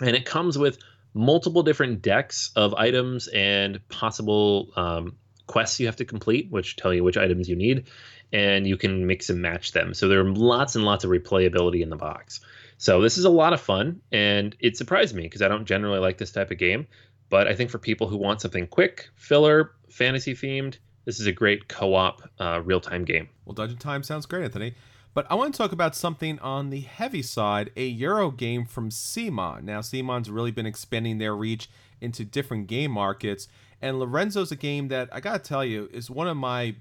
and 0.00 0.14
it 0.14 0.26
comes 0.26 0.58
with 0.58 0.78
multiple 1.14 1.62
different 1.62 2.02
decks 2.02 2.50
of 2.54 2.74
items 2.74 3.28
and 3.28 3.80
possible 3.88 4.72
um, 4.76 5.16
quests 5.46 5.80
you 5.80 5.86
have 5.86 5.96
to 5.96 6.04
complete, 6.04 6.50
which 6.50 6.76
tell 6.76 6.92
you 6.92 7.04
which 7.04 7.16
items 7.16 7.48
you 7.48 7.56
need, 7.56 7.84
and 8.32 8.66
you 8.66 8.76
can 8.76 9.06
mix 9.06 9.30
and 9.30 9.40
match 9.40 9.72
them. 9.72 9.94
So 9.94 10.08
there 10.08 10.20
are 10.20 10.30
lots 10.30 10.74
and 10.74 10.84
lots 10.84 11.04
of 11.04 11.10
replayability 11.10 11.82
in 11.82 11.88
the 11.88 11.96
box. 11.96 12.40
So 12.82 13.00
this 13.00 13.16
is 13.16 13.24
a 13.24 13.30
lot 13.30 13.52
of 13.52 13.60
fun, 13.60 14.00
and 14.10 14.56
it 14.58 14.76
surprised 14.76 15.14
me 15.14 15.22
because 15.22 15.40
I 15.40 15.46
don't 15.46 15.66
generally 15.66 16.00
like 16.00 16.18
this 16.18 16.32
type 16.32 16.50
of 16.50 16.58
game. 16.58 16.88
But 17.28 17.46
I 17.46 17.54
think 17.54 17.70
for 17.70 17.78
people 17.78 18.08
who 18.08 18.16
want 18.16 18.40
something 18.40 18.66
quick, 18.66 19.08
filler, 19.14 19.70
fantasy 19.88 20.34
themed, 20.34 20.78
this 21.04 21.20
is 21.20 21.26
a 21.28 21.32
great 21.32 21.68
co-op 21.68 22.28
uh, 22.40 22.60
real-time 22.64 23.04
game. 23.04 23.28
Well, 23.44 23.54
Dungeon 23.54 23.78
Time 23.78 24.02
sounds 24.02 24.26
great, 24.26 24.42
Anthony. 24.42 24.74
But 25.14 25.30
I 25.30 25.36
want 25.36 25.54
to 25.54 25.58
talk 25.58 25.70
about 25.70 25.94
something 25.94 26.40
on 26.40 26.70
the 26.70 26.80
heavy 26.80 27.22
side, 27.22 27.70
a 27.76 27.86
Euro 27.86 28.32
game 28.32 28.64
from 28.64 28.90
CMON. 28.90 29.62
Now, 29.62 29.78
CMON's 29.78 30.28
really 30.28 30.50
been 30.50 30.66
expanding 30.66 31.18
their 31.18 31.36
reach 31.36 31.70
into 32.00 32.24
different 32.24 32.66
game 32.66 32.90
markets, 32.90 33.46
and 33.80 34.00
Lorenzo's 34.00 34.50
a 34.50 34.56
game 34.56 34.88
that 34.88 35.08
I 35.12 35.20
gotta 35.20 35.38
tell 35.38 35.64
you 35.64 35.88
is 35.92 36.10
one 36.10 36.26
of 36.26 36.36
my, 36.36 36.74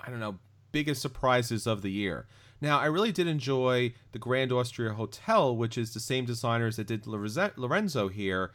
I 0.00 0.10
don't 0.10 0.18
know, 0.18 0.40
biggest 0.72 1.00
surprises 1.00 1.68
of 1.68 1.82
the 1.82 1.92
year. 1.92 2.26
Now, 2.64 2.80
I 2.80 2.86
really 2.86 3.12
did 3.12 3.26
enjoy 3.26 3.92
the 4.12 4.18
Grand 4.18 4.50
Austria 4.50 4.94
Hotel, 4.94 5.54
which 5.54 5.76
is 5.76 5.92
the 5.92 6.00
same 6.00 6.24
designers 6.24 6.76
that 6.76 6.86
did 6.86 7.06
Lorenzo 7.06 8.08
here, 8.08 8.52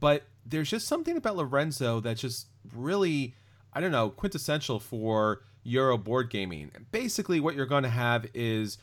but 0.00 0.24
there's 0.44 0.68
just 0.68 0.88
something 0.88 1.16
about 1.16 1.36
Lorenzo 1.36 2.00
that's 2.00 2.22
just 2.22 2.48
really, 2.74 3.36
I 3.72 3.80
don't 3.80 3.92
know, 3.92 4.10
quintessential 4.10 4.80
for 4.80 5.42
Euro 5.62 5.96
board 5.96 6.28
gaming. 6.28 6.72
Basically, 6.90 7.38
what 7.38 7.54
you're 7.54 7.66
going 7.66 7.84
to 7.84 7.88
have 7.88 8.26
is 8.34 8.78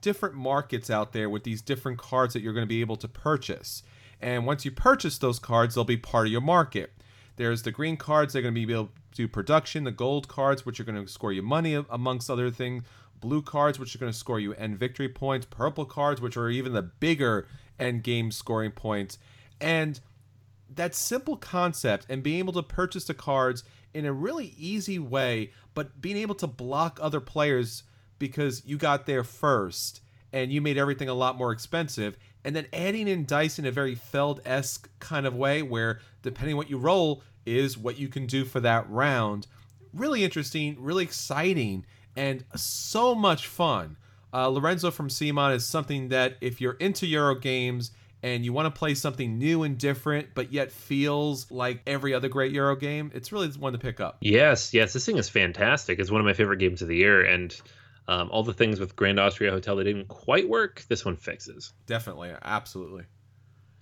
different 0.00 0.36
markets 0.36 0.90
out 0.90 1.12
there 1.12 1.28
with 1.28 1.42
these 1.42 1.60
different 1.60 1.98
cards 1.98 2.34
that 2.34 2.40
you're 2.40 2.52
going 2.52 2.66
to 2.66 2.68
be 2.68 2.82
able 2.82 2.96
to 2.96 3.08
purchase. 3.08 3.82
And 4.20 4.46
once 4.46 4.64
you 4.64 4.70
purchase 4.70 5.18
those 5.18 5.40
cards, 5.40 5.74
they'll 5.74 5.82
be 5.82 5.96
part 5.96 6.26
of 6.26 6.32
your 6.32 6.40
market. 6.40 6.92
There's 7.34 7.64
the 7.64 7.72
green 7.72 7.96
cards, 7.96 8.32
they're 8.32 8.42
going 8.42 8.54
to 8.54 8.64
be 8.64 8.72
able 8.72 8.86
to 8.86 8.92
do 9.12 9.26
production, 9.26 9.82
the 9.82 9.90
gold 9.90 10.28
cards, 10.28 10.64
which 10.64 10.78
are 10.78 10.84
going 10.84 11.04
to 11.04 11.10
score 11.10 11.32
you 11.32 11.42
money, 11.42 11.74
amongst 11.90 12.30
other 12.30 12.52
things 12.52 12.84
blue 13.24 13.42
cards, 13.42 13.78
which 13.78 13.94
are 13.94 13.98
going 13.98 14.12
to 14.12 14.18
score 14.18 14.38
you 14.38 14.52
end 14.54 14.78
victory 14.78 15.08
points, 15.08 15.46
purple 15.46 15.86
cards, 15.86 16.20
which 16.20 16.36
are 16.36 16.50
even 16.50 16.74
the 16.74 16.82
bigger 16.82 17.48
end 17.80 18.02
game 18.02 18.30
scoring 18.30 18.70
points. 18.70 19.18
And 19.60 19.98
that 20.72 20.94
simple 20.94 21.36
concept 21.36 22.06
and 22.08 22.22
being 22.22 22.38
able 22.38 22.52
to 22.52 22.62
purchase 22.62 23.04
the 23.04 23.14
cards 23.14 23.64
in 23.94 24.04
a 24.04 24.12
really 24.12 24.54
easy 24.58 24.98
way, 24.98 25.52
but 25.72 26.00
being 26.00 26.18
able 26.18 26.34
to 26.34 26.46
block 26.46 26.98
other 27.00 27.20
players 27.20 27.84
because 28.18 28.62
you 28.66 28.76
got 28.76 29.06
there 29.06 29.24
first 29.24 30.00
and 30.32 30.52
you 30.52 30.60
made 30.60 30.76
everything 30.76 31.08
a 31.08 31.14
lot 31.14 31.38
more 31.38 31.52
expensive. 31.52 32.18
And 32.44 32.54
then 32.54 32.66
adding 32.72 33.08
in 33.08 33.24
dice 33.24 33.58
in 33.58 33.64
a 33.64 33.70
very 33.70 33.94
Feld 33.94 34.40
esque 34.44 34.90
kind 34.98 35.26
of 35.26 35.34
way, 35.34 35.62
where 35.62 36.00
depending 36.22 36.56
what 36.56 36.68
you 36.68 36.76
roll 36.76 37.22
is 37.46 37.78
what 37.78 37.98
you 37.98 38.08
can 38.08 38.26
do 38.26 38.44
for 38.44 38.60
that 38.60 38.88
round. 38.90 39.46
Really 39.94 40.24
interesting, 40.24 40.76
really 40.78 41.04
exciting 41.04 41.86
and 42.16 42.44
so 42.54 43.14
much 43.14 43.46
fun. 43.46 43.96
Uh, 44.32 44.48
Lorenzo 44.48 44.90
from 44.90 45.08
CMON 45.08 45.54
is 45.54 45.64
something 45.64 46.08
that 46.08 46.36
if 46.40 46.60
you're 46.60 46.74
into 46.74 47.06
Euro 47.06 47.36
games 47.36 47.92
and 48.24 48.44
you 48.44 48.52
want 48.52 48.66
to 48.66 48.76
play 48.76 48.94
something 48.94 49.38
new 49.38 49.62
and 49.62 49.78
different, 49.78 50.28
but 50.34 50.52
yet 50.52 50.72
feels 50.72 51.50
like 51.50 51.82
every 51.86 52.14
other 52.14 52.28
great 52.28 52.52
Euro 52.52 52.74
game, 52.74 53.12
it's 53.14 53.30
really 53.30 53.48
one 53.48 53.74
to 53.74 53.78
pick 53.78 54.00
up. 54.00 54.16
Yes, 54.20 54.74
yes, 54.74 54.92
this 54.92 55.06
thing 55.06 55.18
is 55.18 55.28
fantastic. 55.28 55.98
It's 55.98 56.10
one 56.10 56.20
of 56.20 56.24
my 56.24 56.32
favorite 56.32 56.56
games 56.56 56.82
of 56.82 56.88
the 56.88 56.96
year, 56.96 57.24
and 57.24 57.54
um, 58.08 58.30
all 58.32 58.42
the 58.42 58.54
things 58.54 58.80
with 58.80 58.96
Grand 58.96 59.20
Austria 59.20 59.50
Hotel 59.50 59.76
that 59.76 59.84
didn't 59.84 60.08
quite 60.08 60.48
work, 60.48 60.84
this 60.88 61.04
one 61.04 61.16
fixes. 61.16 61.72
Definitely, 61.86 62.32
absolutely. 62.42 63.04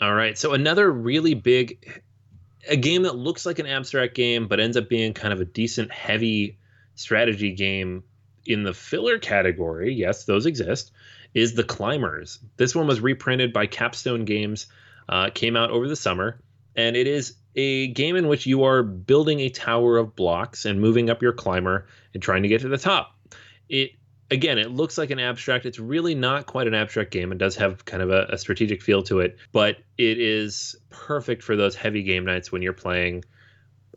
All 0.00 0.12
right, 0.12 0.36
so 0.36 0.52
another 0.52 0.90
really 0.90 1.34
big, 1.34 2.02
a 2.68 2.76
game 2.76 3.04
that 3.04 3.14
looks 3.14 3.46
like 3.46 3.60
an 3.60 3.66
abstract 3.66 4.14
game, 4.14 4.48
but 4.48 4.58
ends 4.58 4.76
up 4.76 4.88
being 4.88 5.14
kind 5.14 5.32
of 5.32 5.40
a 5.40 5.44
decent, 5.44 5.92
heavy 5.92 6.58
strategy 6.96 7.52
game 7.52 8.02
in 8.46 8.62
the 8.62 8.74
filler 8.74 9.18
category, 9.18 9.92
yes, 9.92 10.24
those 10.24 10.46
exist, 10.46 10.92
is 11.34 11.54
The 11.54 11.64
Climbers. 11.64 12.38
This 12.56 12.74
one 12.74 12.86
was 12.86 13.00
reprinted 13.00 13.52
by 13.52 13.66
Capstone 13.66 14.24
Games, 14.24 14.66
uh, 15.08 15.30
came 15.30 15.56
out 15.56 15.70
over 15.70 15.88
the 15.88 15.96
summer, 15.96 16.40
and 16.76 16.96
it 16.96 17.06
is 17.06 17.34
a 17.54 17.88
game 17.88 18.16
in 18.16 18.28
which 18.28 18.46
you 18.46 18.64
are 18.64 18.82
building 18.82 19.40
a 19.40 19.48
tower 19.48 19.98
of 19.98 20.16
blocks 20.16 20.64
and 20.64 20.80
moving 20.80 21.10
up 21.10 21.22
your 21.22 21.32
climber 21.32 21.86
and 22.14 22.22
trying 22.22 22.42
to 22.42 22.48
get 22.48 22.62
to 22.62 22.68
the 22.68 22.78
top. 22.78 23.14
It 23.68 23.92
again, 24.30 24.58
it 24.58 24.70
looks 24.70 24.96
like 24.96 25.10
an 25.10 25.18
abstract. 25.18 25.66
It's 25.66 25.78
really 25.78 26.14
not 26.14 26.46
quite 26.46 26.66
an 26.66 26.74
abstract 26.74 27.10
game. 27.10 27.32
It 27.32 27.38
does 27.38 27.56
have 27.56 27.84
kind 27.84 28.02
of 28.02 28.10
a, 28.10 28.26
a 28.30 28.38
strategic 28.38 28.82
feel 28.82 29.02
to 29.04 29.20
it, 29.20 29.36
but 29.52 29.76
it 29.98 30.18
is 30.18 30.74
perfect 30.88 31.42
for 31.42 31.54
those 31.56 31.74
heavy 31.74 32.02
game 32.02 32.24
nights 32.24 32.50
when 32.50 32.62
you're 32.62 32.72
playing 32.72 33.24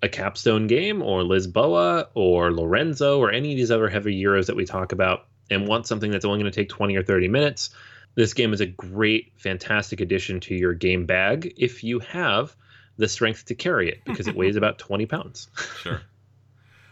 a 0.03 0.09
capstone 0.09 0.67
game 0.67 1.01
or 1.01 1.21
Lisboa 1.21 2.07
or 2.13 2.51
Lorenzo 2.51 3.19
or 3.19 3.31
any 3.31 3.51
of 3.51 3.57
these 3.57 3.71
other 3.71 3.89
heavy 3.89 4.21
Euros 4.21 4.47
that 4.47 4.55
we 4.55 4.65
talk 4.65 4.91
about 4.91 5.27
and 5.49 5.67
want 5.67 5.87
something 5.87 6.11
that's 6.11 6.25
only 6.25 6.39
going 6.39 6.51
to 6.51 6.55
take 6.55 6.69
20 6.69 6.95
or 6.95 7.03
30 7.03 7.27
minutes, 7.27 7.69
this 8.15 8.33
game 8.33 8.53
is 8.53 8.61
a 8.61 8.65
great, 8.65 9.31
fantastic 9.37 10.01
addition 10.01 10.39
to 10.41 10.55
your 10.55 10.73
game 10.73 11.05
bag 11.05 11.53
if 11.57 11.83
you 11.83 11.99
have 11.99 12.55
the 12.97 13.07
strength 13.07 13.45
to 13.45 13.55
carry 13.55 13.89
it 13.89 14.03
because 14.05 14.27
it 14.27 14.35
weighs 14.35 14.55
about 14.57 14.79
20 14.79 15.05
pounds. 15.05 15.47
Sure. 15.81 16.01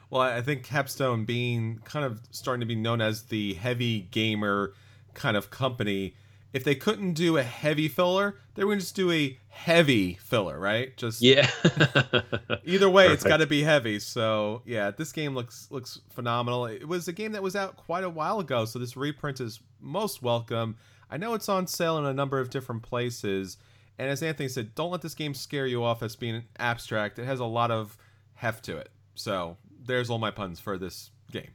Well, 0.09 0.21
I 0.21 0.41
think 0.43 0.63
Capstone 0.63 1.25
being 1.25 1.79
kind 1.85 2.05
of 2.05 2.21
starting 2.29 2.59
to 2.59 2.67
be 2.67 2.75
known 2.75 3.01
as 3.01 3.23
the 3.23 3.55
heavy 3.55 4.01
gamer 4.11 4.73
kind 5.15 5.35
of 5.35 5.49
company 5.49 6.13
if 6.53 6.63
they 6.63 6.75
couldn't 6.75 7.13
do 7.13 7.37
a 7.37 7.43
heavy 7.43 7.87
filler, 7.87 8.37
they 8.53 8.63
would 8.63 8.79
just 8.79 8.95
do 8.95 9.11
a 9.11 9.37
heavy 9.49 10.13
filler, 10.21 10.59
right? 10.59 10.95
Just 10.95 11.21
yeah. 11.21 11.49
either 12.63 12.89
way, 12.89 13.05
Perfect. 13.05 13.13
it's 13.13 13.23
got 13.23 13.37
to 13.37 13.47
be 13.47 13.63
heavy. 13.63 13.99
So 13.99 14.61
yeah, 14.65 14.91
this 14.91 15.11
game 15.11 15.33
looks 15.33 15.67
looks 15.71 15.99
phenomenal. 16.11 16.67
It 16.67 16.87
was 16.87 17.07
a 17.07 17.13
game 17.13 17.31
that 17.31 17.41
was 17.41 17.55
out 17.55 17.75
quite 17.75 18.03
a 18.03 18.09
while 18.09 18.39
ago, 18.39 18.65
so 18.65 18.77
this 18.77 18.95
reprint 18.95 19.41
is 19.41 19.59
most 19.81 20.21
welcome. 20.21 20.77
I 21.09 21.17
know 21.17 21.33
it's 21.33 21.49
on 21.49 21.67
sale 21.67 21.97
in 21.97 22.05
a 22.05 22.13
number 22.13 22.39
of 22.39 22.51
different 22.51 22.83
places, 22.83 23.57
and 23.97 24.09
as 24.09 24.21
Anthony 24.21 24.47
said, 24.47 24.75
don't 24.75 24.91
let 24.91 25.01
this 25.01 25.15
game 25.15 25.33
scare 25.33 25.67
you 25.67 25.83
off 25.83 26.03
as 26.03 26.15
being 26.15 26.43
abstract. 26.59 27.17
It 27.17 27.25
has 27.25 27.39
a 27.39 27.45
lot 27.45 27.71
of 27.71 27.97
heft 28.35 28.63
to 28.65 28.77
it. 28.77 28.89
So 29.15 29.57
there's 29.85 30.09
all 30.09 30.19
my 30.19 30.31
puns 30.31 30.59
for 30.59 30.77
this 30.77 31.09
game 31.31 31.51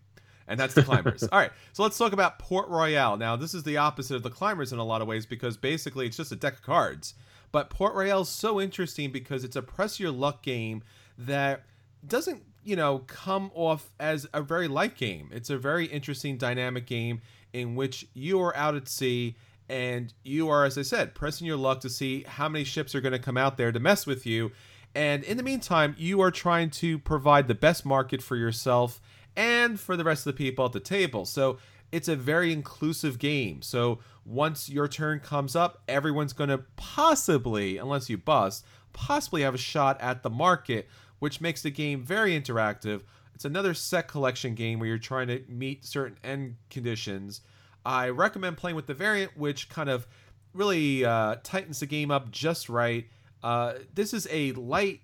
and 0.49 0.59
that's 0.59 0.75
the 0.75 0.83
climbers. 0.83 1.23
All 1.33 1.39
right, 1.39 1.53
so 1.73 1.83
let's 1.83 1.97
talk 1.97 2.13
about 2.13 2.39
Port 2.39 2.69
Royal. 2.69 3.17
Now, 3.17 3.37
this 3.37 3.55
is 3.55 3.63
the 3.63 3.77
opposite 3.77 4.17
of 4.17 4.23
the 4.23 4.31
climbers 4.31 4.73
in 4.73 4.79
a 4.79 4.85
lot 4.85 5.03
of 5.03 5.07
ways 5.07 5.27
because 5.27 5.57
basically 5.57 6.07
it's 6.07 6.17
just 6.17 6.33
a 6.33 6.37
deck 6.37 6.55
of 6.55 6.63
cards, 6.63 7.15
But 7.53 7.71
Port 7.71 7.95
Royal 7.95 8.23
is 8.23 8.29
so 8.29 8.61
interesting 8.61 9.13
because 9.13 9.45
it's 9.45 9.57
a 9.57 9.63
press 9.63 10.01
your 10.01 10.11
luck 10.11 10.43
game 10.43 10.83
that 11.17 11.65
doesn't, 12.07 12.43
you 12.65 12.77
know, 12.77 13.01
come 13.07 13.51
off 13.55 13.91
as 14.01 14.27
a 14.33 14.43
very 14.43 14.69
light 14.69 14.97
game. 14.97 15.29
It's 15.33 15.51
a 15.51 15.59
very 15.59 15.87
interesting 15.87 16.39
dynamic 16.39 16.87
game 16.87 17.21
in 17.53 17.75
which 17.75 18.07
you 18.15 18.41
are 18.41 18.57
out 18.57 18.75
at 18.75 18.89
sea 18.89 19.37
and 19.69 20.13
you 20.23 20.49
are, 20.49 20.65
as 20.65 20.79
I 20.79 20.83
said, 20.83 21.15
pressing 21.15 21.47
your 21.47 21.57
luck 21.57 21.81
to 21.81 21.91
see 21.91 22.25
how 22.27 22.49
many 22.49 22.65
ships 22.65 22.95
are 22.95 23.01
going 23.01 23.13
to 23.13 23.19
come 23.19 23.37
out 23.37 23.57
there 23.57 23.71
to 23.71 23.79
mess 23.79 24.07
with 24.07 24.25
you. 24.25 24.51
And 24.95 25.23
in 25.25 25.37
the 25.37 25.43
meantime, 25.43 25.95
you 25.99 26.21
are 26.23 26.31
trying 26.31 26.71
to 26.71 26.99
provide 26.99 27.49
the 27.49 27.55
best 27.55 27.85
market 27.85 28.23
for 28.23 28.37
yourself 28.37 29.01
and 29.39 29.81
for 29.81 29.97
the 29.97 30.05
rest 30.05 30.27
of 30.27 30.35
the 30.35 30.37
people 30.37 30.67
at 30.67 30.73
the 30.73 30.81
table. 30.81 31.25
So 31.25 31.59
it's 31.91 32.09
a 32.09 32.17
very 32.17 32.53
inclusive 32.53 33.19
game. 33.19 33.63
So 33.63 34.01
once 34.27 34.69
your 34.69 34.89
turn 34.89 35.21
comes 35.21 35.57
up, 35.57 35.81
everyone's 35.89 36.35
going 36.35 36.51
to 36.51 36.65
possibly, 36.77 37.79
unless 37.79 38.11
you 38.11 38.19
bust, 38.19 38.67
possibly 38.93 39.41
have 39.41 39.55
a 39.55 39.59
shot 39.59 39.99
at 40.03 40.23
the 40.23 40.29
market, 40.29 40.89
which 41.19 41.41
makes 41.41 41.63
the 41.63 41.71
game 41.71 42.03
very 42.03 42.39
interactive. 42.39 43.01
It's 43.35 43.47
another 43.47 43.73
set 43.73 44.09
collection 44.09 44.55
game 44.55 44.79
where 44.79 44.89
you're 44.89 44.99
trying 44.99 45.29
to 45.29 45.43
meet 45.49 45.87
certain 45.87 46.19
end 46.23 46.57
conditions 46.69 47.41
I 47.89 48.11
recommend 48.11 48.59
playing 48.59 48.77
with 48.77 48.87
the 48.87 48.93
variant, 48.93 49.37
which 49.37 49.71
kind 49.71 49.89
of 49.89 50.07
really 50.53 51.07
uh, 51.07 51.37
tightens 51.43 51.81
the 51.81 51.87
game 51.87 52.11
up 52.11 52.31
just 52.31 52.69
right. 52.69 53.09
Uh, 53.43 53.75
this 53.95 54.13
is 54.13 54.29
a 54.31 54.53
light, 54.53 55.01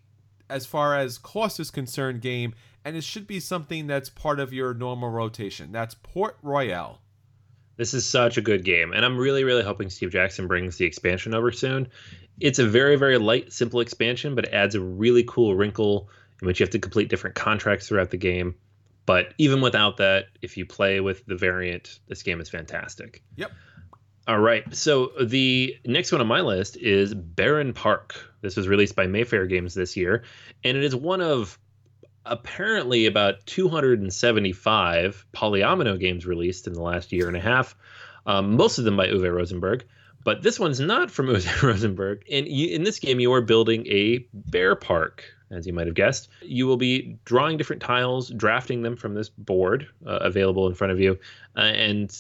as 0.51 0.67
far 0.67 0.95
as 0.95 1.17
cost 1.17 1.59
is 1.61 1.71
concerned, 1.71 2.21
game, 2.21 2.55
and 2.85 2.97
it 2.97 3.05
should 3.05 3.27
be 3.27 3.41
something 3.41 3.87
that's 3.87 4.09
part 4.09 4.41
of 4.41 4.53
your 4.53 4.75
normal 4.75 5.11
rotation. 5.11 5.73
That's 5.73 5.95
Port 5.95 6.37
Royal. 6.43 7.01
This 7.77 7.95
is 7.95 8.07
such 8.07 8.37
a 8.37 8.43
good 8.43 8.65
game, 8.65 8.93
and 8.93 9.05
I'm 9.05 9.19
really, 9.19 9.43
really 9.43 9.65
hoping 9.65 9.91
Steve 9.91 10.11
Jackson 10.11 10.47
brings 10.47 10.77
the 10.77 10.85
expansion 10.85 11.35
over 11.35 11.51
soon. 11.51 11.89
It's 12.39 12.61
a 12.61 12.67
very, 12.67 12.97
very 12.97 13.19
light, 13.19 13.53
simple 13.53 13.81
expansion, 13.81 14.35
but 14.37 14.45
it 14.45 14.53
adds 14.53 14.75
a 14.75 14.81
really 14.81 15.25
cool 15.27 15.57
wrinkle 15.57 16.09
in 16.41 16.47
which 16.47 16.61
you 16.61 16.65
have 16.65 16.71
to 16.73 16.79
complete 16.79 17.09
different 17.09 17.35
contracts 17.35 17.89
throughout 17.89 18.11
the 18.11 18.17
game. 18.17 18.55
But 19.07 19.35
even 19.39 19.61
without 19.61 19.97
that, 19.99 20.27
if 20.41 20.57
you 20.57 20.65
play 20.65 21.01
with 21.01 21.27
the 21.27 21.37
variant, 21.37 21.99
this 22.07 22.23
game 22.23 22.41
is 22.41 22.49
fantastic. 22.49 23.23
Yep. 23.37 23.53
All 24.27 24.39
right. 24.39 24.75
So 24.75 25.13
the 25.21 25.77
next 25.85 26.13
one 26.13 26.21
on 26.21 26.27
my 26.27 26.41
list 26.41 26.77
is 26.77 27.15
Barenpark. 27.15 28.13
This 28.41 28.57
was 28.57 28.69
released 28.69 28.97
by 28.97 29.07
Mayfair 29.07 29.47
Games 29.47 29.75
this 29.75 29.97
year, 29.97 30.25
and 30.63 30.77
it 30.77 30.85
is 30.85 30.97
one 30.97 31.21
of 31.21 31.59
apparently 32.27 33.07
about 33.07 33.45
275 33.47 35.27
Polyomino 35.35 35.99
games 35.99 36.27
released 36.27 36.67
in 36.67 36.73
the 36.73 36.83
last 36.83 37.13
year 37.13 37.29
and 37.29 37.37
a 37.37 37.41
half. 37.41 37.77
Um, 38.27 38.57
most 38.57 38.79
of 38.79 38.85
them 38.85 38.97
by 38.97 39.09
Uwe 39.09 39.33
Rosenberg, 39.33 39.85
but 40.23 40.43
this 40.43 40.59
one's 40.59 40.81
not 40.81 41.11
from 41.11 41.27
Uwe 41.29 41.63
Rosenberg. 41.63 42.25
And 42.31 42.47
you, 42.49 42.75
in 42.75 42.85
this 42.85 42.99
game, 42.99 43.21
you 43.21 43.33
are 43.35 43.43
building 43.43 43.87
a 43.87 44.27
bear 44.33 44.75
park 44.75 45.25
as 45.51 45.67
you 45.67 45.73
might 45.73 45.87
have 45.87 45.95
guessed. 45.95 46.29
You 46.43 46.67
will 46.67 46.77
be 46.77 47.19
drawing 47.25 47.57
different 47.57 47.83
tiles, 47.83 48.31
drafting 48.31 48.83
them 48.83 48.97
from 48.97 49.15
this 49.15 49.29
board 49.29 49.89
uh, 50.07 50.19
available 50.21 50.67
in 50.67 50.75
front 50.75 50.93
of 50.93 51.01
you, 51.01 51.19
uh, 51.57 51.61
and 51.61 52.17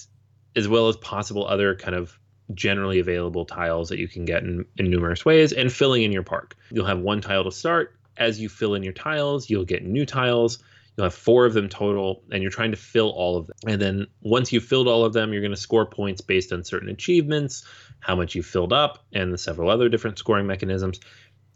as 0.56 0.68
well 0.68 0.88
as 0.88 0.96
possible 0.96 1.46
other 1.46 1.74
kind 1.74 1.96
of 1.96 2.18
generally 2.52 3.00
available 3.00 3.44
tiles 3.44 3.88
that 3.88 3.98
you 3.98 4.06
can 4.06 4.24
get 4.24 4.42
in, 4.42 4.64
in 4.76 4.90
numerous 4.90 5.24
ways, 5.24 5.52
and 5.52 5.72
filling 5.72 6.02
in 6.02 6.12
your 6.12 6.22
park. 6.22 6.56
You'll 6.70 6.86
have 6.86 7.00
one 7.00 7.20
tile 7.20 7.44
to 7.44 7.52
start. 7.52 7.94
As 8.16 8.40
you 8.40 8.48
fill 8.48 8.74
in 8.74 8.82
your 8.82 8.92
tiles, 8.92 9.50
you'll 9.50 9.64
get 9.64 9.84
new 9.84 10.06
tiles. 10.06 10.58
You'll 10.96 11.04
have 11.04 11.14
four 11.14 11.44
of 11.44 11.54
them 11.54 11.68
total, 11.68 12.22
and 12.30 12.40
you're 12.40 12.52
trying 12.52 12.70
to 12.70 12.76
fill 12.76 13.10
all 13.10 13.36
of 13.36 13.48
them. 13.48 13.56
And 13.66 13.82
then 13.82 14.06
once 14.20 14.52
you've 14.52 14.64
filled 14.64 14.86
all 14.86 15.04
of 15.04 15.12
them, 15.12 15.32
you're 15.32 15.42
going 15.42 15.50
to 15.50 15.56
score 15.56 15.86
points 15.86 16.20
based 16.20 16.52
on 16.52 16.62
certain 16.62 16.88
achievements, 16.88 17.64
how 17.98 18.14
much 18.14 18.34
you've 18.34 18.46
filled 18.46 18.72
up, 18.72 19.04
and 19.12 19.32
the 19.32 19.38
several 19.38 19.70
other 19.70 19.88
different 19.88 20.18
scoring 20.18 20.46
mechanisms. 20.46 21.00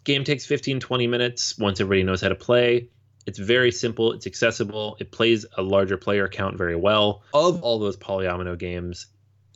Game 0.02 0.24
takes 0.24 0.44
15, 0.46 0.80
20 0.80 1.06
minutes 1.06 1.56
once 1.58 1.80
everybody 1.80 2.02
knows 2.02 2.20
how 2.20 2.30
to 2.30 2.34
play. 2.34 2.88
It's 3.26 3.38
very 3.38 3.70
simple, 3.70 4.12
it's 4.12 4.26
accessible, 4.26 4.96
it 4.98 5.12
plays 5.12 5.44
a 5.56 5.62
larger 5.62 5.98
player 5.98 6.28
count 6.28 6.56
very 6.56 6.76
well. 6.76 7.22
Of 7.34 7.62
all 7.62 7.78
those 7.78 7.96
Polyomino 7.96 8.58
games 8.58 9.06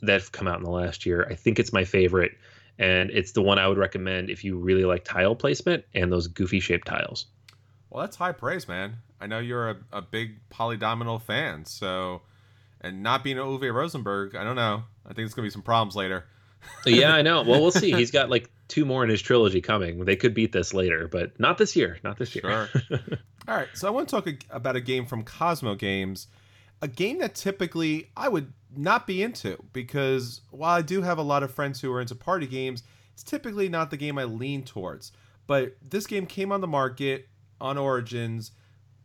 that 0.01 0.21
have 0.21 0.31
come 0.31 0.47
out 0.47 0.59
in 0.59 0.63
the 0.63 0.69
last 0.69 1.05
year, 1.07 1.27
I 1.29 1.35
think 1.35 1.59
it's 1.59 1.73
my 1.73 1.83
favorite. 1.83 2.33
And 2.79 3.11
it's 3.11 3.33
the 3.33 3.41
one 3.41 3.59
I 3.59 3.67
would 3.67 3.77
recommend 3.77 4.29
if 4.29 4.43
you 4.43 4.57
really 4.57 4.83
like 4.85 5.03
tile 5.03 5.35
placement 5.35 5.85
and 5.93 6.11
those 6.11 6.27
goofy 6.27 6.59
shaped 6.59 6.87
tiles. 6.87 7.27
Well, 7.89 8.01
that's 8.01 8.15
high 8.15 8.31
praise, 8.31 8.67
man. 8.67 8.97
I 9.21 9.27
know 9.27 9.39
you're 9.39 9.69
a, 9.69 9.77
a 9.91 10.01
big 10.01 10.37
Polyomino 10.49 11.21
fan, 11.21 11.65
so 11.65 12.23
and 12.81 13.03
not 13.03 13.23
being 13.23 13.37
Uwe 13.37 13.73
Rosenberg, 13.73 14.35
I 14.35 14.43
don't 14.43 14.55
know. 14.55 14.83
I 15.05 15.13
think 15.13 15.25
it's 15.25 15.33
gonna 15.33 15.45
be 15.45 15.51
some 15.51 15.61
problems 15.61 15.95
later. 15.95 16.25
yeah, 16.85 17.13
I 17.13 17.21
know. 17.21 17.43
Well, 17.43 17.61
we'll 17.61 17.71
see. 17.71 17.91
He's 17.91 18.11
got 18.11 18.29
like 18.29 18.49
two 18.67 18.85
more 18.85 19.03
in 19.03 19.09
his 19.09 19.21
trilogy 19.21 19.61
coming. 19.61 20.05
They 20.05 20.15
could 20.15 20.33
beat 20.33 20.51
this 20.51 20.73
later, 20.73 21.07
but 21.07 21.39
not 21.39 21.57
this 21.57 21.75
year. 21.75 21.99
Not 22.03 22.17
this 22.17 22.35
year. 22.35 22.69
Sure. 22.71 22.99
All 23.47 23.55
right. 23.55 23.67
So 23.73 23.87
I 23.87 23.91
want 23.91 24.09
to 24.09 24.15
talk 24.15 24.27
about 24.49 24.75
a 24.75 24.81
game 24.81 25.05
from 25.05 25.23
Cosmo 25.23 25.75
Games, 25.75 26.27
a 26.81 26.87
game 26.87 27.19
that 27.19 27.35
typically 27.35 28.09
I 28.15 28.29
would 28.29 28.51
not 28.75 29.07
be 29.07 29.21
into 29.21 29.57
because 29.73 30.41
while 30.51 30.75
I 30.75 30.81
do 30.81 31.01
have 31.01 31.17
a 31.17 31.23
lot 31.23 31.43
of 31.43 31.53
friends 31.53 31.81
who 31.81 31.91
are 31.91 32.01
into 32.01 32.15
party 32.15 32.47
games, 32.47 32.83
it's 33.13 33.23
typically 33.23 33.69
not 33.69 33.91
the 33.91 33.97
game 33.97 34.17
I 34.17 34.23
lean 34.23 34.63
towards. 34.63 35.11
But 35.47 35.75
this 35.81 36.07
game 36.07 36.25
came 36.25 36.51
on 36.51 36.61
the 36.61 36.67
market 36.67 37.27
on 37.59 37.77
Origins, 37.77 38.51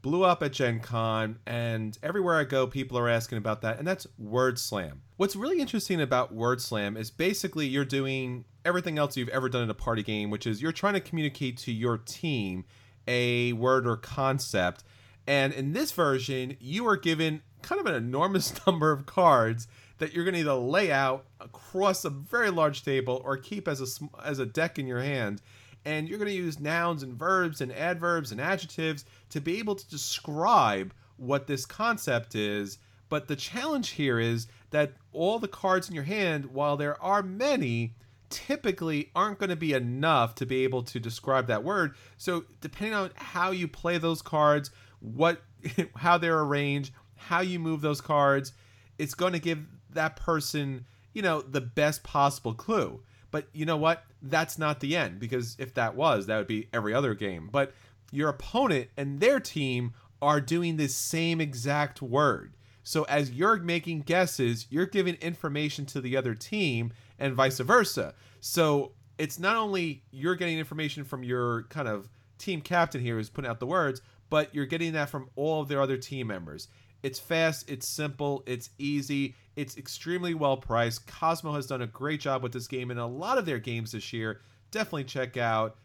blew 0.02 0.24
up 0.24 0.42
at 0.42 0.52
Gen 0.52 0.80
Con, 0.80 1.38
and 1.46 1.98
everywhere 2.02 2.38
I 2.38 2.44
go, 2.44 2.66
people 2.66 2.98
are 2.98 3.08
asking 3.08 3.38
about 3.38 3.62
that, 3.62 3.78
and 3.78 3.86
that's 3.86 4.06
Word 4.18 4.58
Slam. 4.58 5.02
What's 5.16 5.36
really 5.36 5.60
interesting 5.60 6.00
about 6.00 6.32
Word 6.32 6.60
Slam 6.60 6.96
is 6.96 7.10
basically 7.10 7.66
you're 7.66 7.84
doing 7.84 8.44
everything 8.64 8.98
else 8.98 9.16
you've 9.16 9.28
ever 9.30 9.48
done 9.48 9.62
in 9.62 9.70
a 9.70 9.74
party 9.74 10.02
game, 10.02 10.30
which 10.30 10.46
is 10.46 10.62
you're 10.62 10.72
trying 10.72 10.94
to 10.94 11.00
communicate 11.00 11.56
to 11.58 11.72
your 11.72 11.98
team 11.98 12.64
a 13.06 13.52
word 13.54 13.86
or 13.86 13.96
concept. 13.96 14.84
And 15.26 15.52
in 15.52 15.72
this 15.72 15.92
version, 15.92 16.56
you 16.60 16.86
are 16.86 16.96
given 16.96 17.42
kind 17.68 17.80
of 17.80 17.86
an 17.86 17.94
enormous 17.94 18.54
number 18.66 18.90
of 18.92 19.04
cards 19.04 19.68
that 19.98 20.14
you're 20.14 20.24
going 20.24 20.34
to 20.34 20.40
either 20.40 20.54
lay 20.54 20.90
out 20.90 21.26
across 21.40 22.04
a 22.04 22.10
very 22.10 22.50
large 22.50 22.82
table 22.82 23.20
or 23.24 23.36
keep 23.36 23.68
as 23.68 23.80
a 23.80 24.04
as 24.24 24.38
a 24.38 24.46
deck 24.46 24.78
in 24.78 24.86
your 24.86 25.00
hand. 25.00 25.42
And 25.84 26.08
you're 26.08 26.18
going 26.18 26.30
to 26.30 26.34
use 26.34 26.58
nouns 26.58 27.02
and 27.02 27.14
verbs 27.14 27.60
and 27.60 27.72
adverbs 27.72 28.32
and 28.32 28.40
adjectives 28.40 29.04
to 29.30 29.40
be 29.40 29.58
able 29.58 29.74
to 29.74 29.88
describe 29.88 30.94
what 31.16 31.46
this 31.46 31.66
concept 31.66 32.34
is. 32.34 32.78
But 33.08 33.28
the 33.28 33.36
challenge 33.36 33.90
here 33.90 34.18
is 34.18 34.48
that 34.70 34.92
all 35.12 35.38
the 35.38 35.48
cards 35.48 35.88
in 35.88 35.94
your 35.94 36.04
hand, 36.04 36.46
while 36.46 36.76
there 36.76 37.00
are 37.02 37.22
many, 37.22 37.94
typically 38.28 39.10
aren't 39.14 39.38
going 39.38 39.50
to 39.50 39.56
be 39.56 39.72
enough 39.72 40.34
to 40.36 40.46
be 40.46 40.64
able 40.64 40.82
to 40.82 41.00
describe 41.00 41.46
that 41.46 41.64
word. 41.64 41.94
So 42.18 42.44
depending 42.60 42.94
on 42.94 43.10
how 43.14 43.50
you 43.50 43.66
play 43.66 43.98
those 43.98 44.20
cards, 44.20 44.70
what 45.00 45.42
how 45.96 46.18
they're 46.18 46.40
arranged, 46.40 46.92
how 47.18 47.40
you 47.40 47.58
move 47.58 47.80
those 47.80 48.00
cards, 48.00 48.52
it's 48.98 49.14
going 49.14 49.32
to 49.32 49.38
give 49.38 49.60
that 49.90 50.16
person, 50.16 50.86
you 51.12 51.22
know, 51.22 51.42
the 51.42 51.60
best 51.60 52.02
possible 52.02 52.54
clue. 52.54 53.02
But 53.30 53.48
you 53.52 53.66
know 53.66 53.76
what? 53.76 54.04
That's 54.22 54.58
not 54.58 54.80
the 54.80 54.96
end 54.96 55.20
because 55.20 55.56
if 55.58 55.74
that 55.74 55.94
was, 55.94 56.26
that 56.26 56.38
would 56.38 56.46
be 56.46 56.68
every 56.72 56.94
other 56.94 57.14
game. 57.14 57.48
But 57.52 57.74
your 58.10 58.28
opponent 58.28 58.88
and 58.96 59.20
their 59.20 59.38
team 59.38 59.92
are 60.22 60.40
doing 60.40 60.76
the 60.76 60.88
same 60.88 61.40
exact 61.40 62.00
word. 62.00 62.54
So 62.82 63.02
as 63.04 63.30
you're 63.30 63.58
making 63.58 64.02
guesses, 64.02 64.66
you're 64.70 64.86
giving 64.86 65.16
information 65.16 65.84
to 65.86 66.00
the 66.00 66.16
other 66.16 66.34
team 66.34 66.92
and 67.18 67.34
vice 67.34 67.58
versa. 67.58 68.14
So 68.40 68.92
it's 69.18 69.38
not 69.38 69.56
only 69.56 70.04
you're 70.10 70.36
getting 70.36 70.58
information 70.58 71.04
from 71.04 71.22
your 71.22 71.64
kind 71.64 71.86
of 71.86 72.08
team 72.38 72.62
captain 72.62 73.02
here 73.02 73.16
who's 73.16 73.28
putting 73.28 73.50
out 73.50 73.60
the 73.60 73.66
words, 73.66 74.00
but 74.30 74.54
you're 74.54 74.66
getting 74.66 74.92
that 74.92 75.10
from 75.10 75.28
all 75.36 75.60
of 75.60 75.68
their 75.68 75.82
other 75.82 75.96
team 75.96 76.28
members. 76.28 76.68
It's 77.02 77.18
fast, 77.18 77.70
it's 77.70 77.86
simple, 77.86 78.42
it's 78.46 78.70
easy, 78.78 79.34
it's 79.56 79.76
extremely 79.76 80.34
well 80.34 80.56
priced. 80.56 81.06
Cosmo 81.06 81.52
has 81.54 81.66
done 81.66 81.82
a 81.82 81.86
great 81.86 82.20
job 82.20 82.42
with 82.42 82.52
this 82.52 82.66
game 82.66 82.90
and 82.90 82.98
a 82.98 83.06
lot 83.06 83.38
of 83.38 83.46
their 83.46 83.58
games 83.58 83.92
this 83.92 84.12
year. 84.12 84.40
Definitely 84.70 85.04
check 85.04 85.36
out 85.36 85.76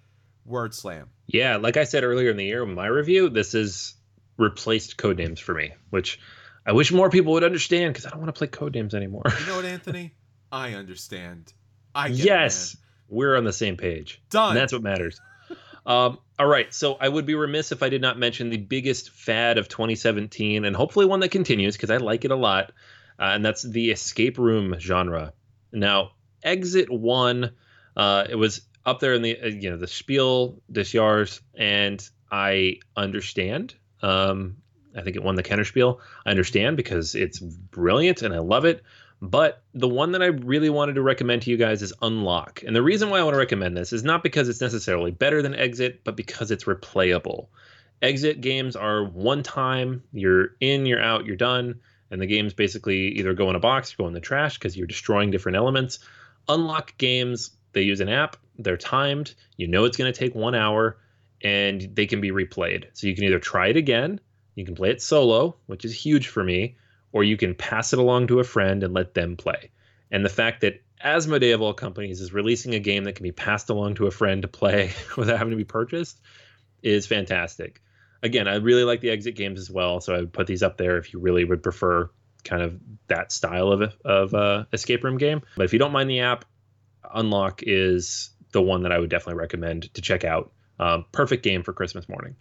Word 0.45 0.73
Slam. 0.73 1.09
Yeah, 1.27 1.57
like 1.57 1.77
I 1.77 1.83
said 1.83 2.03
earlier 2.03 2.29
in 2.29 2.37
the 2.37 2.45
year 2.45 2.63
in 2.63 2.73
my 2.73 2.87
review, 2.87 3.29
this 3.29 3.53
is 3.53 3.95
replaced 4.37 4.97
Codenames 4.97 5.39
for 5.39 5.53
me, 5.53 5.73
which 5.91 6.19
I 6.65 6.71
wish 6.71 6.91
more 6.91 7.09
people 7.09 7.33
would 7.33 7.43
understand 7.43 7.93
because 7.93 8.05
I 8.05 8.09
don't 8.09 8.19
want 8.19 8.33
to 8.33 8.37
play 8.37 8.47
Codenames 8.47 8.93
anymore. 8.93 9.23
You 9.39 9.45
know 9.45 9.55
what, 9.57 9.65
Anthony? 9.65 10.13
I 10.51 10.73
understand. 10.73 11.53
I 11.95 12.07
yes, 12.07 12.73
it, 12.73 12.79
we're 13.09 13.35
on 13.35 13.43
the 13.43 13.53
same 13.53 13.77
page. 13.77 14.21
Done. 14.29 14.49
And 14.49 14.57
that's 14.57 14.73
what 14.73 14.81
matters. 14.81 15.19
Um, 15.85 16.19
all 16.39 16.47
right, 16.47 16.73
so 16.73 16.97
I 16.99 17.09
would 17.09 17.25
be 17.25 17.35
remiss 17.35 17.71
if 17.71 17.83
I 17.83 17.89
did 17.89 18.01
not 18.01 18.17
mention 18.17 18.49
the 18.49 18.57
biggest 18.57 19.11
fad 19.11 19.57
of 19.57 19.67
2017, 19.67 20.65
and 20.65 20.75
hopefully 20.75 21.05
one 21.05 21.19
that 21.19 21.29
continues 21.29 21.75
because 21.75 21.91
I 21.91 21.97
like 21.97 22.25
it 22.25 22.31
a 22.31 22.35
lot, 22.35 22.71
uh, 23.19 23.31
and 23.33 23.45
that's 23.45 23.63
the 23.63 23.91
escape 23.91 24.37
room 24.37 24.75
genre. 24.79 25.33
Now, 25.71 26.11
Exit 26.41 26.89
One, 26.89 27.51
uh, 27.95 28.25
it 28.29 28.35
was 28.35 28.61
up 28.85 28.99
there 28.99 29.13
in 29.13 29.21
the 29.21 29.39
uh, 29.39 29.47
you 29.47 29.69
know 29.69 29.77
the 29.77 29.87
Spiel 29.87 30.61
des 30.71 30.83
Jahres, 30.83 31.41
and 31.53 32.07
I 32.31 32.79
understand. 32.95 33.75
Um, 34.01 34.57
I 34.95 35.01
think 35.01 35.15
it 35.15 35.23
won 35.23 35.35
the 35.35 35.43
Kenner 35.43 35.65
Spiel. 35.65 35.99
I 36.25 36.31
understand 36.31 36.77
because 36.77 37.15
it's 37.15 37.39
brilliant 37.39 38.21
and 38.21 38.33
I 38.33 38.39
love 38.39 38.65
it 38.65 38.83
But 39.23 39.63
the 39.73 39.87
one 39.87 40.11
that 40.11 40.21
I 40.21 40.25
really 40.25 40.69
wanted 40.69 40.95
to 40.95 41.01
recommend 41.01 41.43
to 41.43 41.49
you 41.49 41.55
guys 41.55 41.81
is 41.81 41.93
Unlock. 42.01 42.61
And 42.67 42.75
the 42.75 42.81
reason 42.81 43.09
why 43.09 43.19
I 43.19 43.23
want 43.23 43.35
to 43.35 43.39
recommend 43.39 43.77
this 43.77 43.93
is 43.93 44.03
not 44.03 44.21
because 44.21 44.49
it's 44.49 44.59
necessarily 44.59 45.11
better 45.11 45.41
than 45.41 45.55
Exit, 45.55 46.01
but 46.03 46.17
because 46.17 46.51
it's 46.51 46.65
replayable. 46.65 47.47
Exit 48.01 48.41
games 48.41 48.75
are 48.75 49.05
one 49.05 49.41
time, 49.41 50.03
you're 50.11 50.57
in, 50.59 50.85
you're 50.85 51.01
out, 51.01 51.25
you're 51.25 51.37
done, 51.37 51.79
and 52.11 52.19
the 52.19 52.25
games 52.25 52.53
basically 52.53 53.17
either 53.17 53.33
go 53.33 53.49
in 53.49 53.55
a 53.55 53.61
box 53.61 53.93
or 53.93 53.97
go 53.99 54.07
in 54.07 54.13
the 54.13 54.19
trash 54.19 54.55
because 54.55 54.75
you're 54.75 54.87
destroying 54.87 55.31
different 55.31 55.55
elements. 55.55 55.99
Unlock 56.49 56.97
games, 56.97 57.51
they 57.71 57.83
use 57.83 58.01
an 58.01 58.09
app, 58.09 58.35
they're 58.59 58.75
timed, 58.75 59.35
you 59.55 59.67
know 59.67 59.85
it's 59.85 59.95
going 59.95 60.11
to 60.11 60.19
take 60.19 60.35
one 60.35 60.53
hour, 60.53 60.97
and 61.41 61.95
they 61.95 62.07
can 62.07 62.19
be 62.19 62.31
replayed. 62.31 62.87
So 62.91 63.07
you 63.07 63.15
can 63.15 63.23
either 63.23 63.39
try 63.39 63.67
it 63.67 63.77
again, 63.77 64.19
you 64.55 64.65
can 64.65 64.75
play 64.75 64.89
it 64.89 65.01
solo, 65.01 65.55
which 65.67 65.85
is 65.85 65.93
huge 65.93 66.27
for 66.27 66.43
me, 66.43 66.75
or 67.13 67.23
you 67.23 67.37
can 67.37 67.55
pass 67.55 67.93
it 67.93 67.99
along 67.99 68.27
to 68.27 68.39
a 68.39 68.43
friend 68.43 68.83
and 68.83 68.93
let 68.93 69.13
them 69.13 69.37
play. 69.37 69.71
And 70.11 70.25
the 70.25 70.29
fact 70.29 70.61
that 70.61 70.83
Asmodee 71.03 71.53
of 71.53 71.61
all 71.61 71.73
companies 71.73 72.19
is 72.19 72.33
releasing 72.33 72.73
a 72.75 72.79
game 72.79 73.05
that 73.05 73.15
can 73.15 73.23
be 73.23 73.31
passed 73.31 73.69
along 73.69 73.95
to 73.95 74.07
a 74.07 74.11
friend 74.11 74.41
to 74.41 74.47
play 74.47 74.91
without 75.17 75.37
having 75.37 75.51
to 75.51 75.57
be 75.57 75.63
purchased 75.63 76.19
is 76.81 77.07
fantastic. 77.07 77.81
Again, 78.21 78.47
I 78.47 78.55
really 78.55 78.83
like 78.83 79.01
the 79.01 79.09
exit 79.09 79.35
games 79.35 79.59
as 79.59 79.69
well, 79.69 80.01
so 80.01 80.13
I 80.13 80.19
would 80.19 80.33
put 80.33 80.47
these 80.47 80.63
up 80.63 80.77
there 80.77 80.97
if 80.97 81.13
you 81.13 81.19
really 81.19 81.43
would 81.43 81.61
prefer 81.61 82.09
kind 82.43 82.61
of 82.61 82.79
that 83.07 83.31
style 83.31 83.71
of 83.71 83.95
of 84.03 84.33
uh, 84.33 84.65
escape 84.73 85.03
room 85.03 85.17
game. 85.17 85.41
But 85.55 85.65
if 85.65 85.73
you 85.73 85.79
don't 85.79 85.91
mind 85.91 86.09
the 86.09 86.21
app, 86.21 86.45
Unlock 87.13 87.61
is 87.63 88.31
the 88.51 88.61
one 88.61 88.83
that 88.83 88.91
I 88.91 88.99
would 88.99 89.09
definitely 89.09 89.39
recommend 89.39 89.93
to 89.93 90.01
check 90.01 90.23
out. 90.23 90.53
Um, 90.79 91.05
perfect 91.11 91.43
game 91.43 91.63
for 91.63 91.73
Christmas 91.73 92.07
morning. 92.07 92.35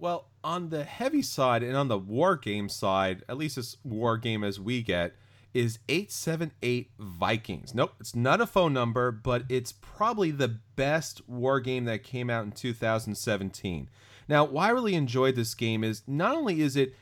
Well, 0.00 0.28
on 0.42 0.70
the 0.70 0.84
heavy 0.84 1.20
side 1.20 1.62
and 1.62 1.76
on 1.76 1.88
the 1.88 1.98
war 1.98 2.34
game 2.34 2.70
side, 2.70 3.22
at 3.28 3.36
least 3.36 3.58
as 3.58 3.76
war 3.84 4.16
game 4.16 4.42
as 4.42 4.58
we 4.58 4.80
get, 4.82 5.14
is 5.52 5.78
878 5.90 6.90
Vikings. 6.98 7.74
Nope, 7.74 7.92
it's 8.00 8.16
not 8.16 8.40
a 8.40 8.46
phone 8.46 8.72
number, 8.72 9.10
but 9.10 9.42
it's 9.50 9.72
probably 9.72 10.30
the 10.30 10.56
best 10.74 11.28
war 11.28 11.60
game 11.60 11.84
that 11.84 12.02
came 12.02 12.30
out 12.30 12.44
in 12.44 12.52
2017. 12.52 13.90
Now, 14.26 14.44
why 14.44 14.68
I 14.68 14.70
really 14.70 14.94
enjoyed 14.94 15.36
this 15.36 15.54
game 15.54 15.84
is 15.84 16.02
not 16.06 16.34
only 16.34 16.62
is 16.62 16.76
it 16.76 16.94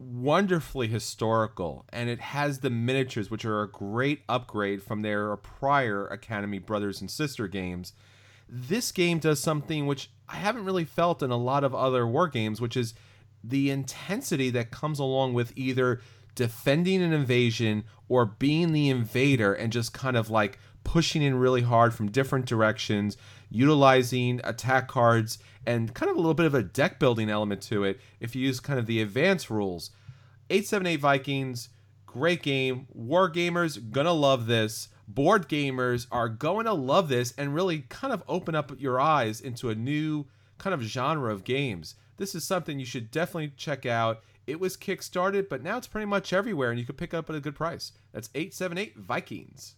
wonderfully 0.00 0.88
historical 0.88 1.84
and 1.90 2.10
it 2.10 2.18
has 2.18 2.58
the 2.58 2.70
miniatures, 2.70 3.30
which 3.30 3.44
are 3.44 3.62
a 3.62 3.70
great 3.70 4.22
upgrade 4.28 4.82
from 4.82 5.02
their 5.02 5.36
prior 5.36 6.08
Academy 6.08 6.58
Brothers 6.58 7.00
and 7.00 7.08
Sister 7.10 7.46
games. 7.46 7.92
This 8.48 8.92
game 8.92 9.18
does 9.18 9.40
something 9.40 9.86
which 9.86 10.10
I 10.28 10.36
haven't 10.36 10.64
really 10.64 10.84
felt 10.84 11.22
in 11.22 11.30
a 11.30 11.36
lot 11.36 11.64
of 11.64 11.74
other 11.74 12.06
war 12.06 12.28
games, 12.28 12.60
which 12.60 12.76
is 12.76 12.94
the 13.42 13.70
intensity 13.70 14.50
that 14.50 14.70
comes 14.70 14.98
along 14.98 15.34
with 15.34 15.52
either 15.56 16.00
defending 16.34 17.02
an 17.02 17.12
invasion 17.12 17.84
or 18.08 18.26
being 18.26 18.72
the 18.72 18.88
invader 18.88 19.52
and 19.52 19.72
just 19.72 19.92
kind 19.92 20.16
of 20.16 20.30
like 20.30 20.58
pushing 20.82 21.22
in 21.22 21.34
really 21.34 21.62
hard 21.62 21.94
from 21.94 22.10
different 22.10 22.46
directions, 22.46 23.16
utilizing 23.50 24.40
attack 24.44 24.88
cards 24.88 25.38
and 25.66 25.94
kind 25.94 26.10
of 26.10 26.16
a 26.16 26.20
little 26.20 26.34
bit 26.34 26.46
of 26.46 26.54
a 26.54 26.62
deck 26.62 26.98
building 26.98 27.30
element 27.30 27.62
to 27.62 27.84
it 27.84 28.00
if 28.20 28.34
you 28.34 28.46
use 28.46 28.60
kind 28.60 28.78
of 28.78 28.86
the 28.86 29.00
advanced 29.00 29.50
rules. 29.50 29.90
878 30.50 31.00
Vikings, 31.00 31.68
great 32.06 32.42
game. 32.42 32.86
War 32.92 33.30
gamers 33.30 33.90
gonna 33.90 34.12
love 34.12 34.46
this. 34.46 34.88
Board 35.06 35.48
gamers 35.48 36.06
are 36.10 36.28
going 36.28 36.66
to 36.66 36.72
love 36.72 37.08
this 37.08 37.32
and 37.36 37.54
really 37.54 37.80
kind 37.88 38.12
of 38.12 38.22
open 38.26 38.54
up 38.54 38.72
your 38.78 39.00
eyes 39.00 39.40
into 39.40 39.70
a 39.70 39.74
new 39.74 40.26
kind 40.58 40.72
of 40.74 40.82
genre 40.82 41.32
of 41.32 41.44
games. 41.44 41.94
This 42.16 42.34
is 42.34 42.44
something 42.44 42.78
you 42.78 42.86
should 42.86 43.10
definitely 43.10 43.52
check 43.56 43.86
out. 43.86 44.22
It 44.46 44.60
was 44.60 44.76
kickstarted, 44.76 45.48
but 45.48 45.62
now 45.62 45.78
it's 45.78 45.86
pretty 45.86 46.06
much 46.06 46.32
everywhere 46.32 46.70
and 46.70 46.78
you 46.78 46.86
can 46.86 46.96
pick 46.96 47.14
up 47.14 47.28
at 47.30 47.36
a 47.36 47.40
good 47.40 47.54
price. 47.54 47.92
That's 48.12 48.30
878 48.34 48.96
Vikings. 48.96 49.74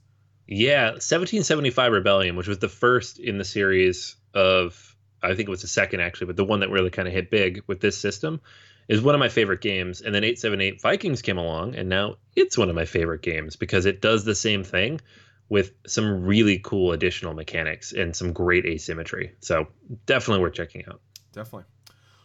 Yeah, 0.49 0.91
1775 0.91 1.93
Rebellion, 1.93 2.37
which 2.37 2.49
was 2.49 2.59
the 2.59 2.69
first 2.69 3.19
in 3.19 3.39
the 3.39 3.45
series 3.45 4.17
of 4.35 4.96
I 5.27 5.35
think 5.35 5.49
it 5.49 5.51
was 5.51 5.63
the 5.63 5.69
second 5.69 6.01
actually, 6.01 6.29
but 6.29 6.37
the 6.37 6.45
one 6.45 6.61
that 6.61 6.71
really 6.71 6.91
kind 6.91 7.09
of 7.09 7.15
hit 7.15 7.31
big 7.31 7.63
with 7.67 7.81
this 7.81 7.99
system 7.99 8.41
is 8.89 9.01
one 9.01 9.15
of 9.15 9.19
my 9.19 9.29
favorite 9.29 9.61
games. 9.61 10.01
And 10.01 10.15
then 10.15 10.25
878 10.25 10.81
Vikings 10.81 11.23
came 11.23 11.39
along, 11.39 11.75
and 11.75 11.89
now 11.89 12.17
it's 12.35 12.57
one 12.57 12.69
of 12.69 12.75
my 12.75 12.85
favorite 12.85 13.23
games 13.23 13.57
because 13.57 13.87
it 13.87 14.01
does 14.01 14.25
the 14.25 14.35
same 14.35 14.65
thing 14.65 15.01
with 15.49 15.73
some 15.87 16.25
really 16.25 16.59
cool 16.59 16.93
additional 16.93 17.35
mechanics 17.35 17.93
and 17.93 18.15
some 18.15 18.33
great 18.33 18.67
asymmetry. 18.67 19.33
So 19.41 19.69
definitely 20.07 20.43
worth 20.43 20.55
checking 20.55 20.85
out. 20.87 21.01
Definitely. 21.33 21.65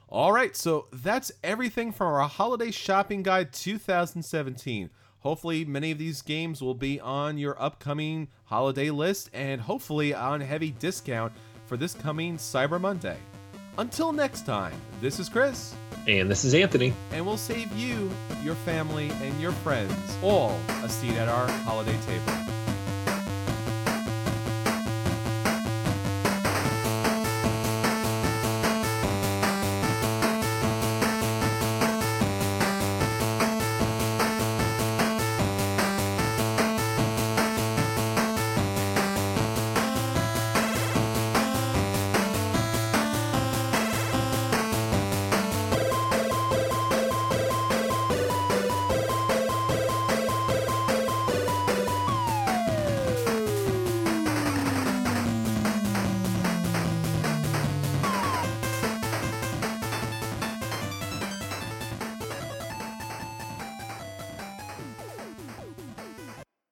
All 0.09 0.33
right, 0.33 0.55
so 0.55 0.87
that's 0.91 1.31
everything 1.43 1.91
from 1.93 2.07
our 2.07 2.27
holiday 2.27 2.71
shopping 2.71 3.23
guide 3.23 3.53
2017. 3.53 4.89
Hopefully, 5.19 5.63
many 5.63 5.91
of 5.91 5.99
these 5.99 6.21
games 6.21 6.61
will 6.61 6.73
be 6.73 6.99
on 6.99 7.37
your 7.37 7.61
upcoming 7.61 8.27
holiday 8.45 8.89
list 8.89 9.29
and 9.33 9.61
hopefully 9.61 10.13
on 10.13 10.41
heavy 10.41 10.71
discount 10.71 11.31
for 11.71 11.77
this 11.77 11.93
coming 11.93 12.35
Cyber 12.35 12.81
Monday. 12.81 13.15
Until 13.77 14.11
next 14.11 14.45
time, 14.45 14.73
this 14.99 15.21
is 15.21 15.29
Chris. 15.29 15.73
And 16.05 16.29
this 16.29 16.43
is 16.43 16.53
Anthony. 16.53 16.93
And 17.13 17.25
we'll 17.25 17.37
save 17.37 17.71
you, 17.71 18.11
your 18.43 18.55
family, 18.55 19.09
and 19.21 19.39
your 19.39 19.53
friends 19.53 20.17
all 20.21 20.59
a 20.83 20.89
seat 20.89 21.13
at 21.13 21.29
our 21.29 21.49
holiday 21.49 21.97
table. 22.05 22.60